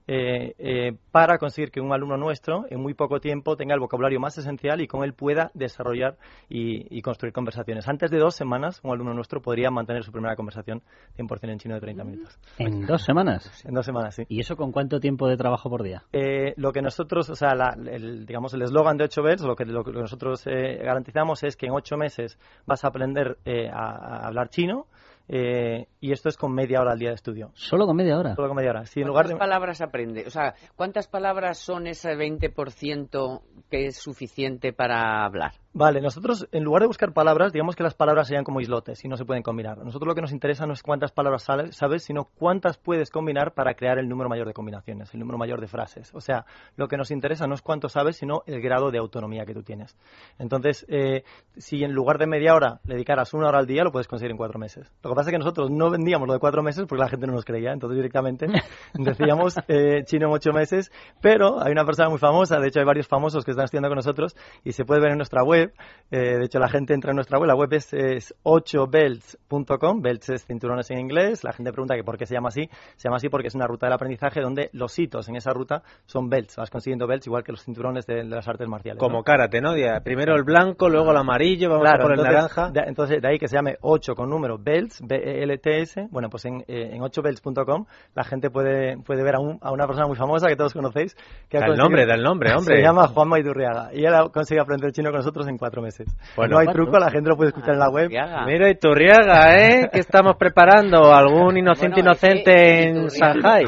eh, 0.08 0.56
eh, 0.58 0.97
para 1.12 1.38
conseguir 1.38 1.69
que 1.69 1.80
un 1.80 1.93
alumno 1.93 2.07
nuestro 2.15 2.65
en 2.70 2.80
muy 2.80 2.93
poco 2.93 3.20
tiempo 3.20 3.58
tenga 3.58 3.74
el 3.74 3.80
vocabulario 3.80 4.20
más 4.20 4.38
esencial 4.38 4.80
y 4.80 4.88
con 4.88 5.04
él 5.04 5.13
pueda 5.13 5.52
desarrollar 5.54 6.17
y, 6.48 7.02
construir 7.02 7.34
conversaciones. 7.34 7.88
Antes 7.88 8.12
de 8.12 8.17
dos 8.17 8.36
semanas, 8.36 8.80
un 8.84 8.91
alumno 8.91 9.13
nuestro 9.13 9.41
podría 9.41 9.72
mantener 9.72 10.04
su 10.04 10.12
primera 10.12 10.36
conversación 10.36 10.82
100% 11.17 11.52
en 11.52 11.60
chino 11.60 11.76
de 11.76 11.82
30 11.82 12.04
minutos. 12.04 12.39
¿En 12.58 12.86
dos 12.86 13.04
semanas? 13.04 13.65
En 13.65 13.74
dos 13.74 13.86
semanas, 13.86 14.15
sí. 14.15 14.24
¿Y 14.30 14.39
eso 14.39 14.56
con 14.56 14.72
cuánto 14.72 15.00
tiempo 15.00 15.28
de 15.28 15.38
trabajo 15.38 15.70
por 15.70 15.84
día? 15.84 16.04
Eh, 16.13 16.54
lo 16.58 16.72
que 16.72 16.82
nosotros, 16.82 17.30
o 17.30 17.36
sea, 17.36 17.52
el, 17.52 18.26
digamos, 18.26 18.54
el 18.54 18.62
eslogan 18.62 18.98
de 18.98 19.06
8 19.06 19.24
Bells, 19.24 19.41
lo 19.41 19.56
que, 19.56 19.65
lo 19.65 19.84
que 19.84 19.91
nosotros 19.91 20.43
garantizamos 20.46 21.43
es 21.43 21.58
que 21.58 21.65
en 21.65 21.74
ocho 21.74 21.98
meses 21.98 22.38
vas 22.65 22.84
a 22.84 22.89
aprender 22.89 23.38
a 23.74 24.28
hablar 24.28 24.50
chino, 24.50 24.88
eh, 25.29 25.87
y 25.99 26.11
esto 26.11 26.29
es 26.29 26.37
con 26.37 26.53
media 26.53 26.79
hora 26.79 26.93
al 26.93 26.99
día 26.99 27.09
de 27.09 27.15
estudio. 27.15 27.51
¿Solo 27.53 27.85
con 27.85 27.95
media 27.95 28.17
hora? 28.17 28.35
Solo 28.35 28.47
con 28.47 28.57
media 28.57 28.71
hora. 28.71 28.85
Sí, 28.85 29.01
en 29.01 29.07
lugar 29.07 29.27
de... 29.27 29.35
palabras 29.35 29.81
aprende? 29.81 30.23
O 30.25 30.29
sea, 30.29 30.55
¿cuántas 30.75 31.07
palabras 31.07 31.57
son 31.57 31.87
ese 31.87 32.11
20% 32.15 33.41
que 33.69 33.87
es 33.87 33.97
suficiente 33.97 34.71
para 34.71 35.25
hablar? 35.25 35.53
Vale, 35.77 36.01
nosotros 36.01 36.49
en 36.53 36.63
lugar 36.63 36.81
de 36.81 36.87
buscar 36.87 37.13
palabras, 37.13 37.53
digamos 37.53 37.75
que 37.75 37.83
las 37.83 37.93
palabras 37.93 38.25
serían 38.25 38.43
como 38.43 38.59
islotes 38.59 39.05
y 39.05 39.07
no 39.07 39.15
se 39.15 39.25
pueden 39.25 39.43
combinar. 39.43 39.77
Nosotros 39.77 40.07
lo 40.07 40.15
que 40.15 40.21
nos 40.21 40.31
interesa 40.31 40.65
no 40.65 40.73
es 40.73 40.81
cuántas 40.81 41.11
palabras 41.11 41.43
sabes, 41.43 42.03
sino 42.03 42.23
cuántas 42.23 42.79
puedes 42.79 43.11
combinar 43.11 43.53
para 43.53 43.75
crear 43.75 43.99
el 43.99 44.09
número 44.09 44.27
mayor 44.27 44.47
de 44.47 44.53
combinaciones, 44.55 45.13
el 45.13 45.19
número 45.19 45.37
mayor 45.37 45.61
de 45.61 45.67
frases. 45.67 46.11
O 46.15 46.19
sea, 46.19 46.47
lo 46.77 46.87
que 46.87 46.97
nos 46.97 47.11
interesa 47.11 47.45
no 47.45 47.53
es 47.53 47.61
cuánto 47.61 47.89
sabes, 47.89 48.15
sino 48.15 48.41
el 48.47 48.59
grado 48.59 48.89
de 48.89 48.97
autonomía 48.97 49.45
que 49.45 49.53
tú 49.53 49.61
tienes. 49.61 49.95
Entonces, 50.39 50.83
eh, 50.89 51.23
si 51.57 51.83
en 51.83 51.93
lugar 51.93 52.17
de 52.17 52.25
media 52.25 52.55
hora 52.55 52.79
le 52.83 52.95
dedicaras 52.95 53.35
una 53.35 53.49
hora 53.49 53.59
al 53.59 53.67
día, 53.67 53.83
lo 53.83 53.91
puedes 53.91 54.07
conseguir 54.07 54.31
en 54.31 54.37
cuatro 54.37 54.57
meses. 54.57 54.91
Lo 55.03 55.11
que 55.11 55.15
pasa 55.15 55.29
es 55.29 55.33
que 55.33 55.37
nosotros 55.37 55.69
no 55.69 55.91
vendíamos 55.91 56.27
lo 56.27 56.33
de 56.33 56.39
cuatro 56.39 56.63
meses 56.63 56.87
porque 56.89 57.03
la 57.03 57.09
gente 57.09 57.27
no 57.27 57.33
nos 57.33 57.45
creía, 57.45 57.71
entonces 57.71 57.97
directamente 57.97 58.47
decíamos 58.95 59.55
eh, 59.67 60.01
chino 60.05 60.25
en 60.25 60.33
ocho 60.33 60.53
meses, 60.53 60.91
pero 61.21 61.61
hay 61.63 61.71
una 61.71 61.85
persona 61.85 62.09
muy 62.09 62.17
famosa, 62.17 62.57
de 62.57 62.69
hecho 62.69 62.79
hay 62.79 62.85
varios 62.87 63.07
famosos 63.07 63.45
que 63.45 63.51
están 63.51 63.65
estudiando 63.65 63.89
con 63.89 63.97
nosotros 63.97 64.35
y 64.63 64.71
se 64.71 64.83
puede 64.83 65.01
ver 65.01 65.11
en 65.11 65.17
nuestra 65.17 65.43
web 65.43 65.66
eh, 66.10 66.38
de 66.38 66.45
hecho, 66.45 66.60
la 66.60 66.69
gente 66.69 66.93
entra 66.93 67.12
en 67.12 67.15
nuestra 67.15 67.38
web, 67.38 67.47
la 67.47 67.56
web 67.56 67.73
es, 67.73 68.34
8belts.com, 68.43 70.01
belts 70.01 70.30
es 70.30 70.45
cinturones 70.45 70.89
en 70.91 70.99
inglés, 70.99 71.43
la 71.43 71.51
gente 71.51 71.71
pregunta 71.71 71.95
que 71.95 72.03
por 72.03 72.17
qué 72.17 72.25
se 72.25 72.34
llama 72.34 72.47
así, 72.47 72.69
se 72.95 73.08
llama 73.08 73.17
así 73.17 73.27
porque 73.27 73.49
es 73.49 73.56
una 73.56 73.67
ruta 73.67 73.88
del 73.88 73.93
aprendizaje 73.93 74.39
donde 74.39 74.69
los 74.71 74.97
hitos 74.97 75.27
en 75.27 75.36
esa 75.36 75.51
ruta 75.51 75.84
son 76.06 76.30
belts, 76.30 76.56
vas 76.56 76.69
consiguiendo 76.69 77.08
belts 77.08 77.27
igual 77.27 77.43
que 77.43 77.51
los 77.51 77.63
cinturones 77.63 78.06
de, 78.06 78.23
las 78.23 78.47
artes 78.47 78.67
marciales. 78.67 78.99
Como 78.99 79.23
karate, 79.23 79.60
¿no? 79.60 79.73
Primero 80.03 80.36
el 80.36 80.43
blanco, 80.43 80.88
luego 80.89 81.12
el 81.12 81.17
amarillo, 81.17 81.69
vamos 81.69 81.89
a 81.89 81.97
por 81.97 82.13
el 82.13 82.23
naranja. 82.23 82.71
entonces, 82.86 83.21
de 83.21 83.27
ahí 83.27 83.38
que 83.38 83.47
se 83.47 83.56
llame 83.56 83.75
8 83.82 84.15
con 84.15 84.30
número 84.30 84.58
belts, 84.58 85.01
B-E-L-T-S, 85.06 86.08
bueno, 86.10 86.30
pues 86.30 86.45
en, 86.45 86.62
eh, 86.67 86.91
en 86.93 87.01
8belts.com 87.01 87.86
la 88.15 88.23
gente 88.23 88.49
puede, 88.49 88.97
puede 88.99 89.23
ver 89.23 89.36
a, 89.36 89.39
a, 89.62 89.71
una 89.71 89.86
persona 89.86 90.08
muy 90.08 90.15
famosa 90.15 90.47
que 90.47 90.56
todos 90.56 90.73
conocéis. 90.73 91.15
Que 91.49 91.60
da 91.60 91.65
el 91.65 91.75
nombre, 91.75 92.06
da 92.06 92.15
el 92.15 92.23
nombre, 92.23 92.53
hombre. 92.53 92.75
Se 92.77 92.82
llama 92.82 93.08
Juan 93.08 93.27
Maidurriaga 93.27 93.89
y 93.93 94.06
él 94.06 94.13
ha 94.13 94.30
conseguido 94.30 94.63
aprender 94.63 94.91
chino 94.91 95.10
con 95.10 95.17
nosotros 95.17 95.46
en 95.49 95.57
cuatro 95.57 95.81
meses. 95.81 96.07
Bueno, 96.36 96.55
no 96.55 96.60
hay 96.60 96.67
truco, 96.67 96.97
la 96.99 97.12
gente 97.12 97.29
lo 97.29 97.36
puede 97.38 97.49
escuchar 97.49 97.73
en 97.73 97.79
la 97.79 97.89
web. 97.89 98.10
Mira, 98.45 98.69
Iturriaga, 98.69 99.57
¿eh? 99.57 99.89
¿Qué 99.91 99.99
estamos 99.99 100.36
preparando? 100.38 101.13
¿Algún 101.13 101.57
inocente 101.57 101.99
inocente 101.99 102.83
en 102.83 103.07
Shanghai? 103.07 103.65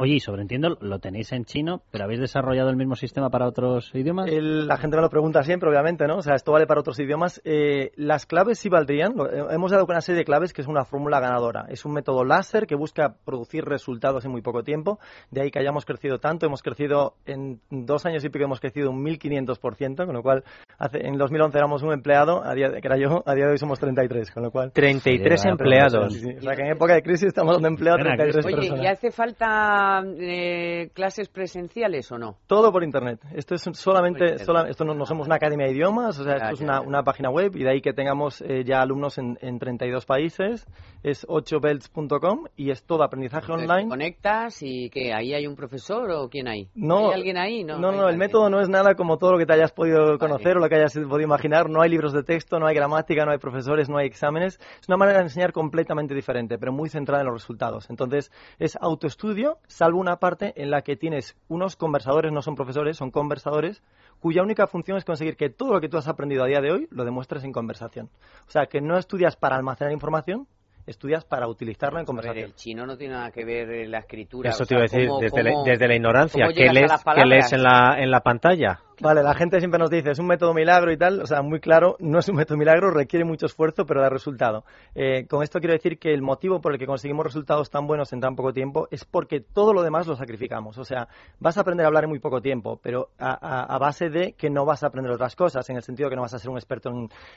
Oye, 0.00 0.14
y 0.14 0.20
sobreentiendo, 0.20 0.76
lo 0.80 0.98
tenéis 0.98 1.32
en 1.32 1.44
chino, 1.44 1.82
pero 1.90 2.04
¿habéis 2.04 2.20
desarrollado 2.20 2.70
el 2.70 2.76
mismo 2.76 2.96
sistema 2.96 3.30
para 3.30 3.46
otros 3.46 3.94
idiomas? 3.94 4.30
la 4.30 4.76
gente 4.76 4.96
me 4.96 5.02
lo 5.02 5.10
pregunta 5.10 5.42
siempre, 5.42 5.68
obviamente, 5.68 6.06
¿no? 6.06 6.16
O 6.16 6.22
sea, 6.22 6.34
esto 6.34 6.52
vale 6.52 6.66
para 6.66 6.80
otros 6.80 6.98
idiomas. 6.98 7.40
Eh, 7.44 7.92
las 7.96 8.26
claves 8.26 8.58
sí 8.58 8.68
valdrían. 8.68 9.12
Eh, 9.12 9.44
hemos 9.50 9.70
dado 9.70 9.86
con 9.86 9.94
una 9.94 10.00
serie 10.00 10.20
de 10.20 10.24
claves 10.24 10.52
que 10.52 10.62
es 10.62 10.68
una 10.68 10.84
fórmula 10.84 11.20
ganadora. 11.20 11.66
Es 11.68 11.84
un 11.84 11.92
método 11.92 12.24
láser 12.24 12.66
que 12.66 12.74
busca 12.74 13.16
producir 13.24 13.64
resultados 13.64 14.24
en 14.24 14.30
muy 14.30 14.42
poco 14.42 14.62
tiempo. 14.62 14.98
De 15.30 15.42
ahí 15.42 15.50
que 15.50 15.58
hayamos 15.58 15.84
crecido 15.84 16.18
tanto. 16.18 16.46
Hemos 16.46 16.62
crecido 16.62 17.14
en 17.26 17.60
dos 17.70 18.06
años 18.06 18.24
y 18.24 18.28
pico, 18.28 18.44
hemos 18.44 18.60
crecido 18.60 18.90
un 18.90 19.04
1.500%, 19.04 20.06
con 20.06 20.14
lo 20.14 20.22
cual 20.22 20.44
hace, 20.78 21.06
en 21.06 21.16
2011 21.18 21.58
éramos 21.58 21.82
un 21.82 21.92
empleado, 21.92 22.44
a 22.44 22.54
día, 22.54 22.70
que 22.70 22.86
era 22.86 22.96
yo, 22.96 23.22
a 23.26 23.34
día 23.34 23.46
de 23.46 23.52
hoy 23.52 23.58
somos 23.58 23.78
33, 23.78 24.30
con 24.30 24.42
lo 24.42 24.50
cual... 24.50 24.72
33 24.72 25.44
empleados. 25.46 26.14
O 26.14 26.40
sea, 26.40 26.54
que 26.54 26.62
en 26.62 26.72
época 26.72 26.94
de 26.94 27.02
crisis 27.02 27.28
estamos 27.28 27.54
dando 27.54 27.68
empleo 27.68 27.94
a 27.94 27.98
33 27.98 28.46
personas. 28.46 28.82
¿y 28.82 28.86
hace 28.86 29.10
falta 29.10 29.87
eh, 30.18 30.90
clases 30.94 31.28
presenciales 31.28 32.10
o 32.12 32.18
no? 32.18 32.36
Todo 32.46 32.72
por 32.72 32.84
internet. 32.84 33.20
Esto 33.34 33.54
es 33.54 33.62
solamente, 33.72 34.34
esto 34.34 34.84
no, 34.84 35.06
somos 35.06 35.26
una 35.26 35.36
academia 35.36 35.66
de 35.66 35.72
idiomas, 35.72 36.18
o 36.18 36.24
sea, 36.24 36.34
esto 36.36 36.54
es 36.54 36.60
una, 36.60 36.80
una, 36.80 37.02
página 37.02 37.30
web 37.30 37.56
y 37.56 37.64
de 37.64 37.70
ahí 37.70 37.80
que 37.80 37.92
tengamos 37.92 38.42
eh, 38.42 38.64
ya 38.64 38.80
alumnos 38.80 39.18
en, 39.18 39.38
en, 39.40 39.58
32 39.58 40.04
países. 40.06 40.66
Es 41.02 41.26
8belts.com 41.26 42.46
y 42.56 42.70
es 42.70 42.84
todo 42.84 43.02
aprendizaje 43.02 43.52
online. 43.52 43.88
¿Conectas 43.88 44.62
y 44.62 44.90
que 44.90 45.12
ahí 45.12 45.32
hay 45.32 45.46
un 45.46 45.54
profesor 45.54 46.10
o 46.10 46.28
quién 46.28 46.48
hay? 46.48 46.68
No, 46.74 47.08
¿Hay 47.08 47.14
alguien 47.14 47.36
ahí? 47.38 47.64
No, 47.64 47.78
no, 47.78 47.92
no 47.92 48.08
el 48.08 48.16
método 48.16 48.50
no 48.50 48.60
es 48.60 48.68
nada 48.68 48.94
como 48.94 49.18
todo 49.18 49.32
lo 49.32 49.38
que 49.38 49.46
te 49.46 49.52
hayas 49.52 49.72
podido 49.72 50.18
conocer 50.18 50.56
o 50.56 50.60
lo 50.60 50.68
que 50.68 50.76
hayas 50.76 50.94
podido 50.94 51.20
imaginar. 51.20 51.70
No 51.70 51.82
hay 51.82 51.90
libros 51.90 52.12
de 52.12 52.22
texto, 52.22 52.58
no 52.58 52.66
hay 52.66 52.74
gramática, 52.74 53.24
no 53.24 53.32
hay 53.32 53.38
profesores, 53.38 53.88
no 53.88 53.98
hay 53.98 54.06
exámenes. 54.06 54.58
Es 54.80 54.88
una 54.88 54.96
manera 54.96 55.18
de 55.18 55.24
enseñar 55.24 55.52
completamente 55.52 56.14
diferente, 56.14 56.58
pero 56.58 56.72
muy 56.72 56.88
centrada 56.88 57.22
en 57.22 57.28
los 57.28 57.42
resultados. 57.42 57.88
Entonces, 57.90 58.30
es 58.58 58.76
autoestudio, 58.80 59.58
salvo 59.68 60.00
una 60.00 60.16
parte 60.16 60.52
en 60.56 60.70
la 60.70 60.82
que 60.82 60.96
tienes 60.96 61.36
unos 61.48 61.76
conversadores, 61.76 62.32
no 62.32 62.42
son 62.42 62.56
profesores, 62.56 62.96
son 62.96 63.10
conversadores, 63.10 63.82
cuya 64.18 64.42
única 64.42 64.66
función 64.66 64.98
es 64.98 65.04
conseguir 65.04 65.36
que 65.36 65.50
todo 65.50 65.72
lo 65.74 65.80
que 65.80 65.88
tú 65.88 65.96
has 65.96 66.08
aprendido 66.08 66.42
a 66.42 66.46
día 66.46 66.60
de 66.60 66.72
hoy 66.72 66.88
lo 66.90 67.04
demuestres 67.04 67.44
en 67.44 67.52
conversación. 67.52 68.10
O 68.46 68.50
sea, 68.50 68.66
que 68.66 68.80
no 68.80 68.98
estudias 68.98 69.36
para 69.36 69.56
almacenar 69.56 69.92
información, 69.92 70.48
estudias 70.86 71.24
para 71.24 71.46
utilizarlo 71.46 72.00
en 72.00 72.06
conversación. 72.06 72.46
el 72.46 72.54
chino 72.54 72.86
no 72.86 72.96
tiene 72.96 73.14
nada 73.14 73.30
que 73.30 73.44
ver 73.44 73.70
en 73.70 73.90
la 73.90 73.98
escritura. 73.98 74.50
Eso 74.50 74.64
te 74.64 74.74
iba 74.74 74.80
a 74.80 74.82
decir, 74.82 75.08
desde, 75.20 75.42
la, 75.42 75.62
desde, 75.64 75.86
la, 75.86 75.94
ignorancia, 75.94 76.46
¿qué 76.54 76.72
lees, 76.72 76.90
¿qué 77.14 77.26
lees 77.26 77.52
en 77.52 77.62
la, 77.62 77.96
en 77.98 78.10
la 78.10 78.20
pantalla? 78.20 78.80
Vale, 79.00 79.22
la 79.22 79.34
gente 79.34 79.60
siempre 79.60 79.78
nos 79.78 79.90
dice, 79.90 80.10
es 80.10 80.18
un 80.18 80.26
método 80.26 80.52
milagro 80.52 80.90
y 80.90 80.96
tal, 80.96 81.20
o 81.20 81.26
sea, 81.26 81.40
muy 81.42 81.60
claro, 81.60 81.96
no 82.00 82.18
es 82.18 82.28
un 82.28 82.34
método 82.34 82.58
milagro, 82.58 82.90
requiere 82.90 83.24
mucho 83.24 83.46
esfuerzo, 83.46 83.86
pero 83.86 84.00
da 84.00 84.08
resultado. 84.08 84.64
Eh, 84.94 85.26
con 85.28 85.44
esto 85.44 85.60
quiero 85.60 85.74
decir 85.74 85.98
que 85.98 86.12
el 86.12 86.20
motivo 86.20 86.60
por 86.60 86.72
el 86.72 86.78
que 86.80 86.86
conseguimos 86.86 87.24
resultados 87.24 87.70
tan 87.70 87.86
buenos 87.86 88.12
en 88.12 88.20
tan 88.20 88.34
poco 88.34 88.52
tiempo 88.52 88.88
es 88.90 89.04
porque 89.04 89.40
todo 89.40 89.72
lo 89.72 89.82
demás 89.82 90.08
lo 90.08 90.16
sacrificamos. 90.16 90.78
O 90.78 90.84
sea, 90.84 91.06
vas 91.38 91.56
a 91.56 91.60
aprender 91.60 91.84
a 91.84 91.88
hablar 91.88 92.04
en 92.04 92.10
muy 92.10 92.18
poco 92.18 92.40
tiempo, 92.40 92.80
pero 92.82 93.10
a, 93.18 93.78
base 93.78 94.10
de 94.10 94.32
que 94.32 94.50
no 94.50 94.64
vas 94.64 94.82
a 94.82 94.88
aprender 94.88 95.12
otras 95.12 95.36
cosas, 95.36 95.68
en 95.70 95.76
el 95.76 95.82
sentido 95.82 96.10
que 96.10 96.16
no 96.16 96.22
vas 96.22 96.34
a 96.34 96.40
ser 96.40 96.50
un 96.50 96.56
experto 96.56 96.90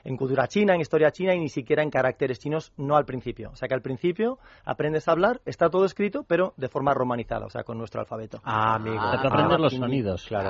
en, 0.03 0.17
cultura 0.17 0.47
china, 0.47 0.73
en 0.73 0.81
historia 0.81 1.11
china 1.11 1.35
y 1.35 1.39
ni 1.39 1.49
siquiera 1.49 1.83
en 1.83 1.91
caracteres 1.91 2.39
chinos, 2.39 2.73
no 2.77 2.95
al 2.97 3.05
principio. 3.05 3.51
O 3.51 3.55
sea, 3.55 3.67
que 3.67 3.75
al 3.75 3.81
principio 3.81 4.39
aprendes 4.65 5.07
a 5.07 5.11
hablar, 5.11 5.41
está 5.45 5.69
todo 5.69 5.85
escrito, 5.85 6.25
pero 6.27 6.53
de 6.57 6.69
forma 6.69 6.93
romanizada, 6.95 7.45
o 7.45 7.49
sea, 7.49 7.63
con 7.63 7.77
nuestro 7.77 8.01
alfabeto. 8.01 8.39
Ah, 8.43 8.75
amigo. 8.75 8.99
aprender 8.99 9.59
los 9.59 9.73
sonidos, 9.73 10.25
claro. 10.25 10.49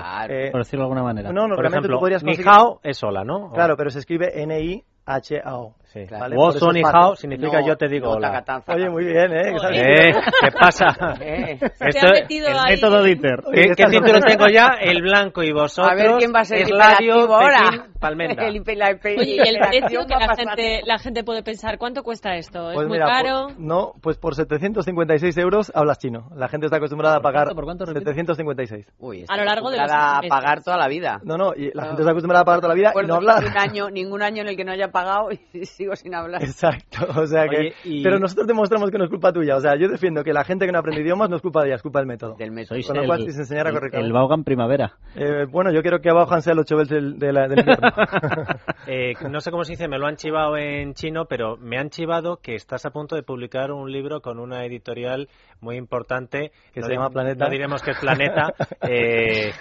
por 0.51 0.61
decirlo 0.61 0.83
de 0.83 0.85
alguna 0.85 1.00
manera. 1.03 1.31
No, 1.31 1.47
no, 1.47 1.55
Por 1.55 1.65
ejemplo, 1.65 1.95
tú 1.95 1.99
podrías 1.99 2.23
conseguir... 2.23 2.45
Ni 2.45 2.51
hao 2.51 2.79
es 2.83 2.97
sola, 2.97 3.23
¿no? 3.23 3.51
Claro, 3.51 3.75
pero 3.77 3.89
se 3.89 3.99
escribe 3.99 4.41
N-I-H-A-O. 4.41 5.75
Sí. 5.91 6.05
¿Vale? 6.09 6.37
ni 6.37 6.83
how 6.83 7.15
significa 7.17 7.59
yo 7.67 7.75
te 7.75 7.89
digo 7.89 8.11
hola. 8.11 8.43
Oye, 8.67 8.89
muy 8.89 9.03
bien, 9.03 9.33
¿eh? 9.33 9.51
¿Eh? 9.73 10.13
¿Qué 10.41 10.51
pasa? 10.51 10.85
Eh. 11.21 11.59
Esto, 11.79 12.07
el 12.07 12.57
ahí. 12.57 12.75
método 12.75 13.03
Dieter. 13.03 13.43
¿Qué, 13.53 13.73
¿qué 13.75 13.85
título 13.85 14.19
tengo 14.27 14.45
ya? 14.47 14.69
El 14.79 15.01
blanco 15.01 15.43
y 15.43 15.51
vosotros. 15.51 15.91
A 15.91 15.95
ver 15.95 16.17
quién 16.17 16.33
va 16.33 16.39
a 16.39 16.45
ser 16.45 16.59
el 16.59 16.81
ahora. 16.81 17.91
Palmera. 17.99 18.47
El, 18.47 18.63
la, 18.77 18.97
Oye, 19.03 19.35
y 19.35 19.47
el 19.47 19.57
precio 19.59 20.05
que 20.07 20.15
la 20.15 20.35
gente, 20.35 20.81
la 20.85 20.97
gente 20.97 21.23
puede 21.23 21.43
pensar, 21.43 21.77
¿cuánto 21.77 22.03
cuesta 22.03 22.35
esto? 22.35 22.71
¿Es 22.71 22.75
pues 22.75 22.87
muy 22.87 22.97
caro? 22.97 23.49
no, 23.57 23.93
pues 24.01 24.17
por 24.17 24.35
756 24.35 25.37
euros 25.37 25.71
hablas 25.75 25.99
chino. 25.99 26.29
La 26.35 26.47
gente 26.47 26.65
está 26.65 26.77
acostumbrada 26.77 27.17
a 27.17 27.21
pagar 27.21 27.53
¿Por 27.53 27.63
cuánto, 27.63 27.85
756. 27.85 28.87
Uy, 28.99 29.25
a 29.27 29.37
lo 29.37 29.43
largo 29.43 29.69
de 29.69 29.77
los 29.77 29.91
a 29.91 30.21
pagar 30.27 30.63
toda 30.63 30.77
la 30.77 30.87
vida. 30.87 31.19
No, 31.23 31.37
no, 31.37 31.53
y 31.55 31.71
la 31.73 31.85
gente 31.85 32.01
está 32.01 32.11
acostumbrada 32.11 32.41
a 32.41 32.45
pagar 32.45 32.61
toda 32.61 32.73
la 32.73 32.75
vida 32.75 32.93
y 32.95 33.07
no 33.07 33.15
hablar. 33.15 33.43
Ningún 33.43 33.57
año, 33.57 33.89
ningún 33.89 34.23
año 34.23 34.41
en 34.41 34.47
el 34.47 34.57
que 34.57 34.63
no 34.63 34.71
haya 34.71 34.91
pagado 34.91 35.29
y 35.31 35.65
sigo 35.81 35.95
sin 35.95 36.13
hablar. 36.13 36.43
Exacto, 36.43 37.05
o 37.19 37.25
sea 37.25 37.47
que... 37.47 37.73
Pero 38.03 38.19
nosotros 38.19 38.47
demostramos 38.47 38.91
que 38.91 38.97
no 38.97 39.05
es 39.05 39.09
culpa 39.09 39.33
tuya. 39.33 39.55
O 39.55 39.59
sea, 39.59 39.75
yo 39.77 39.87
defiendo 39.87 40.23
que 40.23 40.33
la 40.33 40.43
gente 40.43 40.65
que 40.65 40.71
no 40.71 40.79
aprende 40.79 41.01
idiomas 41.01 41.29
no 41.29 41.37
es 41.37 41.41
culpa 41.41 41.61
de 41.61 41.67
ella, 41.67 41.75
es 41.75 41.81
culpa 41.81 41.99
del 41.99 42.07
método. 42.07 42.35
Del 42.35 42.51
método. 42.51 42.77
Con 42.85 42.97
lo 42.97 43.05
cual, 43.05 43.23
si 43.23 43.31
se 43.31 43.41
enseñara 43.41 43.71
correctamente. 43.71 44.07
El 44.07 44.13
Vaughan 44.13 44.43
primavera. 44.43 44.93
Eh, 45.15 45.45
bueno, 45.49 45.71
yo 45.71 45.81
quiero 45.81 45.99
que 45.99 46.11
Vaughan 46.11 46.41
sea 46.41 46.53
el 46.53 46.59
8 46.59 46.75
del, 46.77 47.19
de 47.19 47.33
la, 47.33 47.47
del 47.47 47.59
invierno. 47.59 47.89
eh, 48.87 49.13
no 49.29 49.41
sé 49.41 49.51
cómo 49.51 49.63
se 49.63 49.73
dice, 49.73 49.87
me 49.87 49.97
lo 49.97 50.07
han 50.07 50.15
chivado 50.15 50.57
en 50.57 50.93
chino, 50.93 51.25
pero 51.25 51.57
me 51.57 51.77
han 51.77 51.89
chivado 51.89 52.37
que 52.37 52.55
estás 52.55 52.85
a 52.85 52.91
punto 52.91 53.15
de 53.15 53.23
publicar 53.23 53.71
un 53.71 53.91
libro 53.91 54.21
con 54.21 54.39
una 54.39 54.65
editorial 54.65 55.29
muy 55.59 55.77
importante. 55.77 56.51
Que 56.73 56.81
se 56.81 56.93
llama 56.93 57.09
Planeta. 57.09 57.45
No 57.45 57.51
diremos 57.51 57.81
que 57.81 57.91
es 57.91 57.99
Planeta. 57.99 58.53
eh, 58.87 59.51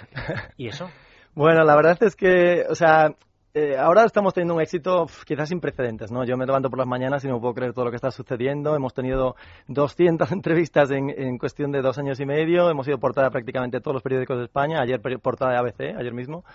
¿Y 0.57 0.67
eso? 0.67 0.89
Bueno, 1.33 1.63
la 1.63 1.75
verdad 1.75 1.97
es 2.01 2.15
que, 2.15 2.65
o 2.69 2.75
sea, 2.75 3.15
eh, 3.53 3.77
ahora 3.77 4.05
estamos 4.05 4.33
teniendo 4.33 4.55
un 4.55 4.61
éxito 4.61 5.07
quizás 5.25 5.49
sin 5.49 5.59
precedentes, 5.59 6.11
¿no? 6.11 6.23
Yo 6.23 6.37
me 6.37 6.45
levanto 6.45 6.69
por 6.69 6.79
las 6.79 6.87
mañanas 6.87 7.23
y 7.25 7.27
no 7.27 7.41
puedo 7.41 7.53
creer 7.53 7.73
todo 7.73 7.85
lo 7.85 7.91
que 7.91 7.97
está 7.97 8.09
sucediendo. 8.09 8.75
Hemos 8.75 8.93
tenido 8.93 9.35
200 9.67 10.31
entrevistas 10.31 10.89
en, 10.91 11.09
en, 11.09 11.37
cuestión 11.37 11.71
de 11.71 11.81
dos 11.81 11.97
años 11.97 12.19
y 12.19 12.25
medio. 12.25 12.69
Hemos 12.69 12.85
sido 12.85 12.97
portada 12.97 13.29
prácticamente 13.29 13.81
todos 13.81 13.95
los 13.95 14.03
periódicos 14.03 14.37
de 14.37 14.45
España. 14.45 14.81
Ayer 14.81 15.01
portada 15.01 15.51
de 15.51 15.57
ABC, 15.57 15.97
ayer 15.97 16.13
mismo. 16.13 16.45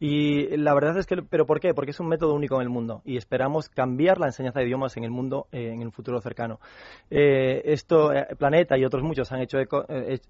Y 0.00 0.56
la 0.56 0.74
verdad 0.74 0.98
es 0.98 1.06
que, 1.06 1.16
¿pero 1.22 1.46
por 1.46 1.60
qué? 1.60 1.72
Porque 1.72 1.92
es 1.92 2.00
un 2.00 2.08
método 2.08 2.34
único 2.34 2.56
en 2.56 2.62
el 2.62 2.68
mundo 2.68 3.02
y 3.04 3.16
esperamos 3.16 3.68
cambiar 3.68 4.18
la 4.18 4.26
enseñanza 4.26 4.58
de 4.58 4.66
idiomas 4.66 4.96
en 4.96 5.04
el 5.04 5.10
mundo 5.10 5.46
eh, 5.52 5.70
en 5.72 5.82
el 5.82 5.92
futuro 5.92 6.20
cercano. 6.20 6.58
Eh, 7.10 7.62
esto, 7.66 8.12
eh, 8.12 8.26
Planeta 8.36 8.76
y 8.76 8.84
otros 8.84 9.04
muchos 9.04 9.30
han 9.30 9.40
hecho 9.40 9.58
eco, 9.58 9.84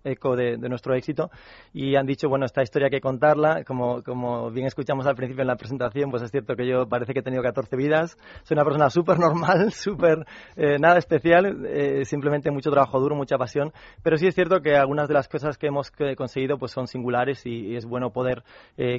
eco 0.04 0.36
de, 0.36 0.58
nuestro 0.58 0.94
éxito 0.94 1.30
y 1.72 1.96
han 1.96 2.06
dicho, 2.06 2.28
bueno, 2.28 2.44
esta 2.44 2.62
historia 2.62 2.86
hay 2.86 2.90
que 2.90 3.00
contarla. 3.00 3.64
Como, 3.64 4.02
como 4.02 4.50
bien 4.50 4.66
escuchamos 4.66 5.06
al 5.06 5.16
principio 5.16 5.42
en 5.42 5.48
la 5.48 5.56
presentación, 5.56 6.10
pues 6.10 6.22
es 6.22 6.30
cierto 6.30 6.56
que 6.56 6.66
yo 6.66 6.86
parece 6.86 7.14
que 7.14 7.20
he 7.20 7.22
tenido 7.22 7.42
14 7.42 7.74
vidas. 7.76 8.16
Soy 8.42 8.56
una 8.56 8.64
persona 8.64 8.90
súper 8.90 9.18
normal, 9.18 9.72
súper 9.72 10.26
nada 10.56 10.98
especial, 10.98 11.66
simplemente 12.04 12.50
mucho 12.50 12.70
trabajo 12.70 13.00
duro, 13.00 13.16
mucha 13.16 13.38
pasión. 13.38 13.72
Pero 14.02 14.18
sí 14.18 14.26
es 14.26 14.34
cierto 14.34 14.60
que 14.60 14.76
algunas 14.76 15.08
de 15.08 15.14
las 15.14 15.28
cosas 15.28 15.56
que 15.56 15.68
hemos 15.68 15.90
conseguido 16.16 16.58
pues 16.58 16.72
son 16.72 16.86
singulares 16.86 17.46
y, 17.46 17.68
y 17.68 17.76
es 17.76 17.86
bueno 17.86 18.10
poder 18.10 18.42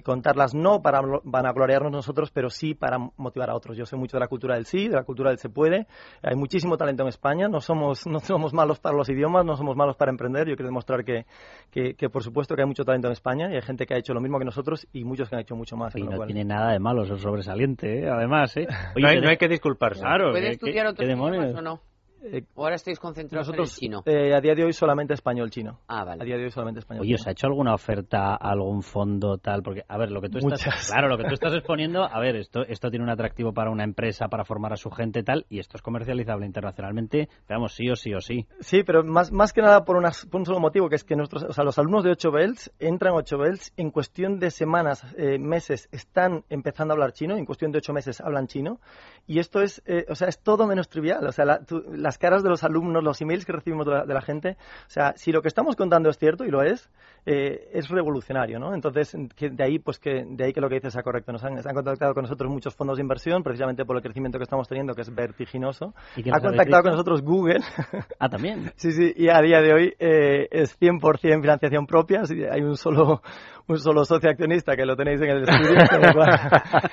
contarlas 0.03 0.54
no 0.55 0.81
para 0.81 1.01
vanagloriarnos 1.23 1.91
nosotros, 1.91 2.31
pero 2.31 2.49
sí 2.49 2.73
para 2.73 2.97
motivar 3.17 3.49
a 3.49 3.55
otros. 3.55 3.77
Yo 3.77 3.85
sé 3.85 3.95
mucho 3.95 4.17
de 4.17 4.21
la 4.21 4.27
cultura 4.27 4.55
del 4.55 4.65
sí, 4.65 4.87
de 4.87 4.95
la 4.95 5.03
cultura 5.03 5.29
del 5.29 5.39
se 5.39 5.49
puede. 5.49 5.87
Hay 6.23 6.35
muchísimo 6.35 6.77
talento 6.77 7.03
en 7.03 7.09
España. 7.09 7.47
No 7.47 7.59
somos, 7.59 8.07
no 8.07 8.19
somos 8.19 8.53
malos 8.53 8.79
para 8.79 8.95
los 8.95 9.09
idiomas, 9.09 9.45
no 9.45 9.55
somos 9.55 9.75
malos 9.75 9.95
para 9.97 10.11
emprender. 10.11 10.47
Yo 10.47 10.55
quiero 10.55 10.69
demostrar 10.69 11.03
que, 11.03 11.25
que, 11.71 12.09
por 12.09 12.23
supuesto 12.23 12.55
que 12.55 12.61
hay 12.61 12.67
mucho 12.67 12.83
talento 12.83 13.07
en 13.07 13.13
España 13.13 13.51
y 13.51 13.55
hay 13.55 13.61
gente 13.61 13.85
que 13.85 13.93
ha 13.93 13.97
hecho 13.97 14.13
lo 14.13 14.21
mismo 14.21 14.39
que 14.39 14.45
nosotros 14.45 14.87
y 14.93 15.03
muchos 15.03 15.29
que 15.29 15.35
han 15.35 15.41
hecho 15.41 15.55
mucho 15.55 15.75
más. 15.75 15.95
Y 15.95 16.03
no 16.03 16.25
tiene 16.25 16.45
nada 16.45 16.71
de 16.71 16.79
malo, 16.79 17.03
es 17.03 17.21
sobresaliente, 17.21 17.99
¿eh? 17.99 18.09
además. 18.09 18.55
¿eh? 18.57 18.67
no, 18.95 19.07
hay, 19.07 19.37
que 19.37 19.47
disculparse. 19.47 20.01
Claro, 20.01 20.31
¿Puede 20.31 20.51
estudiar 20.51 20.87
otros 20.87 21.07
idiomas 21.07 21.55
o 21.55 21.61
no? 21.61 21.81
Eh, 22.31 22.43
ahora 22.55 22.75
estáis 22.75 22.99
concentrados 22.99 23.47
nosotros, 23.47 23.69
en 23.69 23.73
el 23.73 23.79
chino? 23.79 24.03
Eh, 24.05 24.33
a 24.33 24.41
día 24.41 24.55
de 24.55 24.63
hoy 24.63 24.73
solamente 24.73 25.13
español-chino. 25.13 25.81
Ah, 25.87 26.03
vale. 26.03 26.23
A 26.23 26.25
día 26.25 26.37
de 26.37 26.45
hoy 26.45 26.51
solamente 26.51 26.79
español. 26.79 27.03
Oye, 27.03 27.15
¿os 27.15 27.27
ha 27.27 27.31
hecho 27.31 27.45
alguna 27.47 27.73
oferta, 27.73 28.35
algún 28.35 28.81
fondo 28.81 29.37
tal? 29.37 29.61
Porque, 29.61 29.83
a 29.87 29.97
ver, 29.97 30.11
lo 30.11 30.21
que 30.21 30.29
tú 30.29 30.39
estás, 30.39 30.87
claro, 30.91 31.07
lo 31.07 31.17
que 31.17 31.25
tú 31.25 31.33
estás 31.33 31.53
exponiendo, 31.53 32.03
a 32.03 32.19
ver, 32.19 32.35
esto, 32.35 32.63
esto 32.63 32.89
tiene 32.89 33.03
un 33.03 33.11
atractivo 33.11 33.53
para 33.53 33.69
una 33.69 33.83
empresa 33.83 34.27
para 34.27 34.43
formar 34.43 34.73
a 34.73 34.77
su 34.77 34.89
gente 34.89 35.21
tal, 35.23 35.45
y 35.49 35.59
esto 35.59 35.77
es 35.77 35.83
comercializable 35.83 36.45
internacionalmente, 36.47 37.29
veamos, 37.47 37.73
sí 37.73 37.89
o 37.89 37.95
sí 37.95 38.13
o 38.13 38.21
sí. 38.21 38.47
Sí, 38.59 38.83
pero 38.83 39.03
más, 39.03 39.31
más 39.31 39.53
que 39.53 39.61
nada 39.61 39.85
por, 39.85 39.97
un 39.97 40.45
solo 40.45 40.59
motivo, 40.59 40.89
que 40.89 40.95
es 40.95 41.03
que 41.03 41.15
nuestros, 41.15 41.43
o 41.43 41.53
sea, 41.53 41.63
los 41.63 41.77
alumnos 41.77 42.03
de 42.03 42.11
8 42.11 42.31
Bells 42.31 42.71
entran 42.79 43.13
a 43.13 43.17
8 43.17 43.37
Bells 43.37 43.73
en 43.77 43.91
cuestión 43.91 44.39
de 44.39 44.49
semanas, 44.49 45.05
eh, 45.17 45.37
meses, 45.37 45.89
están 45.91 46.43
empezando 46.49 46.93
a 46.93 46.95
hablar 46.95 47.13
chino, 47.13 47.37
en 47.37 47.45
cuestión 47.45 47.71
de 47.71 47.77
8 47.77 47.93
meses 47.93 48.21
hablan 48.21 48.47
chino, 48.47 48.79
y 49.27 49.39
esto 49.39 49.61
es, 49.61 49.83
o 50.09 50.15
sea, 50.15 50.27
es 50.27 50.39
todo 50.39 50.65
menos 50.65 50.89
trivial, 50.89 51.25
o 51.25 51.31
sea, 51.31 51.45
las 52.15 52.19
caras 52.19 52.43
de 52.43 52.49
los 52.49 52.63
alumnos 52.63 53.03
los 53.03 53.19
emails 53.19 53.45
que 53.45 53.51
recibimos 53.51 53.85
de 53.85 54.13
la, 54.13 54.21
gente, 54.21 54.55
o 54.87 54.89
sea, 54.89 55.13
si 55.17 55.33
lo 55.33 55.41
que 55.41 55.49
estamos 55.49 55.75
contando 55.75 56.09
es 56.09 56.17
cierto, 56.17 56.45
y 56.45 56.49
lo 56.49 56.63
es, 56.63 56.89
eh, 57.25 57.69
es 57.73 57.89
revolucionario, 57.89 58.59
¿no? 58.59 58.73
Entonces, 58.73 59.15
de 59.15 59.63
ahí, 59.63 59.79
pues 59.79 59.99
que, 59.99 60.23
de 60.27 60.45
ahí 60.45 60.53
que 60.53 60.61
lo 60.61 60.69
que 60.69 60.75
dices 60.75 60.93
sea 60.93 61.03
correcto. 61.03 61.31
Nos 61.31 61.43
han, 61.43 61.55
contactado 61.73 62.13
con 62.13 62.23
nosotros 62.23 62.51
muchos 62.51 62.75
fondos 62.75 62.97
de 62.97 63.01
inversión, 63.01 63.41
precisamente 63.43 63.83
por 63.83 63.95
el 63.95 64.03
crecimiento 64.03 64.37
que 64.37 64.43
estamos 64.43 64.67
teniendo, 64.67 64.93
que 64.93 65.01
es 65.01 65.13
vertiginoso. 65.13 65.93
ha 66.31 66.39
contactado 66.39 66.83
con 66.83 66.91
nosotros 66.91 67.21
Google. 67.21 67.59
Ah, 68.19 68.29
también. 68.29 68.71
sí, 68.75 68.91
sí, 68.91 69.13
y 69.15 69.29
a 69.29 69.41
día 69.41 69.61
de 69.61 69.73
hoy 69.73 69.93
eh, 69.99 70.47
es 70.51 70.79
100% 70.79 71.41
financiación 71.41 71.85
propia, 71.85 72.21
hay 72.51 72.61
un 72.61 72.77
solo 72.77 73.21
un 73.67 73.79
solo 73.79 74.05
socio 74.05 74.29
accionista 74.29 74.75
que 74.75 74.85
lo 74.85 74.95
tenéis 74.95 75.21
en 75.21 75.29
el 75.29 75.43
estudio. 75.43 75.75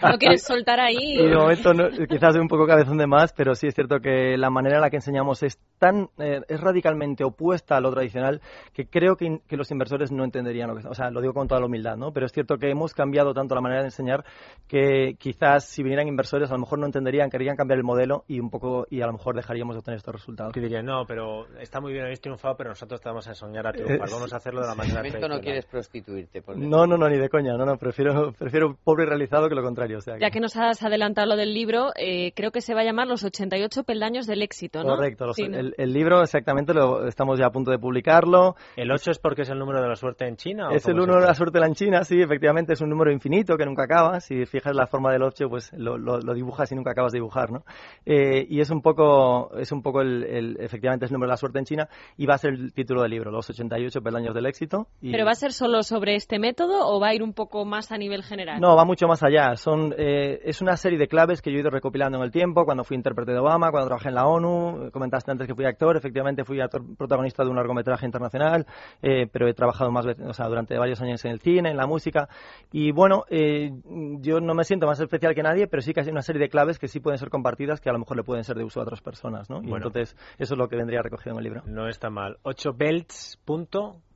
no 0.02 0.18
quieres 0.18 0.42
soltar 0.42 0.80
ahí. 0.80 0.96
Y 1.22 1.28
de 1.28 1.36
momento 1.36 1.72
quizás 2.08 2.34
es 2.34 2.40
un 2.40 2.48
poco 2.48 2.66
cabezón 2.66 2.96
de 2.96 3.06
más, 3.06 3.32
pero 3.32 3.54
sí 3.54 3.66
es 3.66 3.74
cierto 3.74 4.00
que 4.00 4.36
la 4.36 4.50
manera 4.50 4.76
en 4.76 4.82
la 4.82 4.90
que 4.90 4.96
enseñamos 4.96 5.42
es 5.42 5.58
tan 5.78 6.08
eh, 6.18 6.40
es 6.48 6.60
radicalmente 6.60 7.24
opuesta 7.24 7.76
a 7.76 7.80
lo 7.80 7.92
tradicional 7.92 8.40
que 8.72 8.86
creo 8.86 9.16
que, 9.16 9.40
que, 9.46 9.56
los 9.56 9.70
inversores 9.70 10.10
no 10.10 10.21
entenderían 10.24 10.68
lo 10.68 10.76
que 10.76 10.86
o 10.86 10.94
sea 10.94 11.10
lo 11.10 11.20
digo 11.20 11.34
con 11.34 11.48
toda 11.48 11.60
la 11.60 11.66
humildad 11.66 11.96
no 11.96 12.12
pero 12.12 12.26
es 12.26 12.32
cierto 12.32 12.56
que 12.58 12.70
hemos 12.70 12.94
cambiado 12.94 13.34
tanto 13.34 13.54
la 13.54 13.60
manera 13.60 13.80
de 13.80 13.88
enseñar 13.88 14.24
que 14.68 15.16
quizás 15.18 15.64
si 15.64 15.82
vinieran 15.82 16.08
inversores 16.08 16.50
a 16.50 16.54
lo 16.54 16.60
mejor 16.60 16.78
no 16.78 16.86
entenderían 16.86 17.30
querían 17.30 17.56
cambiar 17.56 17.78
el 17.78 17.84
modelo 17.84 18.24
y 18.28 18.40
un 18.40 18.50
poco 18.50 18.86
y 18.90 19.00
a 19.02 19.06
lo 19.06 19.12
mejor 19.12 19.34
dejaríamos 19.34 19.74
de 19.74 19.80
obtener 19.80 19.98
estos 19.98 20.14
resultados. 20.14 20.52
Que 20.52 20.60
dirían 20.60 20.86
no 20.86 21.04
pero 21.06 21.46
está 21.58 21.80
muy 21.80 21.92
bien 21.92 22.04
habéis 22.04 22.20
triunfado 22.20 22.56
pero 22.56 22.70
nosotros 22.70 23.00
te 23.00 23.08
vamos 23.08 23.26
a 23.28 23.34
soñar 23.34 23.66
a 23.66 23.72
triunfar. 23.72 24.10
vamos 24.10 24.32
a 24.32 24.36
hacerlo 24.36 24.60
de 24.62 24.66
la 24.66 24.74
manera 24.74 25.02
esto 25.02 25.28
no 25.28 25.40
quieres 25.40 25.66
prostituirte 25.66 26.42
no 26.56 26.86
no 26.86 26.96
no 26.96 27.08
ni 27.08 27.18
de 27.18 27.28
coña 27.28 27.56
no 27.56 27.64
no 27.64 27.76
prefiero 27.76 28.32
prefiero 28.38 28.76
pobre 28.82 29.04
y 29.04 29.06
realizado 29.06 29.48
que 29.48 29.54
lo 29.54 29.62
contrario 29.62 29.98
o 29.98 30.00
sea 30.00 30.18
ya 30.18 30.30
que 30.30 30.40
nos 30.40 30.56
has 30.56 30.82
adelantado 30.82 31.28
lo 31.28 31.36
del 31.36 31.54
libro 31.54 31.90
eh, 31.96 32.32
creo 32.34 32.50
que 32.50 32.60
se 32.60 32.74
va 32.74 32.80
a 32.80 32.84
llamar 32.84 33.06
los 33.06 33.24
88 33.24 33.84
peldaños 33.84 34.26
del 34.26 34.42
éxito 34.42 34.82
no 34.82 34.96
correcto 34.96 35.32
el, 35.38 35.74
el 35.76 35.92
libro 35.92 36.22
exactamente 36.22 36.74
lo 36.74 37.06
estamos 37.06 37.38
ya 37.38 37.46
a 37.46 37.52
punto 37.52 37.70
de 37.70 37.78
publicarlo. 37.78 38.56
¿El 38.76 38.90
8 38.90 39.12
es 39.12 39.18
porque 39.18 39.42
es 39.42 39.50
el 39.50 39.58
número 39.58 39.80
de 39.82 39.88
la 39.88 39.96
suerte 39.96 40.11
en 40.20 40.36
China? 40.36 40.68
Es 40.72 40.86
el 40.86 40.96
número 40.96 41.20
de 41.20 41.26
la 41.26 41.34
suerte 41.34 41.58
en 41.58 41.74
China, 41.74 42.04
sí, 42.04 42.20
efectivamente 42.20 42.72
es 42.72 42.80
un 42.80 42.90
número 42.90 43.12
infinito 43.12 43.56
que 43.56 43.64
nunca 43.64 43.84
acaba. 43.84 44.20
Si 44.20 44.46
fijas 44.46 44.74
la 44.74 44.86
forma 44.86 45.12
del 45.12 45.22
8, 45.22 45.48
pues 45.48 45.72
lo, 45.72 45.98
lo, 45.98 46.34
dibujas 46.34 46.70
y 46.72 46.74
nunca 46.74 46.92
acabas 46.92 47.12
de 47.12 47.18
dibujar, 47.18 47.50
¿no? 47.50 47.64
Eh, 48.04 48.46
y 48.48 48.60
es 48.60 48.70
un 48.70 48.82
poco, 48.82 49.56
es 49.56 49.72
un 49.72 49.82
poco 49.82 50.00
el, 50.00 50.56
efectivamente 50.60 51.06
es 51.06 51.10
el 51.10 51.14
número 51.14 51.28
de 51.28 51.32
la 51.32 51.36
suerte 51.36 51.58
en 51.58 51.64
China 51.64 51.88
y 52.16 52.26
va 52.26 52.34
a 52.34 52.38
ser 52.38 52.52
el 52.54 52.72
título 52.72 53.02
del 53.02 53.10
libro, 53.10 53.30
los 53.30 53.48
88 53.48 54.00
peldaños 54.02 54.34
del 54.34 54.46
éxito. 54.46 54.88
¿Pero 55.00 55.24
va 55.24 55.32
a 55.32 55.36
ser 55.36 55.52
solo 55.52 55.82
sobre 55.82 56.14
este 56.14 56.38
método 56.38 56.86
o 56.86 57.00
va 57.00 57.08
a 57.08 57.14
ir 57.14 57.22
un 57.22 57.32
poco 57.32 57.64
más 57.64 57.92
a 57.92 57.98
nivel 57.98 58.22
general? 58.22 58.60
No, 58.60 58.76
va 58.76 58.84
mucho 58.84 59.06
más 59.06 59.22
allá. 59.22 59.56
Son, 59.56 59.94
eh, 59.96 60.40
es 60.44 60.60
una 60.60 60.76
serie 60.76 60.98
de 60.98 61.08
claves 61.08 61.42
que 61.42 61.50
yo 61.50 61.58
he 61.58 61.60
ido 61.60 61.70
recopilando 61.70 62.18
en 62.18 62.24
el 62.24 62.30
tiempo, 62.30 62.64
cuando 62.64 62.84
fui 62.84 62.96
intérprete 62.96 63.32
de 63.32 63.38
Obama, 63.38 63.70
cuando 63.70 63.88
trabajé 63.88 64.08
en 64.08 64.14
la 64.14 64.26
ONU, 64.26 64.90
comentaste 64.92 65.30
antes 65.30 65.46
que 65.46 65.54
fui 65.54 65.64
actor, 65.64 65.96
efectivamente 65.96 66.44
fui 66.44 66.60
actor 66.60 66.82
protagonista 66.96 67.44
de 67.44 67.50
un 67.50 67.56
largometraje 67.56 68.06
internacional, 68.06 68.66
eh, 69.02 69.26
pero 69.30 69.48
he 69.48 69.54
trabajado 69.54 69.90
más 69.90 70.01
o 70.06 70.32
sea, 70.32 70.48
durante 70.48 70.78
varios 70.78 71.00
años 71.00 71.24
en 71.24 71.32
el 71.32 71.40
cine, 71.40 71.70
en 71.70 71.76
la 71.76 71.86
música. 71.86 72.28
Y 72.70 72.92
bueno, 72.92 73.24
eh, 73.28 73.72
yo 74.20 74.40
no 74.40 74.54
me 74.54 74.64
siento 74.64 74.86
más 74.86 75.00
especial 75.00 75.34
que 75.34 75.42
nadie, 75.42 75.66
pero 75.66 75.82
sí 75.82 75.92
que 75.92 76.00
hay 76.00 76.08
una 76.08 76.22
serie 76.22 76.40
de 76.40 76.48
claves 76.48 76.78
que 76.78 76.88
sí 76.88 77.00
pueden 77.00 77.18
ser 77.18 77.30
compartidas, 77.30 77.80
que 77.80 77.88
a 77.90 77.92
lo 77.92 77.98
mejor 77.98 78.16
le 78.16 78.24
pueden 78.24 78.44
ser 78.44 78.56
de 78.56 78.64
uso 78.64 78.80
a 78.80 78.82
otras 78.84 79.00
personas. 79.00 79.50
¿no? 79.50 79.62
Y 79.62 79.72
entonces, 79.72 80.16
eso 80.38 80.54
es 80.54 80.58
lo 80.58 80.68
que 80.68 80.76
vendría 80.76 81.02
recogido 81.02 81.32
en 81.32 81.38
el 81.38 81.44
libro. 81.44 81.62
No 81.66 81.88
está 81.88 82.10
mal. 82.10 82.38
8belts. 82.44 83.38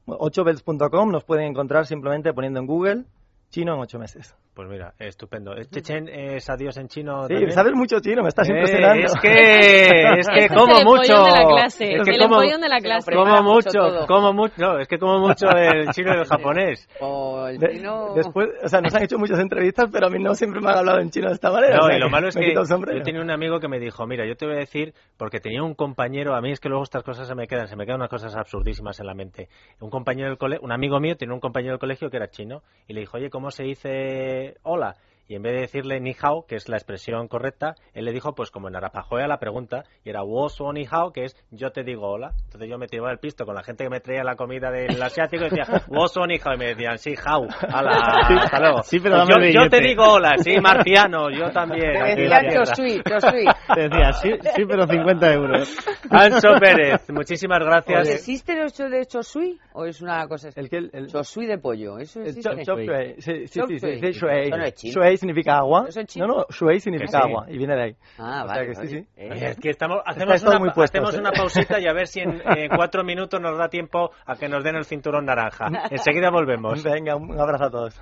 8belts.com 0.06 1.10
nos 1.10 1.24
pueden 1.24 1.46
encontrar 1.46 1.86
simplemente 1.86 2.32
poniendo 2.32 2.60
en 2.60 2.66
Google 2.66 3.04
chino 3.50 3.74
en 3.74 3.80
ocho 3.80 3.98
meses. 3.98 4.36
Pues 4.56 4.70
mira, 4.70 4.94
estupendo. 4.98 5.52
¿Chechen 5.70 6.08
es 6.08 6.48
adiós 6.48 6.78
en 6.78 6.88
chino? 6.88 7.26
Sí, 7.28 7.34
sabes 7.50 7.74
mucho 7.74 8.00
chino, 8.00 8.22
me 8.22 8.30
estás 8.30 8.48
eh, 8.48 8.52
impresionando. 8.52 9.04
Es 9.04 9.14
que, 9.20 10.18
es 10.18 10.28
que 10.30 10.48
como 10.48 10.80
mucho. 10.82 11.26
Es 11.26 11.76
que 11.76 12.18
como, 12.18 12.40
de 12.40 12.66
la 12.66 12.80
clase. 12.80 13.12
como 13.12 13.42
mucho, 13.42 14.06
como 14.08 14.32
mucho, 14.32 14.54
no, 14.56 14.78
es 14.78 14.88
que 14.88 14.98
como 14.98 15.18
mucho 15.18 15.46
el 15.50 15.90
chino 15.90 16.14
y 16.14 16.20
el 16.20 16.24
japonés. 16.24 16.88
O 17.00 17.46
el 17.48 17.58
chino. 17.58 18.14
después, 18.14 18.48
o 18.64 18.68
sea, 18.68 18.80
nos 18.80 18.94
han 18.94 19.02
hecho 19.02 19.18
muchas 19.18 19.40
entrevistas, 19.40 19.90
pero 19.92 20.06
a 20.06 20.08
mí 20.08 20.18
no 20.20 20.34
siempre 20.34 20.62
me 20.62 20.70
han 20.70 20.78
hablado 20.78 21.00
en 21.00 21.10
chino 21.10 21.28
de 21.28 21.34
esta 21.34 21.50
manera. 21.50 21.76
No, 21.76 21.94
y 21.94 21.98
lo 21.98 22.08
malo 22.08 22.28
es 22.28 22.34
que 22.34 22.54
yo 22.54 22.62
tenía 23.04 23.20
un 23.20 23.30
amigo 23.30 23.60
que 23.60 23.68
me 23.68 23.78
dijo, 23.78 24.06
mira, 24.06 24.26
yo 24.26 24.36
te 24.36 24.46
voy 24.46 24.54
a 24.54 24.60
decir, 24.60 24.94
porque 25.18 25.38
tenía 25.38 25.62
un 25.62 25.74
compañero, 25.74 26.34
a 26.34 26.40
mí 26.40 26.52
es 26.52 26.60
que 26.60 26.70
luego 26.70 26.84
estas 26.84 27.02
cosas 27.02 27.28
se 27.28 27.34
me 27.34 27.46
quedan, 27.46 27.68
se 27.68 27.76
me 27.76 27.84
quedan 27.84 28.00
unas 28.00 28.08
cosas 28.08 28.34
absurdísimas 28.34 28.98
en 29.00 29.06
la 29.06 29.12
mente. 29.12 29.50
Un 29.80 29.90
compañero 29.90 30.28
del 30.30 30.38
colegio, 30.38 30.64
un 30.64 30.72
amigo 30.72 30.98
mío 30.98 31.14
tenía 31.14 31.34
un 31.34 31.40
compañero 31.40 31.72
del 31.72 31.80
colegio 31.80 32.08
que 32.08 32.16
era 32.16 32.30
chino, 32.30 32.62
y 32.88 32.94
le 32.94 33.00
dijo, 33.00 33.18
oye, 33.18 33.28
¿cómo 33.28 33.50
se 33.50 33.64
dice 33.64 34.45
hola? 34.62 34.96
Y 35.28 35.34
en 35.34 35.42
vez 35.42 35.54
de 35.54 35.60
decirle 35.62 36.00
ni 36.00 36.14
hao, 36.20 36.46
que 36.46 36.56
es 36.56 36.68
la 36.68 36.76
expresión 36.76 37.26
correcta, 37.28 37.74
él 37.94 38.04
le 38.04 38.12
dijo, 38.12 38.34
pues 38.34 38.50
como 38.50 38.68
en 38.68 38.76
Arapajoea 38.76 39.26
la 39.26 39.38
pregunta, 39.38 39.84
y 40.04 40.10
era 40.10 40.22
woso 40.22 40.72
ni 40.72 40.86
hao, 40.88 41.12
que 41.12 41.24
es 41.24 41.36
yo 41.50 41.70
te 41.72 41.82
digo 41.82 42.08
hola. 42.08 42.32
Entonces 42.44 42.70
yo 42.70 42.78
me 42.78 42.86
tiraba 42.86 43.10
el 43.10 43.18
pisto 43.18 43.44
con 43.44 43.54
la 43.54 43.62
gente 43.62 43.84
que 43.84 43.90
me 43.90 44.00
traía 44.00 44.22
la 44.22 44.36
comida 44.36 44.70
del 44.70 45.02
asiático 45.02 45.46
y 45.46 45.50
decía 45.50 45.82
woso 45.88 46.26
ni 46.26 46.36
hao, 46.36 46.54
y 46.54 46.58
me 46.58 46.66
decían 46.66 46.98
sí, 46.98 47.14
hao, 47.24 47.44
hasta 47.50 48.60
luego. 48.60 48.82
Sí, 48.82 49.00
pero 49.00 49.24
yo, 49.26 49.34
yo, 49.52 49.68
te 49.68 49.80
digo 49.80 50.04
hola, 50.04 50.36
sí, 50.38 50.60
marciano, 50.60 51.30
yo 51.30 51.50
también. 51.50 51.92
Te 51.92 52.22
decía 52.22 52.40
chosui, 52.52 53.02
chosui. 53.02 53.44
Te 53.74 53.88
decía 53.88 54.12
sí, 54.12 54.30
sí, 54.54 54.64
pero 54.64 54.86
50 54.86 55.32
euros. 55.32 55.76
Ancho 56.10 56.50
Pérez, 56.60 57.10
muchísimas 57.10 57.58
gracias. 57.60 58.08
¿Existe 58.08 58.52
el 58.52 58.68
hecho 58.68 58.84
de 58.88 59.06
chosui 59.06 59.58
o 59.72 59.84
es 59.84 60.00
una 60.00 60.26
cosa? 60.28 60.50
El 60.54 60.68
que 60.68 60.76
el, 60.76 61.08
chosui 61.08 61.46
de 61.46 61.58
pollo, 61.58 61.98
eso 61.98 62.20
existe. 62.20 62.50
El 62.50 62.64
chosui, 62.64 62.86
sí, 63.18 63.46
sí, 63.48 63.78
sí, 63.78 63.78
sí, 63.78 64.12
shuei. 64.12 65.15
Shuei 65.16 65.18
significa 65.18 65.58
agua. 65.58 65.88
No, 66.16 66.26
no, 66.26 66.46
shuei 66.50 66.80
significa 66.80 67.20
agua 67.20 67.46
y 67.48 67.56
viene 67.56 67.74
de 67.74 67.82
ahí. 67.82 67.96
Ah, 68.18 68.42
o 68.44 68.46
vale. 68.46 68.74
Sea 68.74 68.82
que 68.82 68.88
sí, 68.88 68.98
sí. 68.98 69.06
Es 69.16 69.58
que 69.58 69.70
estamos, 69.70 70.02
hacemos, 70.04 70.42
una, 70.42 70.58
muy 70.58 70.70
hacemos 70.76 71.14
¿eh? 71.14 71.18
una 71.18 71.32
pausita 71.32 71.80
y 71.80 71.86
a 71.86 71.92
ver 71.92 72.06
si 72.06 72.20
en, 72.20 72.42
en 72.56 72.68
cuatro 72.68 73.04
minutos 73.04 73.40
nos 73.40 73.58
da 73.58 73.68
tiempo 73.68 74.10
a 74.26 74.36
que 74.36 74.48
nos 74.48 74.62
den 74.62 74.76
el 74.76 74.84
cinturón 74.84 75.24
naranja. 75.24 75.66
Enseguida 75.90 76.30
volvemos. 76.30 76.82
Venga, 76.82 77.16
un 77.16 77.38
abrazo 77.38 77.64
a 77.64 77.70
todos. 77.70 78.00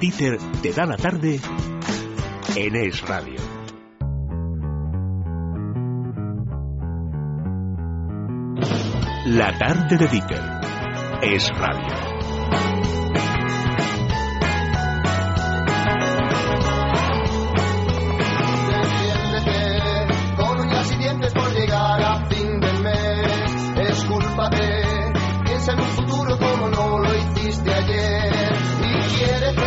Dieter 0.00 0.38
te 0.62 0.72
da 0.72 0.84
la 0.84 0.96
tarde 0.96 1.38
en 2.56 2.76
Es 2.76 3.06
Radio. 3.08 3.36
La 9.26 9.58
tarde 9.58 9.96
de 9.96 10.06
Dieter 10.08 10.40
es 11.22 11.50
radio. 11.58 12.15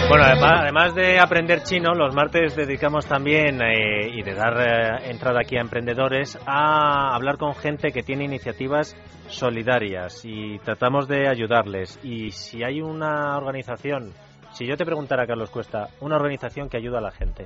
Bueno, 0.09 0.23
además, 0.25 0.61
además 0.63 0.95
de 0.95 1.19
aprender 1.19 1.59
chino, 1.61 1.93
los 1.93 2.15
martes 2.15 2.55
dedicamos 2.55 3.05
también 3.07 3.61
eh, 3.61 4.09
y 4.11 4.23
de 4.23 4.33
dar 4.33 4.53
eh, 4.59 5.11
entrada 5.11 5.41
aquí 5.41 5.55
a 5.55 5.61
emprendedores 5.61 6.35
a 6.47 7.13
hablar 7.15 7.37
con 7.37 7.53
gente 7.53 7.91
que 7.91 8.01
tiene 8.01 8.25
iniciativas 8.25 8.95
solidarias 9.27 10.23
y 10.25 10.57
tratamos 10.59 11.07
de 11.07 11.27
ayudarles. 11.27 11.99
Y 12.03 12.31
si 12.31 12.63
hay 12.63 12.81
una 12.81 13.37
organización, 13.37 14.11
si 14.53 14.65
yo 14.65 14.75
te 14.77 14.85
preguntara, 14.85 15.27
Carlos 15.27 15.51
Cuesta, 15.51 15.89
una 16.01 16.15
organización 16.15 16.69
que 16.69 16.77
ayuda 16.77 16.97
a 16.97 17.01
la 17.01 17.11
gente, 17.11 17.45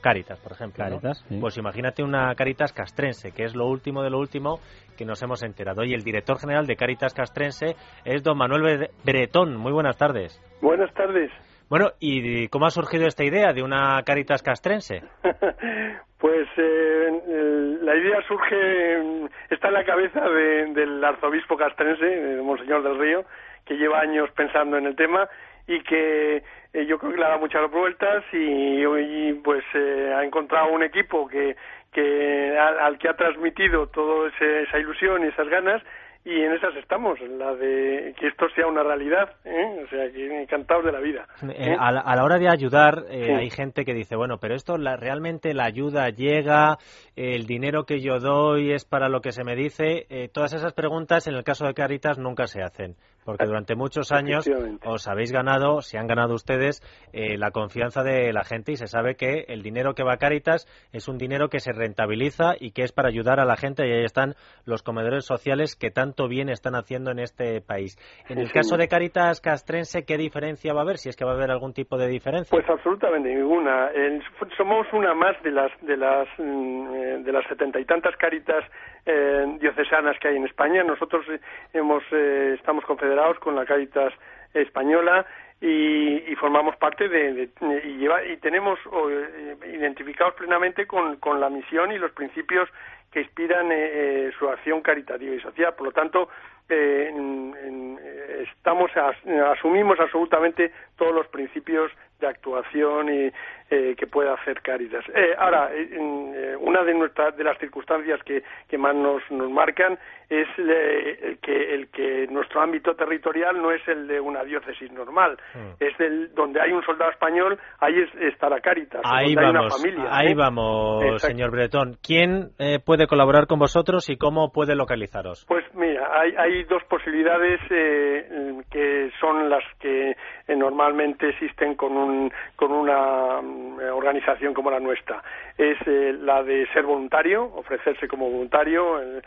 Caritas, 0.00 0.40
por 0.40 0.50
ejemplo. 0.52 0.82
¿no? 0.84 0.90
Caritas, 0.98 1.24
sí. 1.28 1.38
Pues 1.40 1.56
imagínate 1.56 2.02
una 2.02 2.34
Caritas 2.34 2.72
castrense, 2.72 3.30
que 3.30 3.44
es 3.44 3.54
lo 3.54 3.68
último 3.68 4.02
de 4.02 4.10
lo 4.10 4.18
último 4.18 4.58
que 4.98 5.04
nos 5.04 5.22
hemos 5.22 5.44
enterado. 5.44 5.84
Y 5.84 5.94
el 5.94 6.02
director 6.02 6.40
general 6.40 6.66
de 6.66 6.74
Caritas 6.74 7.14
castrense 7.14 7.76
es 8.04 8.24
don 8.24 8.36
Manuel 8.36 8.62
Bre- 8.62 8.90
Bretón. 9.04 9.56
Muy 9.56 9.70
buenas 9.70 9.96
tardes. 9.96 10.36
Buenas 10.60 10.92
tardes. 10.94 11.30
Bueno, 11.72 11.92
¿y 12.00 12.48
cómo 12.48 12.66
ha 12.66 12.70
surgido 12.70 13.06
esta 13.06 13.24
idea 13.24 13.54
de 13.54 13.62
una 13.62 14.02
Caritas 14.04 14.42
castrense? 14.42 15.00
Pues 16.18 16.46
eh, 16.58 17.20
el- 17.28 17.84
la 17.84 17.96
idea 17.96 18.20
surge, 18.28 19.26
está 19.48 19.68
en 19.68 19.74
la 19.74 19.84
cabeza 19.84 20.20
de- 20.20 20.66
del 20.66 21.02
arzobispo 21.02 21.56
castrense, 21.56 22.04
de 22.04 22.42
Monseñor 22.42 22.82
del 22.82 22.98
Río, 22.98 23.24
que 23.64 23.74
lleva 23.74 24.00
años 24.00 24.28
pensando 24.36 24.76
en 24.76 24.84
el 24.86 24.94
tema 24.96 25.26
y 25.66 25.82
que 25.82 26.42
eh, 26.74 26.86
yo 26.86 26.98
creo 26.98 27.12
que 27.12 27.18
le 27.18 27.24
ha 27.24 27.28
dado 27.28 27.40
muchas 27.40 27.68
vueltas 27.70 28.22
y 28.34 28.84
hoy 28.84 29.40
pues 29.42 29.64
eh, 29.74 30.12
ha 30.14 30.22
encontrado 30.24 30.70
un 30.72 30.82
equipo 30.82 31.26
que, 31.26 31.56
que 31.90 32.56
al, 32.58 32.78
al 32.80 32.98
que 32.98 33.08
ha 33.08 33.14
transmitido 33.16 33.86
toda 33.88 34.28
esa 34.28 34.78
ilusión 34.78 35.24
y 35.24 35.28
esas 35.28 35.48
ganas 35.48 35.82
y 36.24 36.30
en 36.40 36.52
esas 36.52 36.74
estamos, 36.76 37.20
en 37.20 37.38
la 37.38 37.54
de 37.54 38.14
que 38.18 38.28
esto 38.28 38.46
sea 38.54 38.66
una 38.66 38.82
realidad, 38.82 39.30
¿eh? 39.44 39.82
o 39.84 39.88
sea, 39.88 40.10
que 40.12 40.42
encantados 40.42 40.84
de 40.84 40.92
la 40.92 41.00
vida. 41.00 41.26
Eh, 41.42 41.74
a, 41.78 41.90
la, 41.90 42.00
a 42.00 42.14
la 42.16 42.22
hora 42.24 42.38
de 42.38 42.48
ayudar, 42.48 43.04
eh, 43.10 43.24
Sí. 43.26 43.32
hay 43.32 43.50
gente 43.50 43.84
que 43.84 43.92
dice, 43.94 44.14
bueno, 44.16 44.38
pero 44.38 44.54
esto 44.54 44.78
la, 44.78 44.96
realmente 44.96 45.52
la 45.54 45.64
ayuda 45.64 46.08
llega, 46.10 46.78
el 47.16 47.46
dinero 47.46 47.84
que 47.84 48.00
yo 48.00 48.18
doy 48.20 48.72
es 48.72 48.84
para 48.84 49.08
lo 49.08 49.20
que 49.20 49.32
se 49.32 49.42
me 49.44 49.56
dice. 49.56 50.06
Eh, 50.10 50.28
todas 50.32 50.52
esas 50.54 50.72
preguntas, 50.74 51.26
en 51.26 51.34
el 51.34 51.44
caso 51.44 51.66
de 51.66 51.74
Caritas, 51.74 52.18
nunca 52.18 52.46
se 52.46 52.62
hacen, 52.62 52.94
porque 53.24 53.46
durante 53.46 53.74
muchos 53.74 54.10
años 54.12 54.48
os 54.84 55.08
habéis 55.08 55.32
ganado, 55.32 55.80
si 55.82 55.96
han 55.96 56.06
ganado 56.06 56.34
ustedes, 56.34 56.80
eh, 57.12 57.36
la 57.38 57.50
confianza 57.50 58.02
de 58.02 58.32
la 58.32 58.44
gente 58.44 58.72
y 58.72 58.76
se 58.76 58.86
sabe 58.86 59.14
que 59.14 59.44
el 59.48 59.62
dinero 59.62 59.94
que 59.94 60.02
va 60.02 60.14
a 60.14 60.16
Caritas 60.18 60.66
es 60.92 61.08
un 61.08 61.18
dinero 61.18 61.48
que 61.48 61.60
se 61.60 61.72
rentabiliza 61.72 62.54
y 62.58 62.72
que 62.72 62.82
es 62.82 62.92
para 62.92 63.08
ayudar 63.08 63.38
a 63.40 63.44
la 63.44 63.56
gente 63.56 63.86
y 63.86 63.92
ahí 63.92 64.04
están 64.04 64.34
los 64.64 64.82
comedores 64.82 65.24
sociales 65.24 65.76
que 65.76 65.90
tanto 65.90 66.26
bien 66.26 66.48
están 66.48 66.74
haciendo 66.74 67.10
en 67.10 67.18
este 67.20 67.60
país. 67.60 67.96
En 68.28 68.36
Sí, 68.38 68.42
el 68.42 68.50
caso 68.52 68.70
señor. 68.70 68.80
de 68.80 68.88
Caritas 68.88 69.40
castrense, 69.40 70.04
¿qué 70.04 70.16
diferencia 70.16 70.72
va 70.74 70.80
a 70.80 70.82
haber? 70.82 70.98
Si 70.98 71.08
es 71.08 71.16
que 71.16 71.24
va 71.24 71.32
a 71.32 71.34
haber 71.34 71.50
algún 71.50 71.72
tipo 71.74 71.96
de 71.96 72.08
diferencia. 72.08 72.50
Pues 72.50 72.68
absolutamente 72.68 73.32
ninguna. 73.34 73.88
El- 73.94 74.22
somos 74.56 74.86
una 74.92 75.14
más 75.14 75.40
de 75.42 75.50
las 75.52 75.70
de 75.82 75.96
las 75.96 76.26
mm, 76.38 76.94
eh, 76.94 77.18
de 77.22 77.32
las 77.32 77.46
setenta 77.46 77.78
y 77.78 77.84
tantas 77.84 78.16
caritas 78.16 78.64
eh, 79.06 79.44
diocesanas 79.60 80.16
que 80.20 80.28
hay 80.28 80.36
en 80.36 80.44
España. 80.46 80.82
Nosotros 80.82 81.24
eh, 81.28 81.38
hemos 81.72 82.02
eh, 82.12 82.54
estamos 82.58 82.84
confederados 82.84 83.11
con 83.38 83.54
la 83.56 83.64
Caritas 83.64 84.12
española 84.54 85.24
y, 85.60 86.30
y 86.30 86.34
formamos 86.36 86.76
parte 86.76 87.08
de, 87.08 87.48
y, 87.84 87.98
lleva- 87.98 88.24
y 88.24 88.36
tenemos 88.38 88.78
o, 88.86 89.08
eh, 89.10 89.56
identificados 89.72 90.34
plenamente 90.34 90.86
con, 90.86 91.16
con 91.16 91.40
la 91.40 91.48
misión 91.48 91.92
y 91.92 91.98
los 91.98 92.10
principios 92.12 92.68
que 93.12 93.20
inspiran 93.20 93.70
eh, 93.70 93.74
eh, 93.78 94.32
su 94.38 94.48
acción 94.48 94.80
caritativa 94.80 95.34
y 95.34 95.40
social. 95.40 95.74
Por 95.74 95.86
lo 95.88 95.92
tanto, 95.92 96.28
eh, 96.68 97.12
eh, 97.14 98.44
estamos 98.50 98.90
as- 98.96 99.26
asumimos 99.56 100.00
absolutamente 100.00 100.72
todos 101.02 101.14
los 101.14 101.26
principios 101.26 101.90
de 102.20 102.28
actuación 102.28 103.08
y, 103.12 103.32
eh, 103.70 103.96
que 103.96 104.06
puede 104.06 104.30
hacer 104.30 104.60
Caritas. 104.62 105.04
Eh, 105.12 105.34
ahora, 105.36 105.70
eh, 105.74 106.56
una 106.60 106.84
de 106.84 106.94
nuestras 106.94 107.36
de 107.36 107.42
las 107.42 107.58
circunstancias 107.58 108.20
que, 108.24 108.44
que 108.68 108.78
más 108.78 108.94
nos, 108.94 109.22
nos 109.30 109.50
marcan 109.50 109.98
es 110.28 110.46
eh, 110.58 111.18
el 111.22 111.38
que 111.40 111.74
el 111.74 111.88
que 111.88 112.26
nuestro 112.28 112.60
ámbito 112.62 112.94
territorial 112.94 113.60
no 113.60 113.72
es 113.72 113.86
el 113.88 114.06
de 114.06 114.20
una 114.20 114.44
diócesis 114.44 114.90
normal, 114.92 115.36
es 115.80 115.96
del 115.98 116.32
donde 116.34 116.60
hay 116.60 116.70
un 116.72 116.82
soldado 116.84 117.10
español, 117.10 117.58
ahí 117.80 117.94
es- 117.98 118.14
está 118.32 118.48
la 118.48 118.60
Caritas, 118.60 119.02
o 119.04 119.08
Ahí 119.12 119.34
donde 119.34 119.40
hay 119.40 119.50
una 119.50 119.60
vamos, 119.60 119.82
familia. 119.82 120.04
ahí 120.10 120.28
¿eh? 120.28 120.34
vamos, 120.36 121.02
Exacto. 121.04 121.26
señor 121.26 121.50
Bretón. 121.50 121.96
¿Quién 122.06 122.50
eh, 122.60 122.78
puede 122.78 123.06
colaborar 123.08 123.46
con 123.48 123.58
vosotros 123.58 124.08
y 124.10 124.16
cómo 124.16 124.52
puede 124.52 124.76
localizaros? 124.76 125.44
Pues 125.48 125.64
mira, 125.74 126.08
hay, 126.18 126.34
hay 126.38 126.64
dos 126.64 126.82
posibilidades 126.84 127.60
eh, 127.70 128.62
que 128.70 129.10
son 129.20 129.50
las 129.50 129.64
que 129.80 130.14
eh, 130.52 130.56
normalmente 130.56 131.30
existen 131.30 131.74
con, 131.74 131.96
un, 131.96 132.32
con 132.56 132.72
una 132.72 133.40
mm, 133.42 133.78
organización 133.92 134.54
como 134.54 134.70
la 134.70 134.80
nuestra. 134.80 135.22
Es 135.56 135.76
eh, 135.86 136.14
la 136.20 136.42
de 136.42 136.66
ser 136.72 136.84
voluntario, 136.84 137.44
ofrecerse 137.54 138.08
como 138.08 138.28
voluntario. 138.30 139.00
el- 139.00 139.22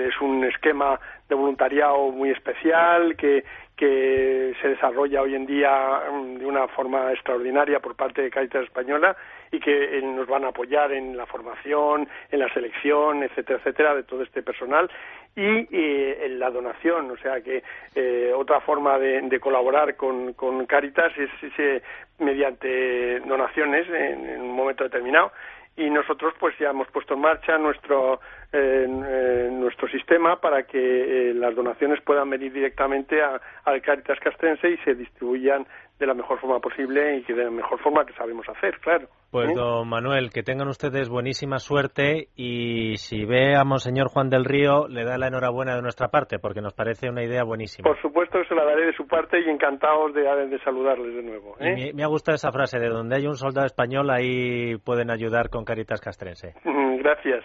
es 0.00 0.20
un 0.20 0.44
esquema 0.44 0.98
de 1.28 1.34
voluntariado 1.34 2.10
muy 2.10 2.30
especial 2.30 3.16
que, 3.16 3.44
que 3.76 4.54
se 4.60 4.68
desarrolla 4.68 5.22
hoy 5.22 5.34
en 5.34 5.46
día 5.46 6.02
mm, 6.12 6.38
de 6.38 6.46
una 6.46 6.68
forma 6.68 7.10
extraordinaria 7.12 7.80
por 7.80 7.94
parte 7.96 8.22
de 8.22 8.30
Caritas 8.30 8.64
Española 8.64 9.16
y 9.52 9.60
que 9.60 9.98
eh, 9.98 10.02
nos 10.02 10.26
van 10.26 10.44
a 10.44 10.48
apoyar 10.48 10.90
en 10.92 11.16
la 11.16 11.26
formación, 11.26 12.08
en 12.30 12.38
la 12.40 12.52
selección, 12.52 13.22
etcétera, 13.22 13.58
etcétera, 13.58 13.94
de 13.94 14.02
todo 14.02 14.22
este 14.22 14.42
personal. 14.42 14.90
Y 15.36 15.68
eh, 15.70 16.26
en 16.26 16.38
la 16.38 16.50
donación, 16.50 17.10
o 17.10 17.16
sea 17.18 17.40
que 17.42 17.62
eh, 17.94 18.32
otra 18.34 18.60
forma 18.60 18.98
de, 18.98 19.20
de 19.20 19.40
colaborar 19.40 19.94
con, 19.94 20.32
con 20.32 20.66
Caritas 20.66 21.12
es, 21.16 21.30
ese 21.42 21.82
mediante 22.18 23.20
donaciones 23.20 23.88
en, 23.88 24.40
un 24.40 24.56
momento 24.56 24.84
determinado. 24.84 25.32
Y 25.76 25.88
nosotros 25.88 26.34
pues 26.38 26.56
ya 26.58 26.70
hemos 26.70 26.88
puesto 26.88 27.14
en 27.14 27.20
marcha 27.20 27.56
nuestro 27.56 28.20
eh, 28.52 28.86
eh, 28.86 29.48
nuestro 29.50 29.88
sistema 29.88 30.38
para 30.38 30.64
que 30.64 31.30
eh, 31.30 31.34
las 31.34 31.54
donaciones 31.54 32.02
puedan 32.02 32.28
venir 32.28 32.52
directamente 32.52 33.22
al 33.22 33.80
Caritas 33.80 34.20
Castrense 34.20 34.68
y 34.68 34.76
se 34.78 34.94
distribuyan 34.94 35.66
de 36.02 36.08
la 36.08 36.14
mejor 36.14 36.38
forma 36.40 36.58
posible 36.58 37.18
y 37.18 37.22
que 37.22 37.32
de 37.32 37.44
la 37.44 37.50
mejor 37.50 37.80
forma 37.80 38.04
que 38.04 38.12
sabemos 38.14 38.46
hacer, 38.48 38.78
claro. 38.80 39.06
Pues 39.30 39.50
¿Eh? 39.50 39.54
don 39.54 39.88
Manuel, 39.88 40.30
que 40.30 40.42
tengan 40.42 40.68
ustedes 40.68 41.08
buenísima 41.08 41.58
suerte 41.58 42.28
y 42.36 42.96
si 42.96 43.24
ve 43.24 43.56
a 43.56 43.64
Monseñor 43.64 44.08
Juan 44.08 44.28
del 44.28 44.44
Río, 44.44 44.88
le 44.88 45.04
da 45.04 45.16
la 45.16 45.28
enhorabuena 45.28 45.76
de 45.76 45.82
nuestra 45.82 46.08
parte, 46.08 46.38
porque 46.38 46.60
nos 46.60 46.74
parece 46.74 47.08
una 47.08 47.22
idea 47.22 47.44
buenísima. 47.44 47.88
Por 47.88 48.00
supuesto 48.02 48.40
que 48.40 48.48
se 48.48 48.54
la 48.54 48.64
daré 48.64 48.86
de 48.86 48.92
su 48.94 49.06
parte 49.06 49.40
y 49.40 49.48
encantados 49.48 50.12
de, 50.12 50.22
de 50.22 50.58
saludarles 50.58 51.14
de 51.14 51.22
nuevo. 51.22 51.54
Y 51.60 51.66
¿eh? 51.66 51.74
me, 51.74 51.92
me 51.94 52.02
ha 52.02 52.08
gustado 52.08 52.34
esa 52.34 52.50
frase 52.50 52.78
de 52.80 52.88
donde 52.88 53.16
hay 53.16 53.26
un 53.26 53.36
soldado 53.36 53.66
español, 53.66 54.10
ahí 54.10 54.76
pueden 54.84 55.10
ayudar 55.10 55.48
con 55.48 55.64
Caritas 55.64 56.00
Castrense. 56.00 56.54
Gracias. 56.64 57.44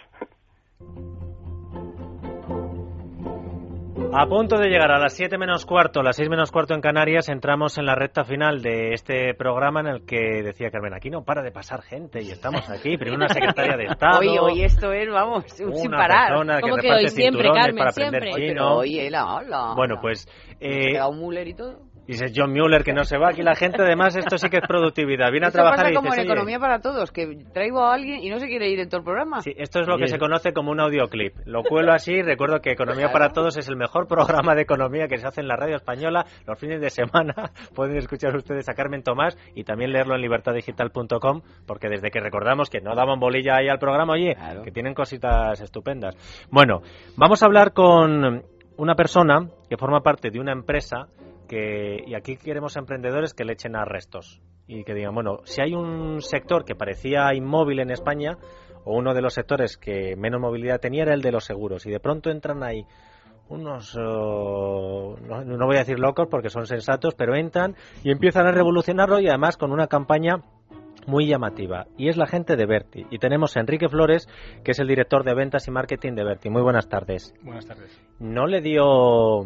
A 4.13 4.25
punto 4.25 4.57
de 4.57 4.69
llegar 4.69 4.91
a 4.91 4.99
las 4.99 5.13
7 5.13 5.37
menos 5.37 5.65
cuarto, 5.65 6.01
las 6.01 6.15
6 6.15 6.29
menos 6.29 6.51
cuarto 6.51 6.73
en 6.73 6.81
Canarias, 6.81 7.29
entramos 7.29 7.77
en 7.77 7.85
la 7.85 7.93
recta 7.93 8.23
final 8.23 8.61
de 8.61 8.93
este 8.93 9.33
programa 9.33 9.81
en 9.81 9.87
el 9.87 10.05
que 10.05 10.41
decía 10.43 10.71
Carmen, 10.71 10.93
aquí 10.93 11.09
no 11.09 11.23
para 11.23 11.43
de 11.43 11.51
pasar 11.51 11.81
gente 11.81 12.23
y 12.23 12.31
estamos 12.31 12.69
aquí, 12.69 12.97
primero 12.97 13.17
una 13.17 13.27
secretaria 13.27 13.75
de 13.75 13.85
Estado. 13.91 14.19
Hoy, 14.19 14.37
hoy 14.39 14.63
esto 14.63 14.91
es, 14.91 15.09
vamos, 15.09 15.43
sin 15.47 15.91
parar. 15.91 16.29
Persona 16.29 16.61
¿Cómo 16.61 16.75
que, 16.75 16.81
que 16.81 16.87
reparte 16.87 17.05
hoy 17.05 17.09
siempre, 17.09 17.49
Carmen, 17.51 17.77
para 17.77 17.91
siempre? 17.91 18.33
Oye, 18.33 18.47
chino. 18.47 18.53
pero 18.53 18.77
oye, 18.77 19.09
la, 19.11 19.35
hola. 19.35 19.73
Bueno, 19.75 19.95
pues... 20.01 20.25
¿Te 20.57 20.95
Eh, 20.95 21.03
un 21.03 21.19
Müller 21.19 21.47
y 21.47 21.53
todo? 21.53 21.86
Dice 22.07 22.31
John 22.35 22.51
Mueller 22.51 22.83
que 22.83 22.93
no 22.93 23.03
se 23.03 23.17
va, 23.17 23.29
aquí 23.29 23.43
la 23.43 23.55
gente 23.55 23.81
además 23.81 24.15
esto 24.15 24.37
sí 24.37 24.49
que 24.49 24.57
es 24.57 24.67
productividad, 24.67 25.31
viene 25.31 25.47
a 25.47 25.51
trabajar 25.51 25.77
pasa 25.79 25.91
y 25.91 25.93
como 25.93 26.05
dices, 26.07 26.19
en 26.19 26.25
"Oye, 26.25 26.33
Economía 26.33 26.59
para 26.59 26.79
Todos, 26.79 27.11
que 27.11 27.45
traigo 27.53 27.81
a 27.81 27.93
alguien 27.93 28.23
y 28.23 28.29
no 28.29 28.39
se 28.39 28.47
quiere 28.47 28.69
ir 28.69 28.79
en 28.79 28.89
todo 28.89 28.99
el 28.99 29.03
programa. 29.03 29.41
Sí, 29.41 29.53
esto 29.57 29.81
es 29.81 29.87
lo 29.87 29.97
que 29.97 30.07
se 30.07 30.17
conoce 30.17 30.53
como 30.53 30.71
un 30.71 30.79
audioclip. 30.79 31.35
Lo 31.45 31.63
cuelo 31.63 31.93
así, 31.93 32.21
recuerdo 32.23 32.61
que 32.61 32.71
Economía 32.71 33.11
para 33.11 33.29
Todos 33.29 33.57
es 33.57 33.67
el 33.67 33.75
mejor 33.75 34.07
programa 34.07 34.55
de 34.55 34.61
economía 34.61 35.07
que 35.07 35.17
se 35.17 35.27
hace 35.27 35.41
en 35.41 35.47
la 35.47 35.55
radio 35.55 35.75
española 35.75 36.25
los 36.45 36.59
fines 36.59 36.81
de 36.81 36.89
semana. 36.89 37.33
Pueden 37.75 37.97
escuchar 37.97 38.35
ustedes 38.35 38.69
a 38.69 38.73
Carmen 38.73 39.03
Tomás 39.03 39.37
y 39.55 39.63
también 39.63 39.91
leerlo 39.91 40.15
en 40.15 40.21
libertaddigital.com 40.21 41.41
porque 41.65 41.89
desde 41.89 42.09
que 42.09 42.19
recordamos 42.19 42.69
que 42.69 42.81
no 42.81 42.95
daban 42.95 43.19
bolilla 43.19 43.57
ahí 43.57 43.67
al 43.67 43.79
programa, 43.79 44.13
oye, 44.13 44.35
que 44.63 44.71
tienen 44.71 44.93
cositas 44.93 45.59
estupendas. 45.61 46.15
Bueno, 46.49 46.81
vamos 47.15 47.43
a 47.43 47.45
hablar 47.45 47.73
con 47.73 48.43
una 48.77 48.95
persona 48.95 49.47
que 49.69 49.77
forma 49.77 50.01
parte 50.01 50.29
de 50.29 50.39
una 50.39 50.51
empresa 50.51 51.07
que, 51.47 52.03
y 52.05 52.15
aquí 52.15 52.37
queremos 52.37 52.75
emprendedores 52.77 53.33
que 53.33 53.45
le 53.45 53.53
echen 53.53 53.75
arrestos 53.75 54.41
y 54.67 54.83
que 54.83 54.93
digan, 54.93 55.15
bueno, 55.15 55.39
si 55.45 55.61
hay 55.61 55.73
un 55.73 56.21
sector 56.21 56.65
que 56.65 56.75
parecía 56.75 57.33
inmóvil 57.33 57.79
en 57.79 57.89
España, 57.89 58.37
o 58.83 58.97
uno 58.97 59.13
de 59.13 59.21
los 59.21 59.33
sectores 59.33 59.77
que 59.77 60.15
menos 60.17 60.41
movilidad 60.41 60.79
tenía 60.79 61.03
era 61.03 61.13
el 61.13 61.21
de 61.21 61.31
los 61.31 61.45
seguros, 61.45 61.85
y 61.85 61.91
de 61.91 61.99
pronto 61.99 62.29
entran 62.29 62.63
ahí 62.63 62.85
unos, 63.49 63.95
oh, 63.97 65.15
no, 65.21 65.43
no 65.43 65.65
voy 65.65 65.77
a 65.77 65.79
decir 65.79 65.99
locos 65.99 66.27
porque 66.29 66.49
son 66.49 66.65
sensatos, 66.65 67.15
pero 67.15 67.35
entran 67.35 67.75
y 68.03 68.11
empiezan 68.11 68.45
a 68.45 68.51
revolucionarlo 68.51 69.19
y 69.19 69.29
además 69.29 69.57
con 69.57 69.71
una 69.71 69.87
campaña 69.87 70.43
muy 71.05 71.27
llamativa. 71.27 71.87
Y 71.97 72.09
es 72.09 72.17
la 72.17 72.27
gente 72.27 72.57
de 72.57 72.65
Berti 72.65 73.05
y 73.09 73.19
tenemos 73.19 73.55
a 73.55 73.61
Enrique 73.61 73.87
Flores 73.87 74.27
que 74.63 74.71
es 74.71 74.79
el 74.79 74.87
director 74.87 75.23
de 75.23 75.33
ventas 75.33 75.67
y 75.67 75.71
marketing 75.71 76.13
de 76.13 76.25
Berti 76.25 76.49
muy 76.49 76.61
buenas 76.61 76.89
tardes. 76.89 77.33
Buenas 77.41 77.65
tardes. 77.65 77.99
no 78.19 78.45
le 78.47 78.61
dio 78.61 79.45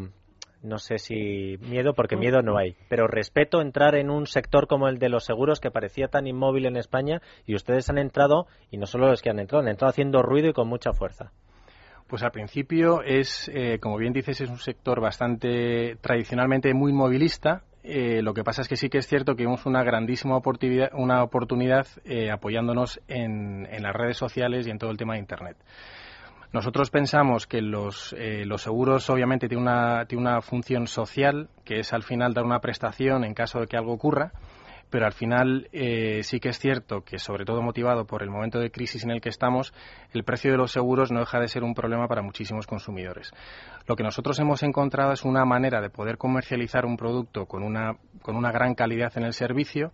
no 0.63 0.77
sé 0.77 0.97
si 0.97 1.57
miedo 1.59 1.93
porque 1.93 2.15
miedo 2.15 2.41
no 2.41 2.57
hay 2.57 2.75
pero 2.89 3.07
respeto 3.07 3.61
entrar 3.61 3.95
en 3.95 4.09
un 4.09 4.27
sector 4.27 4.67
como 4.67 4.87
el 4.87 4.99
de 4.99 5.09
los 5.09 5.25
seguros 5.25 5.59
que 5.59 5.71
parecía 5.71 6.07
tan 6.07 6.27
inmóvil 6.27 6.65
en 6.65 6.77
España 6.77 7.21
y 7.45 7.55
ustedes 7.55 7.89
han 7.89 7.97
entrado 7.97 8.47
y 8.69 8.77
no 8.77 8.85
solo 8.85 9.07
los 9.07 9.21
que 9.21 9.29
han 9.29 9.39
entrado 9.39 9.63
han 9.63 9.69
entrado 9.69 9.89
haciendo 9.89 10.21
ruido 10.21 10.49
y 10.49 10.53
con 10.53 10.67
mucha 10.67 10.93
fuerza 10.93 11.31
Pues 12.07 12.23
al 12.23 12.31
principio 12.31 13.01
es, 13.03 13.49
eh, 13.53 13.79
como 13.79 13.97
bien 13.97 14.11
dices, 14.13 14.41
es 14.41 14.49
un 14.49 14.57
sector 14.57 14.99
bastante 14.99 15.95
tradicionalmente 16.01 16.73
muy 16.73 16.91
movilista. 16.91 17.63
Eh, 17.83 18.21
lo 18.21 18.33
que 18.33 18.43
pasa 18.43 18.61
es 18.61 18.67
que 18.67 18.75
sí 18.75 18.89
que 18.89 18.97
es 18.97 19.07
cierto 19.07 19.35
que 19.35 19.43
vimos 19.43 19.65
una 19.65 19.81
grandísima 19.83 20.35
oportunidad, 20.35 20.89
una 20.93 21.23
oportunidad 21.23 21.87
eh, 22.03 22.29
apoyándonos 22.29 22.99
en, 23.07 23.65
en 23.71 23.81
las 23.81 23.93
redes 23.95 24.17
sociales 24.17 24.67
y 24.67 24.71
en 24.71 24.77
todo 24.77 24.91
el 24.91 24.97
tema 24.97 25.13
de 25.13 25.19
Internet. 25.19 25.57
Nosotros 26.53 26.89
pensamos 26.89 27.47
que 27.47 27.61
los, 27.61 28.13
eh, 28.17 28.43
seguros 28.57 29.09
obviamente 29.09 29.47
tienen 29.47 29.67
una, 29.67 30.05
tienen 30.05 30.27
una 30.27 30.41
función 30.41 30.85
social, 30.85 31.49
que 31.63 31.79
es 31.79 31.93
al 31.93 32.03
final 32.03 32.33
dar 32.33 32.43
una 32.43 32.59
prestación 32.59 33.23
en 33.23 33.33
caso 33.33 33.61
de 33.61 33.67
que 33.67 33.77
algo 33.77 33.93
ocurra, 33.93 34.33
pero 34.89 35.05
al 35.05 35.13
final 35.13 35.69
eh, 35.71 36.21
sí 36.23 36.41
que 36.41 36.49
es 36.49 36.59
cierto 36.59 37.05
que, 37.05 37.17
sobre 37.17 37.45
todo 37.45 37.61
motivado 37.61 38.05
por 38.05 38.21
el 38.21 38.29
momento 38.29 38.59
de 38.59 38.69
crisis 38.69 39.05
en 39.05 39.11
el 39.11 39.21
que 39.21 39.29
estamos, 39.29 39.73
el 40.11 40.25
precio 40.25 40.51
de 40.51 40.57
los 40.57 40.73
seguros 40.73 41.09
no 41.09 41.21
deja 41.21 41.39
de 41.39 41.47
ser 41.47 41.63
un 41.63 41.73
problema 41.73 42.09
para 42.09 42.21
muchísimos 42.21 42.67
consumidores. 42.67 43.31
Lo 43.87 43.95
que 43.95 44.03
nosotros 44.03 44.37
hemos 44.39 44.61
encontrado 44.61 45.13
es 45.13 45.23
una 45.23 45.45
manera 45.45 45.79
de 45.79 45.89
poder 45.89 46.17
comercializar 46.17 46.85
un 46.85 46.97
producto 46.97 47.45
con 47.45 47.63
una, 47.63 47.95
con 48.21 48.35
una 48.35 48.51
gran 48.51 48.75
calidad 48.75 49.13
en 49.15 49.23
el 49.23 49.33
servicio 49.33 49.93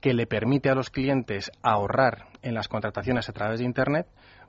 que 0.00 0.12
le 0.12 0.26
permite 0.26 0.68
a 0.68 0.74
los 0.74 0.90
clientes 0.90 1.52
ahorrar 1.62 2.26
en 2.42 2.54
las 2.54 2.66
contrataciones 2.66 3.28
a 3.28 3.32
través 3.32 3.60
de 3.60 3.64
Internet, 3.64 4.08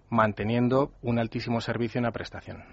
manteniendo 0.09 0.91
un 1.01 1.19
altísimo 1.19 1.61
servicio 1.61 1.99
en 1.99 2.05
la 2.05 2.11
prestación. 2.11 2.63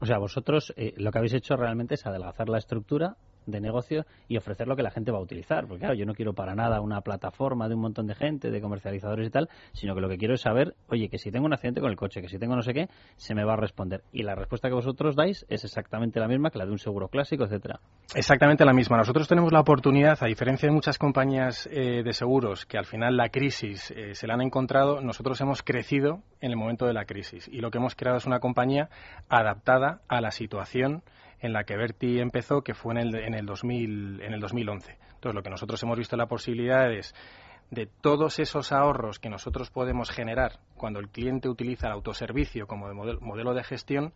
O 0.00 0.06
sea, 0.06 0.18
vosotros 0.18 0.72
eh, 0.76 0.94
lo 0.96 1.10
que 1.10 1.18
habéis 1.18 1.34
hecho 1.34 1.56
realmente 1.56 1.94
es 1.94 2.06
adelgazar 2.06 2.48
la 2.48 2.58
estructura 2.58 3.16
de 3.46 3.60
negocio 3.60 4.06
y 4.28 4.36
ofrecer 4.36 4.66
lo 4.66 4.76
que 4.76 4.82
la 4.82 4.90
gente 4.90 5.10
va 5.10 5.18
a 5.18 5.22
utilizar. 5.22 5.66
Porque 5.66 5.80
claro, 5.80 5.94
yo 5.94 6.06
no 6.06 6.14
quiero 6.14 6.32
para 6.32 6.54
nada 6.54 6.80
una 6.80 7.00
plataforma 7.00 7.68
de 7.68 7.74
un 7.74 7.80
montón 7.80 8.06
de 8.06 8.14
gente, 8.14 8.50
de 8.50 8.60
comercializadores 8.60 9.28
y 9.28 9.30
tal, 9.30 9.48
sino 9.72 9.94
que 9.94 10.00
lo 10.00 10.08
que 10.08 10.18
quiero 10.18 10.34
es 10.34 10.40
saber, 10.40 10.74
oye, 10.88 11.08
que 11.08 11.18
si 11.18 11.30
tengo 11.30 11.46
un 11.46 11.52
accidente 11.52 11.80
con 11.80 11.90
el 11.90 11.96
coche, 11.96 12.20
que 12.20 12.28
si 12.28 12.38
tengo 12.38 12.56
no 12.56 12.62
sé 12.62 12.74
qué, 12.74 12.88
se 13.16 13.34
me 13.34 13.44
va 13.44 13.54
a 13.54 13.56
responder. 13.56 14.02
Y 14.12 14.22
la 14.22 14.34
respuesta 14.34 14.68
que 14.68 14.74
vosotros 14.74 15.16
dais 15.16 15.44
es 15.48 15.64
exactamente 15.64 16.20
la 16.20 16.28
misma 16.28 16.50
que 16.50 16.58
la 16.58 16.66
de 16.66 16.72
un 16.72 16.78
seguro 16.78 17.08
clásico, 17.08 17.44
etcétera. 17.44 17.80
Exactamente 18.14 18.64
la 18.64 18.72
misma. 18.72 18.96
Nosotros 18.96 19.28
tenemos 19.28 19.52
la 19.52 19.60
oportunidad, 19.60 20.18
a 20.20 20.26
diferencia 20.26 20.68
de 20.68 20.74
muchas 20.74 20.98
compañías 20.98 21.68
eh, 21.70 22.02
de 22.04 22.12
seguros 22.12 22.66
que 22.66 22.78
al 22.78 22.84
final 22.84 23.16
la 23.16 23.28
crisis 23.28 23.90
eh, 23.90 24.14
se 24.14 24.26
la 24.26 24.34
han 24.34 24.42
encontrado, 24.42 25.00
nosotros 25.00 25.40
hemos 25.40 25.62
crecido 25.62 26.22
en 26.40 26.50
el 26.50 26.56
momento 26.56 26.86
de 26.86 26.92
la 26.92 27.04
crisis 27.04 27.48
y 27.48 27.60
lo 27.60 27.70
que 27.70 27.78
hemos 27.78 27.94
creado 27.94 28.18
es 28.18 28.26
una 28.26 28.40
compañía 28.40 28.88
adaptada 29.28 30.00
a 30.08 30.20
la 30.20 30.30
situación 30.30 31.02
en 31.44 31.52
la 31.52 31.64
que 31.64 31.76
Berti 31.76 32.20
empezó, 32.20 32.62
que 32.62 32.72
fue 32.72 32.94
en 32.94 33.00
el, 33.00 33.14
en 33.16 33.34
el, 33.34 33.44
2000, 33.44 34.22
en 34.22 34.32
el 34.32 34.40
2011. 34.40 34.92
Entonces, 34.92 35.34
lo 35.34 35.42
que 35.42 35.50
nosotros 35.50 35.82
hemos 35.82 35.98
visto 35.98 36.16
la 36.16 36.26
posibilidad 36.26 36.90
es 36.90 37.14
de 37.70 37.86
todos 37.86 38.38
esos 38.38 38.72
ahorros 38.72 39.18
que 39.18 39.28
nosotros 39.28 39.70
podemos 39.70 40.10
generar 40.10 40.60
cuando 40.74 41.00
el 41.00 41.10
cliente 41.10 41.50
utiliza 41.50 41.88
el 41.88 41.92
autoservicio 41.92 42.66
como 42.66 42.88
de 42.88 42.94
modelo, 42.94 43.20
modelo 43.20 43.52
de 43.52 43.62
gestión, 43.62 44.14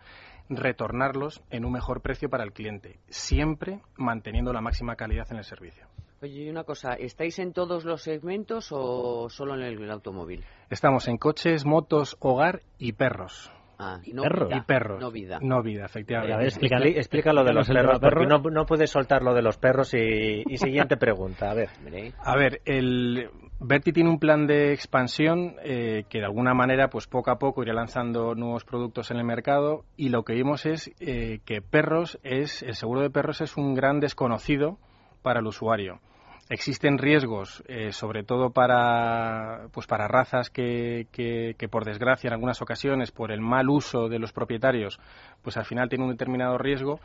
retornarlos 0.49 1.43
en 1.51 1.66
un 1.66 1.72
mejor 1.72 2.01
precio 2.01 2.31
para 2.31 2.45
el 2.45 2.53
cliente, 2.55 2.99
siempre 3.11 3.83
manteniendo 3.97 4.55
la 4.55 4.62
máxima 4.62 4.97
calidad 4.97 5.26
en 5.31 5.37
el 5.37 5.45
servicio. 5.45 5.87
Oye, 6.22 6.45
y 6.45 6.49
una 6.49 6.64
cosa, 6.64 6.95
¿estáis 6.95 7.39
en 7.39 7.53
todos 7.53 7.85
los 7.85 8.03
segmentos 8.03 8.68
o 8.72 9.29
solo 9.29 9.55
en 9.55 9.62
el, 9.62 9.83
el 9.83 9.91
automóvil? 9.91 10.45
Estamos 10.70 11.09
en 11.09 11.18
coches, 11.18 11.66
motos, 11.66 12.16
hogar 12.20 12.62
y 12.79 12.93
perros. 12.93 13.53
Ah, 13.79 14.01
no 14.12 14.22
perros. 14.22 14.49
vida, 14.49 14.59
Y 14.59 14.61
perros. 14.62 15.01
no 15.01 15.11
vida. 15.12 15.39
No 15.41 15.62
vida, 15.62 15.85
efectivamente. 15.85 16.35
A 16.35 16.39
ver, 16.39 16.47
explica, 16.47 16.79
explica 16.79 17.33
lo 17.33 17.45
de 17.45 17.53
los 17.53 17.68
perros, 17.68 18.01
porque 18.01 18.26
no, 18.26 18.39
no 18.39 18.66
puedes 18.66 18.91
soltar 18.91 19.22
lo 19.22 19.35
de 19.35 19.43
los 19.43 19.57
perros 19.57 19.95
y, 19.95 20.43
y 20.47 20.57
siguiente 20.57 20.97
pregunta, 20.97 21.51
a 21.51 21.55
ver. 21.55 21.68
A 22.18 22.37
ver, 22.37 22.61
el 22.64 23.31
Berti 23.61 23.93
tiene 23.93 24.11
un 24.11 24.18
plan 24.18 24.47
de 24.47 24.72
expansión 24.72 25.57
eh, 25.64 26.05
que 26.09 26.18
de 26.18 26.24
alguna 26.24 26.55
manera, 26.55 26.91
pues 26.91 27.07
poco 27.07 27.31
a 27.31 27.39
poco 27.39 27.62
irá 27.62 27.72
lanzando 27.72 28.35
nuevos 28.35 28.64
productos 28.64 29.11
en 29.11 29.18
el 29.18 29.24
mercado 29.24 29.85
y 29.97 30.09
lo 30.09 30.24
que 30.24 30.35
vimos 30.35 30.66
es 30.66 30.93
eh, 31.01 31.41
que 31.45 31.61
perros 31.62 32.18
es 32.22 32.62
el 32.62 32.74
seguro 32.74 33.01
de 33.01 33.11
perros 33.11 33.41
es 33.41 33.57
un 33.57 33.74
gran 33.74 34.01
desconocido 34.01 34.79
para 35.22 35.41
el 35.41 35.47
usuario. 35.47 36.01
Existen 36.51 36.97
riesgos, 36.97 37.63
eh, 37.69 37.93
sobre 37.93 38.23
todo 38.23 38.51
para, 38.51 39.69
pues 39.73 39.87
para 39.87 40.09
razas 40.09 40.49
que, 40.49 41.07
que, 41.13 41.55
que, 41.59 41.69
por 41.69 41.85
desgracia, 41.85 42.29
en 42.29 42.33
algunas 42.35 42.63
ocasiones, 42.63 43.11
por 43.11 43.33
el 43.33 43.43
mal 43.43 43.69
uso 43.69 44.09
de 44.09 44.19
los 44.19 44.33
propietarios, 44.33 44.99
pues 45.43 45.59
al 45.59 45.67
final 45.67 45.91
tienen 45.91 46.07
un 46.07 46.13
determinado 46.13 46.57
riesgo 46.57 47.01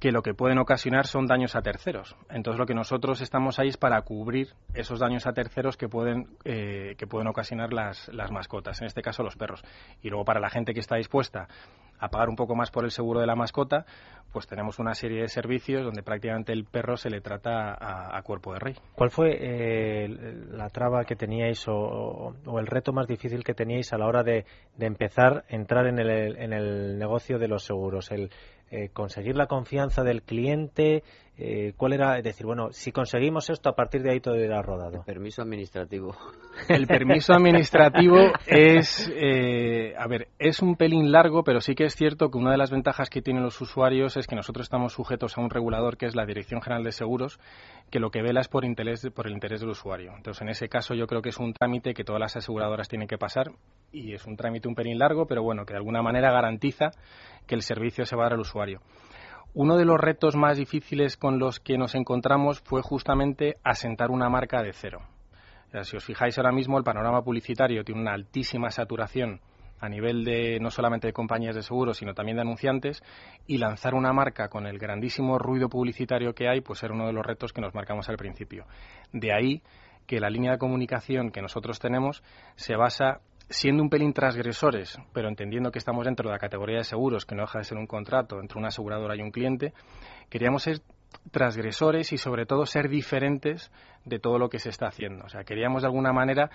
que 0.00 0.12
lo 0.12 0.22
que 0.22 0.34
pueden 0.34 0.58
ocasionar 0.58 1.06
son 1.06 1.26
daños 1.26 1.56
a 1.56 1.62
terceros. 1.62 2.16
Entonces, 2.28 2.58
lo 2.58 2.66
que 2.66 2.74
nosotros 2.74 3.20
estamos 3.20 3.58
ahí 3.58 3.68
es 3.68 3.76
para 3.76 4.00
cubrir 4.02 4.48
esos 4.74 4.98
daños 4.98 5.26
a 5.26 5.32
terceros 5.32 5.76
que 5.76 5.88
pueden, 5.88 6.28
eh, 6.44 6.94
que 6.98 7.06
pueden 7.06 7.28
ocasionar 7.28 7.72
las, 7.72 8.08
las 8.08 8.30
mascotas, 8.30 8.80
en 8.80 8.86
este 8.86 9.02
caso 9.02 9.22
los 9.22 9.36
perros. 9.36 9.62
Y 10.02 10.10
luego, 10.10 10.24
para 10.24 10.40
la 10.40 10.50
gente 10.50 10.74
que 10.74 10.80
está 10.80 10.96
dispuesta 10.96 11.48
a 11.98 12.08
pagar 12.08 12.28
un 12.28 12.36
poco 12.36 12.54
más 12.54 12.70
por 12.70 12.84
el 12.84 12.90
seguro 12.90 13.20
de 13.20 13.26
la 13.26 13.36
mascota, 13.36 13.86
pues 14.32 14.46
tenemos 14.46 14.78
una 14.78 14.94
serie 14.94 15.22
de 15.22 15.28
servicios 15.28 15.82
donde 15.82 16.02
prácticamente 16.02 16.52
el 16.52 16.66
perro 16.66 16.98
se 16.98 17.08
le 17.08 17.22
trata 17.22 17.74
a, 17.78 18.20
cuerpo 18.22 18.52
de 18.52 18.58
rey. 18.58 18.74
¿Cuál 18.94 19.10
fue 19.10 19.30
eh, 19.38 20.08
la 20.50 20.68
traba 20.68 21.04
que 21.04 21.16
teníais 21.16 21.66
o, 21.68 22.34
o, 22.44 22.58
el 22.58 22.66
reto 22.66 22.92
más 22.92 23.06
difícil 23.06 23.42
que 23.44 23.54
teníais 23.54 23.92
a 23.94 23.98
la 23.98 24.06
hora 24.06 24.22
de, 24.22 24.44
de 24.76 24.86
empezar 24.86 25.44
a 25.48 25.54
entrar 25.54 25.86
en 25.86 25.98
el, 25.98 26.36
en 26.36 26.52
el 26.52 26.98
negocio 26.98 27.38
de 27.38 27.48
los 27.48 27.64
seguros? 27.64 28.10
El, 28.10 28.30
eh, 28.70 28.90
conseguir 28.92 29.36
la 29.36 29.46
confianza 29.46 30.02
del 30.04 30.22
cliente, 30.22 31.04
eh, 31.38 31.74
¿cuál 31.76 31.92
era? 31.92 32.16
Es 32.16 32.24
decir, 32.24 32.46
bueno, 32.46 32.68
si 32.72 32.92
conseguimos 32.92 33.50
esto, 33.50 33.68
a 33.68 33.74
partir 33.74 34.02
de 34.02 34.10
ahí 34.10 34.20
todo 34.20 34.36
irá 34.36 34.62
rodado. 34.62 34.98
El 34.98 35.04
permiso 35.04 35.42
administrativo. 35.42 36.16
El 36.68 36.86
permiso 36.86 37.34
administrativo 37.34 38.32
es, 38.46 39.12
eh, 39.14 39.94
a 39.98 40.06
ver, 40.06 40.28
es 40.38 40.62
un 40.62 40.76
pelín 40.76 41.12
largo, 41.12 41.44
pero 41.44 41.60
sí 41.60 41.74
que 41.74 41.84
es 41.84 41.94
cierto 41.94 42.30
que 42.30 42.38
una 42.38 42.52
de 42.52 42.56
las 42.56 42.70
ventajas 42.70 43.10
que 43.10 43.20
tienen 43.20 43.42
los 43.42 43.60
usuarios 43.60 44.16
es 44.16 44.26
que 44.26 44.34
nosotros 44.34 44.64
estamos 44.64 44.94
sujetos 44.94 45.36
a 45.36 45.42
un 45.42 45.50
regulador 45.50 45.98
que 45.98 46.06
es 46.06 46.16
la 46.16 46.24
Dirección 46.24 46.62
General 46.62 46.82
de 46.82 46.92
Seguros, 46.92 47.38
que 47.90 48.00
lo 48.00 48.10
que 48.10 48.22
vela 48.22 48.40
es 48.40 48.48
por, 48.48 48.64
interés, 48.64 49.06
por 49.14 49.26
el 49.26 49.34
interés 49.34 49.60
del 49.60 49.68
usuario. 49.68 50.14
Entonces, 50.16 50.40
en 50.40 50.48
ese 50.48 50.70
caso, 50.70 50.94
yo 50.94 51.06
creo 51.06 51.20
que 51.20 51.28
es 51.28 51.38
un 51.38 51.52
trámite 51.52 51.92
que 51.92 52.04
todas 52.04 52.20
las 52.20 52.36
aseguradoras 52.36 52.88
tienen 52.88 53.08
que 53.08 53.18
pasar 53.18 53.52
y 53.92 54.14
es 54.14 54.24
un 54.24 54.36
trámite 54.36 54.68
un 54.68 54.74
pelín 54.74 54.98
largo, 54.98 55.26
pero 55.26 55.42
bueno, 55.42 55.66
que 55.66 55.74
de 55.74 55.78
alguna 55.78 56.00
manera 56.00 56.32
garantiza 56.32 56.92
que 57.46 57.54
el 57.54 57.62
servicio 57.62 58.06
se 58.06 58.16
va 58.16 58.22
a 58.22 58.26
dar 58.26 58.32
al 58.34 58.40
usuario. 58.40 58.80
Uno 59.58 59.78
de 59.78 59.86
los 59.86 59.98
retos 59.98 60.36
más 60.36 60.58
difíciles 60.58 61.16
con 61.16 61.38
los 61.38 61.60
que 61.60 61.78
nos 61.78 61.94
encontramos 61.94 62.60
fue 62.60 62.82
justamente 62.82 63.56
asentar 63.64 64.10
una 64.10 64.28
marca 64.28 64.62
de 64.62 64.74
cero. 64.74 65.00
Si 65.80 65.96
os 65.96 66.04
fijáis 66.04 66.36
ahora 66.36 66.52
mismo, 66.52 66.76
el 66.76 66.84
panorama 66.84 67.22
publicitario 67.22 67.82
tiene 67.82 68.02
una 68.02 68.12
altísima 68.12 68.70
saturación 68.70 69.40
a 69.80 69.88
nivel 69.88 70.24
de 70.24 70.58
no 70.60 70.70
solamente 70.70 71.06
de 71.06 71.14
compañías 71.14 71.54
de 71.54 71.62
seguros, 71.62 71.96
sino 71.96 72.12
también 72.12 72.36
de 72.36 72.42
anunciantes, 72.42 73.02
y 73.46 73.56
lanzar 73.56 73.94
una 73.94 74.12
marca 74.12 74.50
con 74.50 74.66
el 74.66 74.78
grandísimo 74.78 75.38
ruido 75.38 75.70
publicitario 75.70 76.34
que 76.34 76.50
hay, 76.50 76.60
pues 76.60 76.82
era 76.82 76.92
uno 76.92 77.06
de 77.06 77.14
los 77.14 77.24
retos 77.24 77.54
que 77.54 77.62
nos 77.62 77.74
marcamos 77.74 78.10
al 78.10 78.18
principio. 78.18 78.66
De 79.14 79.32
ahí 79.32 79.62
que 80.06 80.20
la 80.20 80.28
línea 80.28 80.52
de 80.52 80.58
comunicación 80.58 81.30
que 81.30 81.40
nosotros 81.40 81.78
tenemos 81.78 82.22
se 82.56 82.76
basa 82.76 83.22
siendo 83.48 83.82
un 83.82 83.90
pelín 83.90 84.12
transgresores, 84.12 84.98
pero 85.12 85.28
entendiendo 85.28 85.70
que 85.70 85.78
estamos 85.78 86.04
dentro 86.04 86.28
de 86.28 86.34
la 86.34 86.38
categoría 86.38 86.78
de 86.78 86.84
seguros, 86.84 87.24
que 87.24 87.34
no 87.34 87.42
deja 87.42 87.58
de 87.58 87.64
ser 87.64 87.78
un 87.78 87.86
contrato 87.86 88.40
entre 88.40 88.58
una 88.58 88.68
aseguradora 88.68 89.16
y 89.16 89.22
un 89.22 89.30
cliente, 89.30 89.72
queríamos 90.28 90.64
ser 90.64 90.80
transgresores 91.30 92.12
y 92.12 92.18
sobre 92.18 92.46
todo 92.46 92.66
ser 92.66 92.88
diferentes 92.88 93.70
de 94.04 94.18
todo 94.18 94.38
lo 94.38 94.48
que 94.48 94.58
se 94.58 94.70
está 94.70 94.88
haciendo. 94.88 95.24
O 95.24 95.28
sea, 95.28 95.44
queríamos 95.44 95.82
de 95.82 95.88
alguna 95.88 96.12
manera 96.12 96.50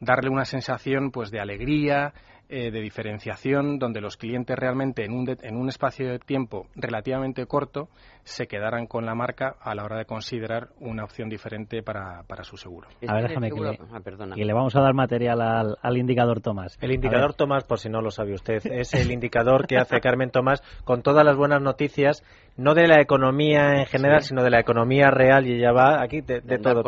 darle 0.00 0.30
una 0.30 0.44
sensación 0.44 1.10
pues 1.10 1.30
de 1.30 1.40
alegría, 1.40 2.12
eh, 2.50 2.70
de 2.70 2.80
diferenciación, 2.80 3.78
donde 3.78 4.00
los 4.00 4.16
clientes 4.16 4.56
realmente 4.56 5.04
en 5.04 5.12
un, 5.12 5.36
en 5.42 5.56
un 5.56 5.68
espacio 5.68 6.08
de 6.08 6.18
tiempo 6.18 6.66
relativamente 6.74 7.44
corto 7.46 7.88
se 8.24 8.46
quedaran 8.46 8.86
con 8.86 9.06
la 9.06 9.14
marca 9.14 9.56
a 9.60 9.74
la 9.74 9.84
hora 9.84 9.98
de 9.98 10.04
considerar 10.04 10.68
una 10.80 11.04
opción 11.04 11.28
diferente 11.28 11.82
para, 11.82 12.22
para 12.26 12.44
su 12.44 12.56
seguro. 12.56 12.88
A 13.06 13.14
ver, 13.14 13.28
déjame 13.28 13.50
que 13.50 13.60
le, 13.60 13.78
ah, 13.90 14.34
le, 14.36 14.52
vamos 14.52 14.76
a 14.76 14.80
dar 14.80 14.94
material 14.94 15.40
al, 15.40 15.76
al 15.80 15.96
indicador 15.96 16.40
Tomás. 16.40 16.78
El 16.80 16.92
indicador 16.92 17.34
Tomás, 17.34 17.64
por 17.64 17.78
si 17.78 17.88
no 17.88 18.00
lo 18.00 18.10
sabe 18.10 18.34
usted, 18.34 18.64
es 18.66 18.94
el 18.94 19.10
indicador 19.10 19.66
que 19.66 19.76
hace 19.78 20.00
Carmen 20.00 20.30
Tomás 20.30 20.62
con 20.84 21.02
todas 21.02 21.24
las 21.24 21.36
buenas 21.36 21.62
noticias 21.62 22.22
no 22.58 22.74
de 22.74 22.88
la 22.88 23.00
economía 23.00 23.76
en 23.76 23.86
general, 23.86 24.20
sino 24.22 24.42
de 24.42 24.50
la 24.50 24.58
economía 24.58 25.10
real 25.10 25.46
y 25.46 25.52
ella 25.52 25.70
va 25.70 26.02
aquí 26.02 26.22
de, 26.22 26.40
todo. 26.58 26.82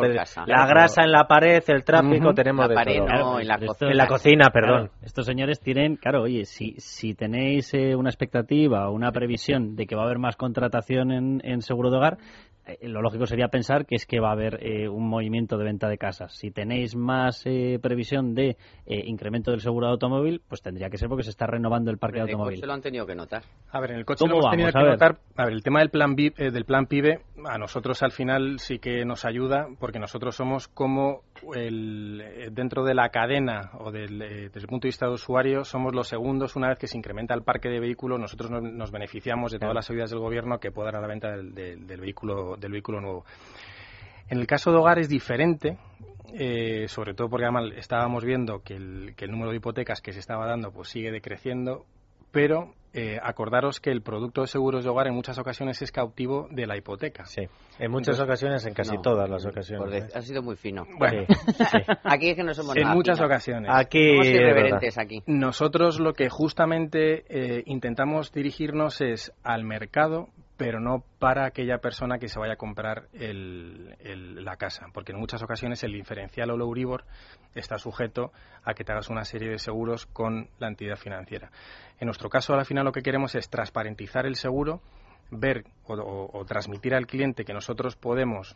la 0.45 0.67
grasa 0.67 1.03
en 1.03 1.11
la 1.11 1.23
pared, 1.27 1.63
el 1.67 1.85
tráfico, 1.85 2.33
tenemos 2.33 2.67
de 2.67 2.75
todo. 2.75 3.39
en, 3.39 3.47
la 3.47 3.55
en, 3.55 3.97
la 3.97 4.07
cocina, 4.07 4.49
perdón. 4.51 4.91
estos 5.01 5.25
señores 5.25 5.50
tienen, 5.59 5.95
claro, 5.97 6.23
oye, 6.23 6.45
si, 6.45 6.75
si 6.77 7.13
tenéis 7.13 7.73
eh, 7.73 7.95
una 7.95 8.09
expectativa 8.09 8.89
o 8.89 8.93
una 8.93 9.11
previsión 9.11 9.75
de 9.75 9.85
que 9.85 9.95
va 9.95 10.03
a 10.03 10.05
haber 10.05 10.19
más 10.19 10.35
contratación 10.35 11.11
en, 11.11 11.41
en 11.43 11.61
seguro 11.61 11.91
de 11.91 11.97
hogar, 11.97 12.17
eh, 12.65 12.87
lo 12.87 13.01
lógico 13.01 13.25
sería 13.25 13.47
pensar 13.47 13.85
que 13.85 13.95
es 13.95 14.05
que 14.05 14.19
va 14.19 14.29
a 14.29 14.33
haber 14.33 14.59
eh, 14.61 14.87
un 14.87 15.07
movimiento 15.07 15.57
de 15.57 15.65
venta 15.65 15.89
de 15.89 15.97
casas. 15.97 16.33
Si 16.33 16.51
tenéis 16.51 16.95
más 16.95 17.41
eh, 17.45 17.79
previsión 17.81 18.35
de 18.35 18.57
incremento 18.85 19.51
del 19.51 19.61
seguro 19.61 19.87
de 19.87 19.93
automóvil, 19.93 20.41
pues 20.47 20.61
tendría 20.61 20.89
que 20.89 20.97
ser 20.97 21.07
porque 21.07 21.23
se 21.23 21.29
está 21.29 21.47
renovando 21.47 21.91
el 21.91 21.97
parque 21.97 22.17
de 22.17 22.23
automóvil. 22.23 22.59
lo 22.61 22.73
han 22.73 22.81
tenido 22.81 23.05
que 23.05 23.15
notar. 23.15 23.43
A 23.71 23.79
ver, 23.79 23.91
en 23.91 23.97
el 23.97 24.05
coche 24.05 24.25
lo 24.27 24.33
hemos 24.33 24.51
tenido 24.51 24.71
que 24.71 24.79
notar. 24.79 25.17
A 25.37 25.45
ver, 25.45 25.53
el 25.53 25.63
tema 25.63 25.79
del 25.79 25.89
plan, 25.89 26.15
del 26.15 26.65
plan 26.65 26.85
PIBE 26.87 27.21
a 27.45 27.57
nosotros 27.57 28.03
al 28.03 28.11
final 28.11 28.59
sí 28.59 28.79
que 28.79 29.05
nos 29.05 29.25
ayuda 29.25 29.67
porque 29.79 29.99
nosotros 29.99 30.35
somos 30.35 30.67
como 30.67 31.21
el, 31.55 32.49
dentro 32.51 32.83
de 32.83 32.93
la 32.93 33.09
cadena 33.09 33.71
o 33.79 33.91
del, 33.91 34.19
desde 34.19 34.59
el 34.59 34.67
punto 34.67 34.85
de 34.85 34.89
vista 34.89 35.07
de 35.07 35.13
usuario 35.13 35.63
somos 35.63 35.93
los 35.93 36.07
segundos. 36.07 36.55
Una 36.55 36.69
vez 36.69 36.79
que 36.79 36.87
se 36.87 36.97
incrementa 36.97 37.33
el 37.33 37.43
parque 37.43 37.69
de 37.69 37.79
vehículos 37.79 38.19
nosotros 38.19 38.49
nos, 38.51 38.91
beneficiamos 38.91 39.51
de 39.51 39.59
todas 39.59 39.75
las 39.75 39.89
ayudas 39.89 40.09
del 40.09 40.19
gobierno 40.19 40.59
que 40.59 40.71
puedan 40.71 40.95
a 40.95 41.01
la 41.01 41.07
venta 41.07 41.31
del, 41.31 41.53
del 41.53 41.99
vehículo 41.99 42.55
del 42.57 42.71
vehículo 42.71 43.01
nuevo. 43.01 43.25
En 44.29 44.39
el 44.39 44.47
caso 44.47 44.71
de 44.71 44.77
hogar 44.77 44.97
es 44.97 45.09
diferente, 45.09 45.77
eh, 46.33 46.87
sobre 46.87 47.13
todo 47.13 47.29
porque 47.29 47.45
además 47.45 47.65
estábamos 47.75 48.23
viendo 48.23 48.59
que 48.63 48.75
el, 48.75 49.13
que 49.17 49.25
el, 49.25 49.31
número 49.31 49.51
de 49.51 49.57
hipotecas 49.57 50.01
que 50.01 50.13
se 50.13 50.19
estaba 50.19 50.47
dando 50.47 50.71
pues 50.71 50.87
sigue 50.87 51.11
decreciendo, 51.11 51.85
pero 52.31 52.73
eh, 52.93 53.17
acordaros 53.23 53.79
que 53.79 53.89
el 53.89 54.01
producto 54.01 54.41
de 54.41 54.47
seguros 54.47 54.83
de 54.83 54.89
hogar 54.89 55.07
en 55.07 55.13
muchas 55.13 55.37
ocasiones 55.37 55.81
es 55.81 55.91
cautivo 55.93 56.47
de 56.51 56.67
la 56.67 56.75
hipoteca. 56.75 57.25
Sí, 57.25 57.43
en 57.79 57.91
muchas 57.91 58.19
ocasiones, 58.19 58.65
en 58.65 58.73
casi 58.73 58.97
todas 59.01 59.29
las 59.29 59.45
ocasiones. 59.45 60.03
¿eh? 60.03 60.07
Ha 60.13 60.21
sido 60.21 60.41
muy 60.41 60.57
fino. 60.57 60.85
Bueno, 60.97 61.23
aquí 62.03 62.31
es 62.31 62.35
que 62.35 62.43
no 62.43 62.53
somos 62.53 62.75
En 62.75 62.89
muchas 62.89 63.21
ocasiones. 63.21 63.71
Aquí, 63.73 64.09
somos 64.11 64.27
irreverentes 64.27 64.97
aquí. 64.97 65.23
Nosotros 65.25 66.01
lo 66.01 66.13
que 66.13 66.29
justamente 66.29 67.63
intentamos 67.65 68.33
dirigirnos 68.33 68.99
es 68.99 69.31
al 69.43 69.63
mercado 69.63 70.27
pero 70.61 70.79
no 70.79 71.03
para 71.17 71.47
aquella 71.47 71.79
persona 71.79 72.19
que 72.19 72.27
se 72.27 72.37
vaya 72.37 72.53
a 72.53 72.55
comprar 72.55 73.07
la 73.13 74.57
casa, 74.57 74.85
porque 74.93 75.11
en 75.11 75.17
muchas 75.17 75.41
ocasiones 75.41 75.83
el 75.83 75.91
diferencial 75.91 76.51
o 76.51 76.53
el 76.53 76.61
Euribor 76.61 77.03
está 77.55 77.79
sujeto 77.79 78.31
a 78.63 78.75
que 78.75 78.83
te 78.83 78.91
hagas 78.91 79.09
una 79.09 79.25
serie 79.25 79.49
de 79.49 79.57
seguros 79.57 80.05
con 80.05 80.49
la 80.59 80.67
entidad 80.67 80.97
financiera. 80.97 81.49
En 81.99 82.05
nuestro 82.05 82.29
caso, 82.29 82.53
al 82.53 82.65
final 82.65 82.85
lo 82.85 82.91
que 82.91 83.01
queremos 83.01 83.33
es 83.33 83.49
transparentizar 83.49 84.27
el 84.27 84.35
seguro, 84.35 84.81
ver 85.31 85.63
o 85.87 86.45
transmitir 86.45 86.93
al 86.93 87.07
cliente 87.07 87.43
que 87.43 87.53
nosotros 87.53 87.95
podemos 87.95 88.55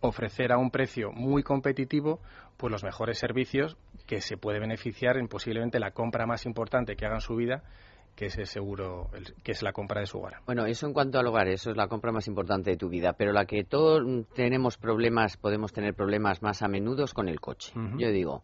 ofrecer 0.00 0.50
a 0.50 0.58
un 0.58 0.72
precio 0.72 1.12
muy 1.12 1.44
competitivo 1.44 2.20
pues 2.56 2.72
los 2.72 2.82
mejores 2.82 3.18
servicios 3.18 3.76
que 4.08 4.20
se 4.20 4.36
puede 4.36 4.58
beneficiar 4.58 5.16
en 5.16 5.28
posiblemente 5.28 5.78
la 5.78 5.92
compra 5.92 6.26
más 6.26 6.46
importante 6.46 6.96
que 6.96 7.06
haga 7.06 7.16
en 7.16 7.20
su 7.20 7.36
vida 7.36 7.62
que 8.14 8.26
es 8.26 8.38
el 8.38 8.46
seguro, 8.46 9.10
que 9.42 9.52
es 9.52 9.62
la 9.62 9.72
compra 9.72 10.00
de 10.00 10.06
su 10.06 10.18
hogar. 10.18 10.40
Bueno, 10.46 10.66
eso 10.66 10.86
en 10.86 10.92
cuanto 10.92 11.18
al 11.18 11.26
hogar, 11.26 11.48
eso 11.48 11.70
es 11.70 11.76
la 11.76 11.88
compra 11.88 12.12
más 12.12 12.28
importante 12.28 12.70
de 12.70 12.76
tu 12.76 12.88
vida, 12.88 13.14
pero 13.14 13.32
la 13.32 13.46
que 13.46 13.64
todos 13.64 14.02
tenemos 14.34 14.76
problemas, 14.76 15.36
podemos 15.36 15.72
tener 15.72 15.94
problemas 15.94 16.42
más 16.42 16.62
a 16.62 16.68
menudo 16.68 17.04
es 17.04 17.14
con 17.14 17.28
el 17.28 17.40
coche. 17.40 17.72
Yo 17.98 18.10
digo, 18.10 18.42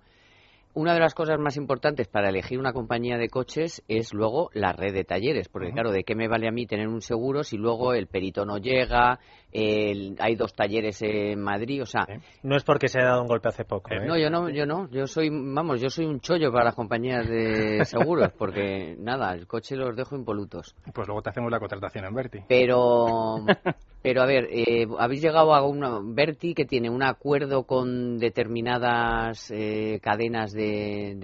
una 0.75 0.95
de 0.95 1.01
las 1.01 1.15
cosas 1.15 1.39
más 1.39 1.57
importantes 1.57 2.07
para 2.07 2.29
elegir 2.29 2.59
una 2.59 2.73
compañía 2.73 3.19
de 3.19 3.29
coches 3.29 3.83
es 3.89 4.15
luego 4.15 4.51
la 4.53 4.73
red 4.73 4.95
de 4.95 5.05
talleres, 5.05 5.49
porque 5.49 5.73
claro, 5.73 5.91
¿de 5.91 6.05
qué 6.05 6.15
me 6.15 6.29
vale 6.29 6.47
a 6.47 6.53
mí 6.53 6.67
tener 6.67 6.89
un 6.89 7.01
seguro 7.01 7.43
si 7.43 7.57
luego 7.57 7.95
el 7.95 8.07
perito 8.07 8.45
no 8.45 8.59
llega, 8.59 9.19
hay 9.53 10.37
dos 10.37 10.53
talleres 10.55 11.01
en 11.03 11.41
Madrid, 11.41 11.83
o 11.83 11.87
sea... 11.87 12.07
No 12.43 12.57
es 12.57 12.65
porque 12.65 12.89
se 12.89 12.99
haya 12.99 13.11
dado 13.11 13.23
un 13.23 13.29
golpe 13.29 13.49
hace 13.49 13.65
poco, 13.65 13.93
¿eh? 13.93 14.07
No, 14.07 14.17
yo 14.19 14.31
no, 14.31 14.49
yo 14.51 14.67
no, 14.67 14.89
yo 14.91 15.07
soy, 15.07 15.31
vamos, 15.31 15.81
yo 15.81 15.91
soy 15.91 16.07
un 16.07 16.21
chollo 16.21 16.53
para 16.53 16.67
las 16.67 16.75
compañías 16.75 17.29
de 17.29 17.85
seguros, 17.85 18.31
porque 18.37 18.97
nada, 18.99 19.33
el 19.35 19.47
coche 19.47 19.77
los 19.77 19.97
dejo 19.97 20.17
impolutos. 20.17 20.75
Pues 20.93 21.07
luego 21.07 21.23
te 21.23 21.31
hacemos 21.31 21.51
la 21.51 21.59
contratación 21.59 22.05
en 22.05 22.15
Berti. 22.15 22.39
Pero... 22.49 23.37
Pero 24.01 24.23
a 24.23 24.27
ver, 24.27 24.49
eh, 24.53 24.87
habéis 24.99 25.23
llegado 25.23 25.53
a 25.53 25.67
un 25.67 26.15
Berti 26.15 26.55
que 26.55 26.65
tiene 26.65 26.89
un 26.89 27.03
acuerdo 27.03 27.65
con 27.65 28.19
determinadas 28.19 29.51
eh, 29.51 29.99
cadenas 30.01 30.53
de, 30.53 31.17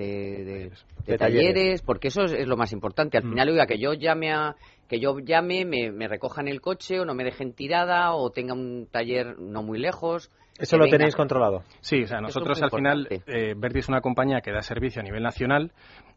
de, 1.07 1.17
talleres, 1.17 1.83
porque 1.83 2.09
eso 2.09 2.23
es, 2.25 2.47
lo 2.49 2.57
más 2.57 2.73
importante. 2.73 3.17
Al 3.17 3.25
mm. 3.25 3.31
final, 3.31 3.49
oiga, 3.51 3.67
que 3.67 3.79
yo 3.79 3.95
llame 3.95 4.33
a 4.33 4.57
que 4.89 5.01
yo 5.01 5.19
llame, 5.19 5.65
me, 5.65 5.91
me, 5.91 6.09
recojan 6.09 6.49
el 6.49 6.61
coche 6.61 7.01
o 7.01 7.05
no 7.05 7.15
me 7.15 7.25
dejen 7.25 7.53
tirada 7.53 8.13
o 8.13 8.31
tenga 8.31 8.55
un 8.55 8.87
taller 8.91 9.39
no 9.39 9.63
muy 9.63 9.79
lejos. 9.79 10.31
Eso 10.59 10.77
lo 10.77 10.87
tenéis 10.87 11.17
controlado. 11.17 11.65
Sí, 11.81 12.03
o 12.05 12.07
sea, 12.07 12.21
nosotros 12.21 12.63
al 12.63 12.71
final, 12.71 13.09
eh, 13.11 13.55
Berti 13.57 13.81
es 13.81 13.89
una 13.89 14.01
compañía 14.01 14.41
que 14.41 14.53
da 14.53 14.63
servicio 14.63 15.01
a 15.01 15.05
nivel 15.05 15.23
nacional 15.23 15.73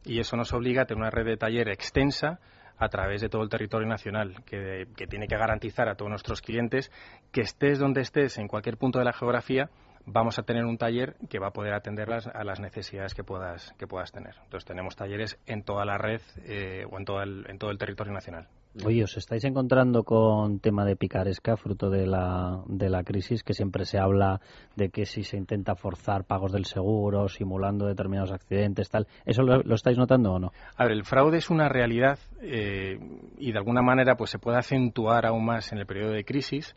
y 0.05 0.19
eso 0.19 0.37
nos 0.37 0.53
obliga 0.53 0.83
a 0.83 0.85
tener 0.85 1.01
una 1.01 1.09
red 1.09 1.25
de 1.25 1.37
taller 1.37 1.69
extensa 1.69 2.39
a 2.77 2.89
través 2.89 3.21
de 3.21 3.29
todo 3.29 3.41
el 3.41 3.49
territorio 3.49 3.87
nacional, 3.87 4.35
que, 4.45 4.85
tiene 5.09 5.27
que 5.27 5.35
garantizar 5.35 5.89
a 5.89 5.95
todos 5.95 6.09
nuestros 6.09 6.41
clientes 6.41 6.91
que 7.31 7.41
estés 7.41 7.79
donde 7.79 8.01
estés, 8.01 8.37
en 8.37 8.47
cualquier 8.47 8.77
punto 8.77 8.99
de 8.99 9.05
la 9.05 9.13
geografía, 9.13 9.69
vamos 10.07 10.39
a 10.39 10.43
tener 10.43 10.65
un 10.65 10.77
taller 10.77 11.15
que 11.29 11.37
va 11.37 11.47
a 11.47 11.51
poder 11.51 11.73
atenderlas 11.73 12.27
a 12.27 12.43
las 12.43 12.59
necesidades 12.59 13.13
que 13.13 13.23
puedas 13.23 13.73
que 13.77 13.87
puedas 13.87 14.11
tener. 14.11 14.35
Entonces 14.43 14.65
tenemos 14.65 14.95
talleres 14.95 15.37
en 15.45 15.63
toda 15.63 15.85
la 15.85 15.97
red 15.97 16.21
eh, 16.45 16.85
o 16.89 16.97
en 16.97 17.05
todo 17.05 17.21
el, 17.21 17.45
en 17.49 17.59
todo 17.59 17.69
el 17.69 17.77
territorio 17.77 18.13
nacional. 18.13 18.47
Oye, 18.85 19.03
¿os 19.03 19.17
estáis 19.17 19.43
encontrando 19.43 20.03
con 20.03 20.59
tema 20.59 20.85
de 20.85 20.95
picaresca 20.95 21.57
fruto 21.57 21.89
de 21.89 22.05
la, 22.05 22.61
de 22.67 22.89
la 22.89 23.03
crisis? 23.03 23.43
Que 23.43 23.53
siempre 23.53 23.85
se 23.85 23.97
habla 23.97 24.39
de 24.75 24.89
que 24.89 25.05
si 25.05 25.23
se 25.23 25.35
intenta 25.35 25.75
forzar 25.75 26.25
pagos 26.25 26.51
del 26.51 26.65
seguro, 26.65 27.27
simulando 27.27 27.87
determinados 27.87 28.31
accidentes, 28.31 28.89
tal. 28.89 29.07
¿Eso 29.25 29.41
lo, 29.41 29.73
estáis 29.73 29.97
notando 29.97 30.33
o 30.33 30.39
no? 30.39 30.51
A 30.75 30.83
ver, 30.83 30.91
el 30.91 31.05
fraude 31.05 31.39
es 31.39 31.49
una 31.49 31.69
realidad 31.69 32.19
eh, 32.39 32.99
y 33.39 33.51
de 33.51 33.57
alguna 33.57 33.81
manera 33.81 34.15
pues 34.15 34.29
se 34.29 34.37
puede 34.37 34.59
acentuar 34.59 35.25
aún 35.25 35.45
más 35.45 35.71
en 35.71 35.79
el 35.79 35.87
periodo 35.87 36.11
de 36.11 36.23
crisis, 36.23 36.75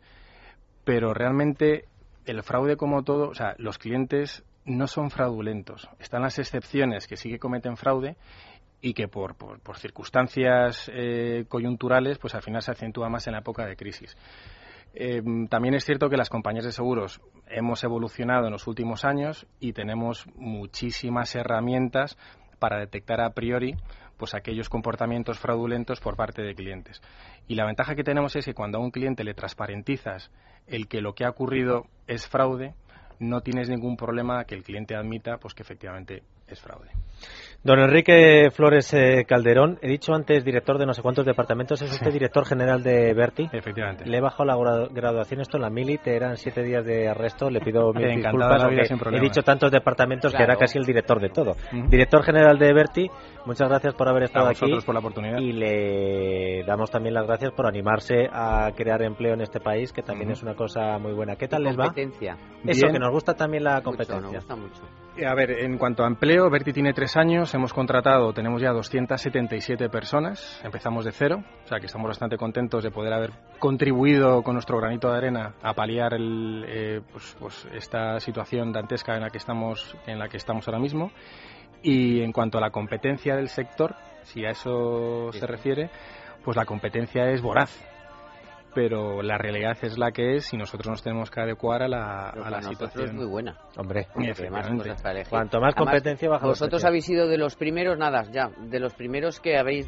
pero 0.83 1.13
realmente 1.13 1.85
el 2.25 2.43
fraude 2.43 2.77
como 2.77 3.03
todo, 3.03 3.29
o 3.29 3.35
sea, 3.35 3.55
los 3.57 3.77
clientes 3.77 4.43
no 4.65 4.87
son 4.87 5.09
fraudulentos. 5.09 5.89
Están 5.99 6.21
las 6.21 6.37
excepciones 6.39 7.07
que 7.07 7.17
sí 7.17 7.29
que 7.29 7.39
cometen 7.39 7.77
fraude 7.77 8.15
y 8.81 8.93
que 8.93 9.07
por, 9.07 9.35
por, 9.35 9.77
circunstancias 9.77 10.89
eh, 10.93 11.45
coyunturales 11.47 12.17
pues 12.17 12.35
al 12.35 12.41
final 12.41 12.61
se 12.61 12.71
acentúa 12.71 13.09
más 13.09 13.27
en 13.27 13.33
la 13.33 13.39
época 13.39 13.65
de 13.65 13.75
crisis. 13.75 14.15
Eh, 14.93 15.21
también 15.49 15.73
es 15.73 15.85
cierto 15.85 16.09
que 16.09 16.17
las 16.17 16.29
compañías 16.29 16.65
de 16.65 16.71
seguros 16.71 17.21
hemos 17.47 17.83
evolucionado 17.83 18.47
en 18.47 18.51
los 18.51 18.67
últimos 18.67 19.05
años 19.05 19.47
y 19.59 19.73
tenemos 19.73 20.27
muchísimas 20.35 21.33
herramientas 21.35 22.17
para 22.59 22.79
detectar 22.79 23.21
a 23.21 23.31
priori 23.31 23.75
pues 24.17 24.35
aquellos 24.35 24.69
comportamientos 24.69 25.39
fraudulentos 25.39 25.99
por 25.99 26.15
parte 26.15 26.43
de 26.43 26.53
clientes. 26.53 27.01
Y 27.47 27.55
la 27.55 27.65
ventaja 27.65 27.95
que 27.95 28.03
tenemos 28.03 28.35
es 28.35 28.45
que 28.45 28.53
cuando 28.53 28.77
a 28.77 28.81
un 28.81 28.91
cliente 28.91 29.23
le 29.23 29.33
transparentizas 29.33 30.29
el 30.71 30.87
que 30.87 31.01
lo 31.01 31.13
que 31.13 31.25
ha 31.25 31.29
ocurrido 31.29 31.85
es 32.07 32.27
fraude, 32.27 32.73
no 33.19 33.41
tienes 33.41 33.69
ningún 33.69 33.97
problema 33.97 34.45
que 34.45 34.55
el 34.55 34.63
cliente 34.63 34.95
admita 34.95 35.37
pues 35.37 35.53
que 35.53 35.63
efectivamente 35.63 36.23
es 36.47 36.59
fraude. 36.59 36.89
Don 37.63 37.77
Enrique 37.77 38.49
Flores 38.49 38.91
eh, 38.95 39.23
Calderón, 39.27 39.77
he 39.83 39.87
dicho 39.87 40.15
antes 40.15 40.43
director 40.43 40.79
de 40.79 40.87
no 40.87 40.95
sé 40.95 41.03
cuántos 41.03 41.27
departamentos, 41.27 41.79
es 41.83 41.91
usted 41.91 42.11
director 42.11 42.43
general 42.43 42.81
de 42.81 43.13
Berti. 43.13 43.49
Efectivamente. 43.53 44.03
Le 44.03 44.17
he 44.17 44.19
bajado 44.19 44.45
la 44.45 44.87
graduación, 44.89 45.41
esto 45.41 45.57
en 45.57 45.61
la 45.61 45.69
Milit, 45.69 46.07
eran 46.07 46.37
siete 46.37 46.63
días 46.63 46.83
de 46.83 47.07
arresto, 47.07 47.51
le 47.51 47.59
pido 47.59 47.93
mil 47.93 48.15
disculpas, 48.15 48.63
he 49.13 49.19
dicho 49.19 49.43
tantos 49.43 49.69
departamentos 49.69 50.33
que 50.33 50.41
era 50.41 50.55
casi 50.55 50.79
el 50.79 50.85
director 50.85 51.21
de 51.21 51.29
todo. 51.29 51.55
Director 51.87 52.23
general 52.23 52.57
de 52.57 52.73
Berti, 52.73 53.07
muchas 53.45 53.69
gracias 53.69 53.93
por 53.93 54.09
haber 54.09 54.23
estado 54.23 54.47
aquí. 54.47 54.79
por 54.83 54.95
la 54.95 54.99
oportunidad. 54.99 55.37
Y 55.37 55.53
le 55.53 56.63
damos 56.63 56.89
también 56.89 57.13
las 57.13 57.27
gracias 57.27 57.51
por 57.51 57.67
animarse 57.67 58.27
a 58.31 58.71
crear 58.75 59.03
empleo 59.03 59.35
en 59.35 59.41
este 59.41 59.59
país, 59.59 59.93
que 59.93 60.01
también 60.01 60.31
es 60.31 60.41
una 60.41 60.55
cosa 60.55 60.97
muy 60.97 61.13
buena. 61.13 61.35
¿Qué 61.35 61.47
tal 61.47 61.63
les 61.63 61.77
va? 61.77 61.85
Competencia. 61.85 62.37
Eso, 62.65 62.87
que 62.87 62.97
nos 62.97 63.11
gusta 63.11 63.35
también 63.35 63.65
la 63.65 63.83
competencia. 63.83 64.15
Mucho, 64.15 64.33
nos 64.33 64.45
gusta 64.45 64.55
mucho. 64.55 65.10
A 65.25 65.35
ver, 65.35 65.51
en 65.51 65.77
cuanto 65.77 66.03
a 66.03 66.07
empleo, 66.07 66.49
Berti 66.49 66.73
tiene 66.73 66.93
tres 66.93 67.15
años, 67.15 67.53
hemos 67.53 67.73
contratado, 67.73 68.33
tenemos 68.33 68.59
ya 68.61 68.71
277 68.71 69.87
personas, 69.89 70.59
empezamos 70.63 71.05
de 71.05 71.11
cero, 71.11 71.43
o 71.63 71.67
sea 71.67 71.79
que 71.79 71.85
estamos 71.85 72.07
bastante 72.07 72.37
contentos 72.37 72.83
de 72.83 72.89
poder 72.89 73.13
haber 73.13 73.31
contribuido 73.59 74.41
con 74.41 74.55
nuestro 74.55 74.79
granito 74.79 75.11
de 75.11 75.17
arena 75.17 75.53
a 75.61 75.73
paliar 75.73 76.15
el, 76.15 76.65
eh, 76.67 77.01
pues, 77.11 77.35
pues 77.39 77.67
esta 77.73 78.19
situación 78.19 78.71
dantesca 78.71 79.13
en 79.15 79.21
la 79.21 79.29
que 79.29 79.37
estamos, 79.37 79.95
en 80.07 80.17
la 80.17 80.27
que 80.27 80.37
estamos 80.37 80.67
ahora 80.67 80.79
mismo. 80.79 81.11
Y 81.83 82.21
en 82.21 82.31
cuanto 82.31 82.57
a 82.57 82.61
la 82.61 82.71
competencia 82.71 83.35
del 83.35 83.49
sector, 83.49 83.95
si 84.23 84.43
a 84.45 84.51
eso 84.51 85.31
se 85.33 85.45
refiere, 85.45 85.91
pues 86.43 86.57
la 86.57 86.65
competencia 86.65 87.29
es 87.29 87.41
voraz 87.41 87.90
pero 88.73 89.21
la 89.21 89.37
realidad 89.37 89.77
es 89.81 89.97
la 89.97 90.11
que 90.11 90.35
es 90.35 90.53
y 90.53 90.57
nosotros 90.57 90.87
nos 90.87 91.03
tenemos 91.03 91.29
que 91.29 91.41
adecuar 91.41 91.83
a 91.83 91.87
la, 91.87 92.29
a 92.29 92.49
la 92.49 92.61
situación. 92.61 93.05
es 93.05 93.13
muy 93.13 93.25
buena. 93.25 93.57
Hombre, 93.77 94.07
más 94.49 94.69
cuanto 95.29 95.59
más 95.59 95.75
competencia 95.75 96.29
baja 96.29 96.47
Vosotros 96.47 96.83
habéis 96.85 97.05
sido 97.05 97.27
de 97.27 97.37
los 97.37 97.55
primeros, 97.55 97.97
nada, 97.97 98.23
ya, 98.31 98.49
de 98.59 98.79
los 98.79 98.93
primeros 98.93 99.39
que 99.39 99.57
habéis 99.57 99.87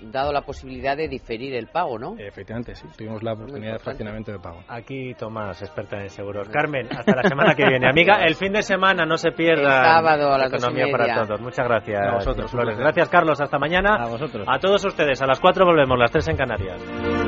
dado 0.00 0.32
la 0.32 0.42
posibilidad 0.42 0.96
de 0.96 1.08
diferir 1.08 1.54
el 1.54 1.68
pago, 1.68 1.98
¿no? 1.98 2.14
Efectivamente, 2.18 2.74
sí, 2.74 2.86
tuvimos 2.96 3.22
la 3.22 3.32
oportunidad 3.32 3.74
de 3.74 3.78
fraccionamiento 3.78 4.32
de 4.32 4.38
pago. 4.38 4.60
Aquí 4.68 5.14
Tomás, 5.14 5.60
experta 5.62 6.00
en 6.00 6.10
seguros. 6.10 6.48
Carmen, 6.48 6.88
hasta 6.90 7.14
la 7.14 7.22
semana 7.28 7.54
que 7.54 7.66
viene. 7.66 7.88
Amiga, 7.90 8.24
el 8.24 8.34
fin 8.34 8.52
de 8.52 8.62
semana 8.62 9.04
no 9.04 9.16
se 9.16 9.32
pierda. 9.32 9.78
El 9.78 9.84
sábado 9.84 10.32
a 10.32 10.38
las 10.38 10.52
Economía 10.52 10.86
para 10.90 11.26
todos. 11.26 11.40
Muchas 11.40 11.66
gracias. 11.66 12.00
A 12.00 12.14
vosotros, 12.14 12.50
Flores. 12.50 12.78
Gracias, 12.78 13.08
Carlos. 13.08 13.40
Hasta 13.40 13.58
mañana. 13.58 13.96
A 13.96 14.08
vosotros. 14.08 14.46
A 14.48 14.58
todos 14.58 14.84
ustedes. 14.84 15.20
A 15.22 15.26
las 15.26 15.40
4 15.40 15.64
volvemos, 15.64 15.98
las 15.98 16.10
3 16.10 16.28
en 16.28 16.36
Canarias. 16.36 17.19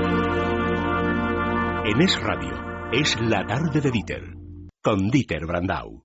En 1.85 2.01
Es 2.01 2.17
Radio, 2.23 2.53
es 2.93 3.21
la 3.21 3.45
tarde 3.45 3.81
de 3.81 3.91
Dieter, 3.91 4.23
con 4.85 5.11
Dieter 5.11 5.45
Brandau. 5.47 6.01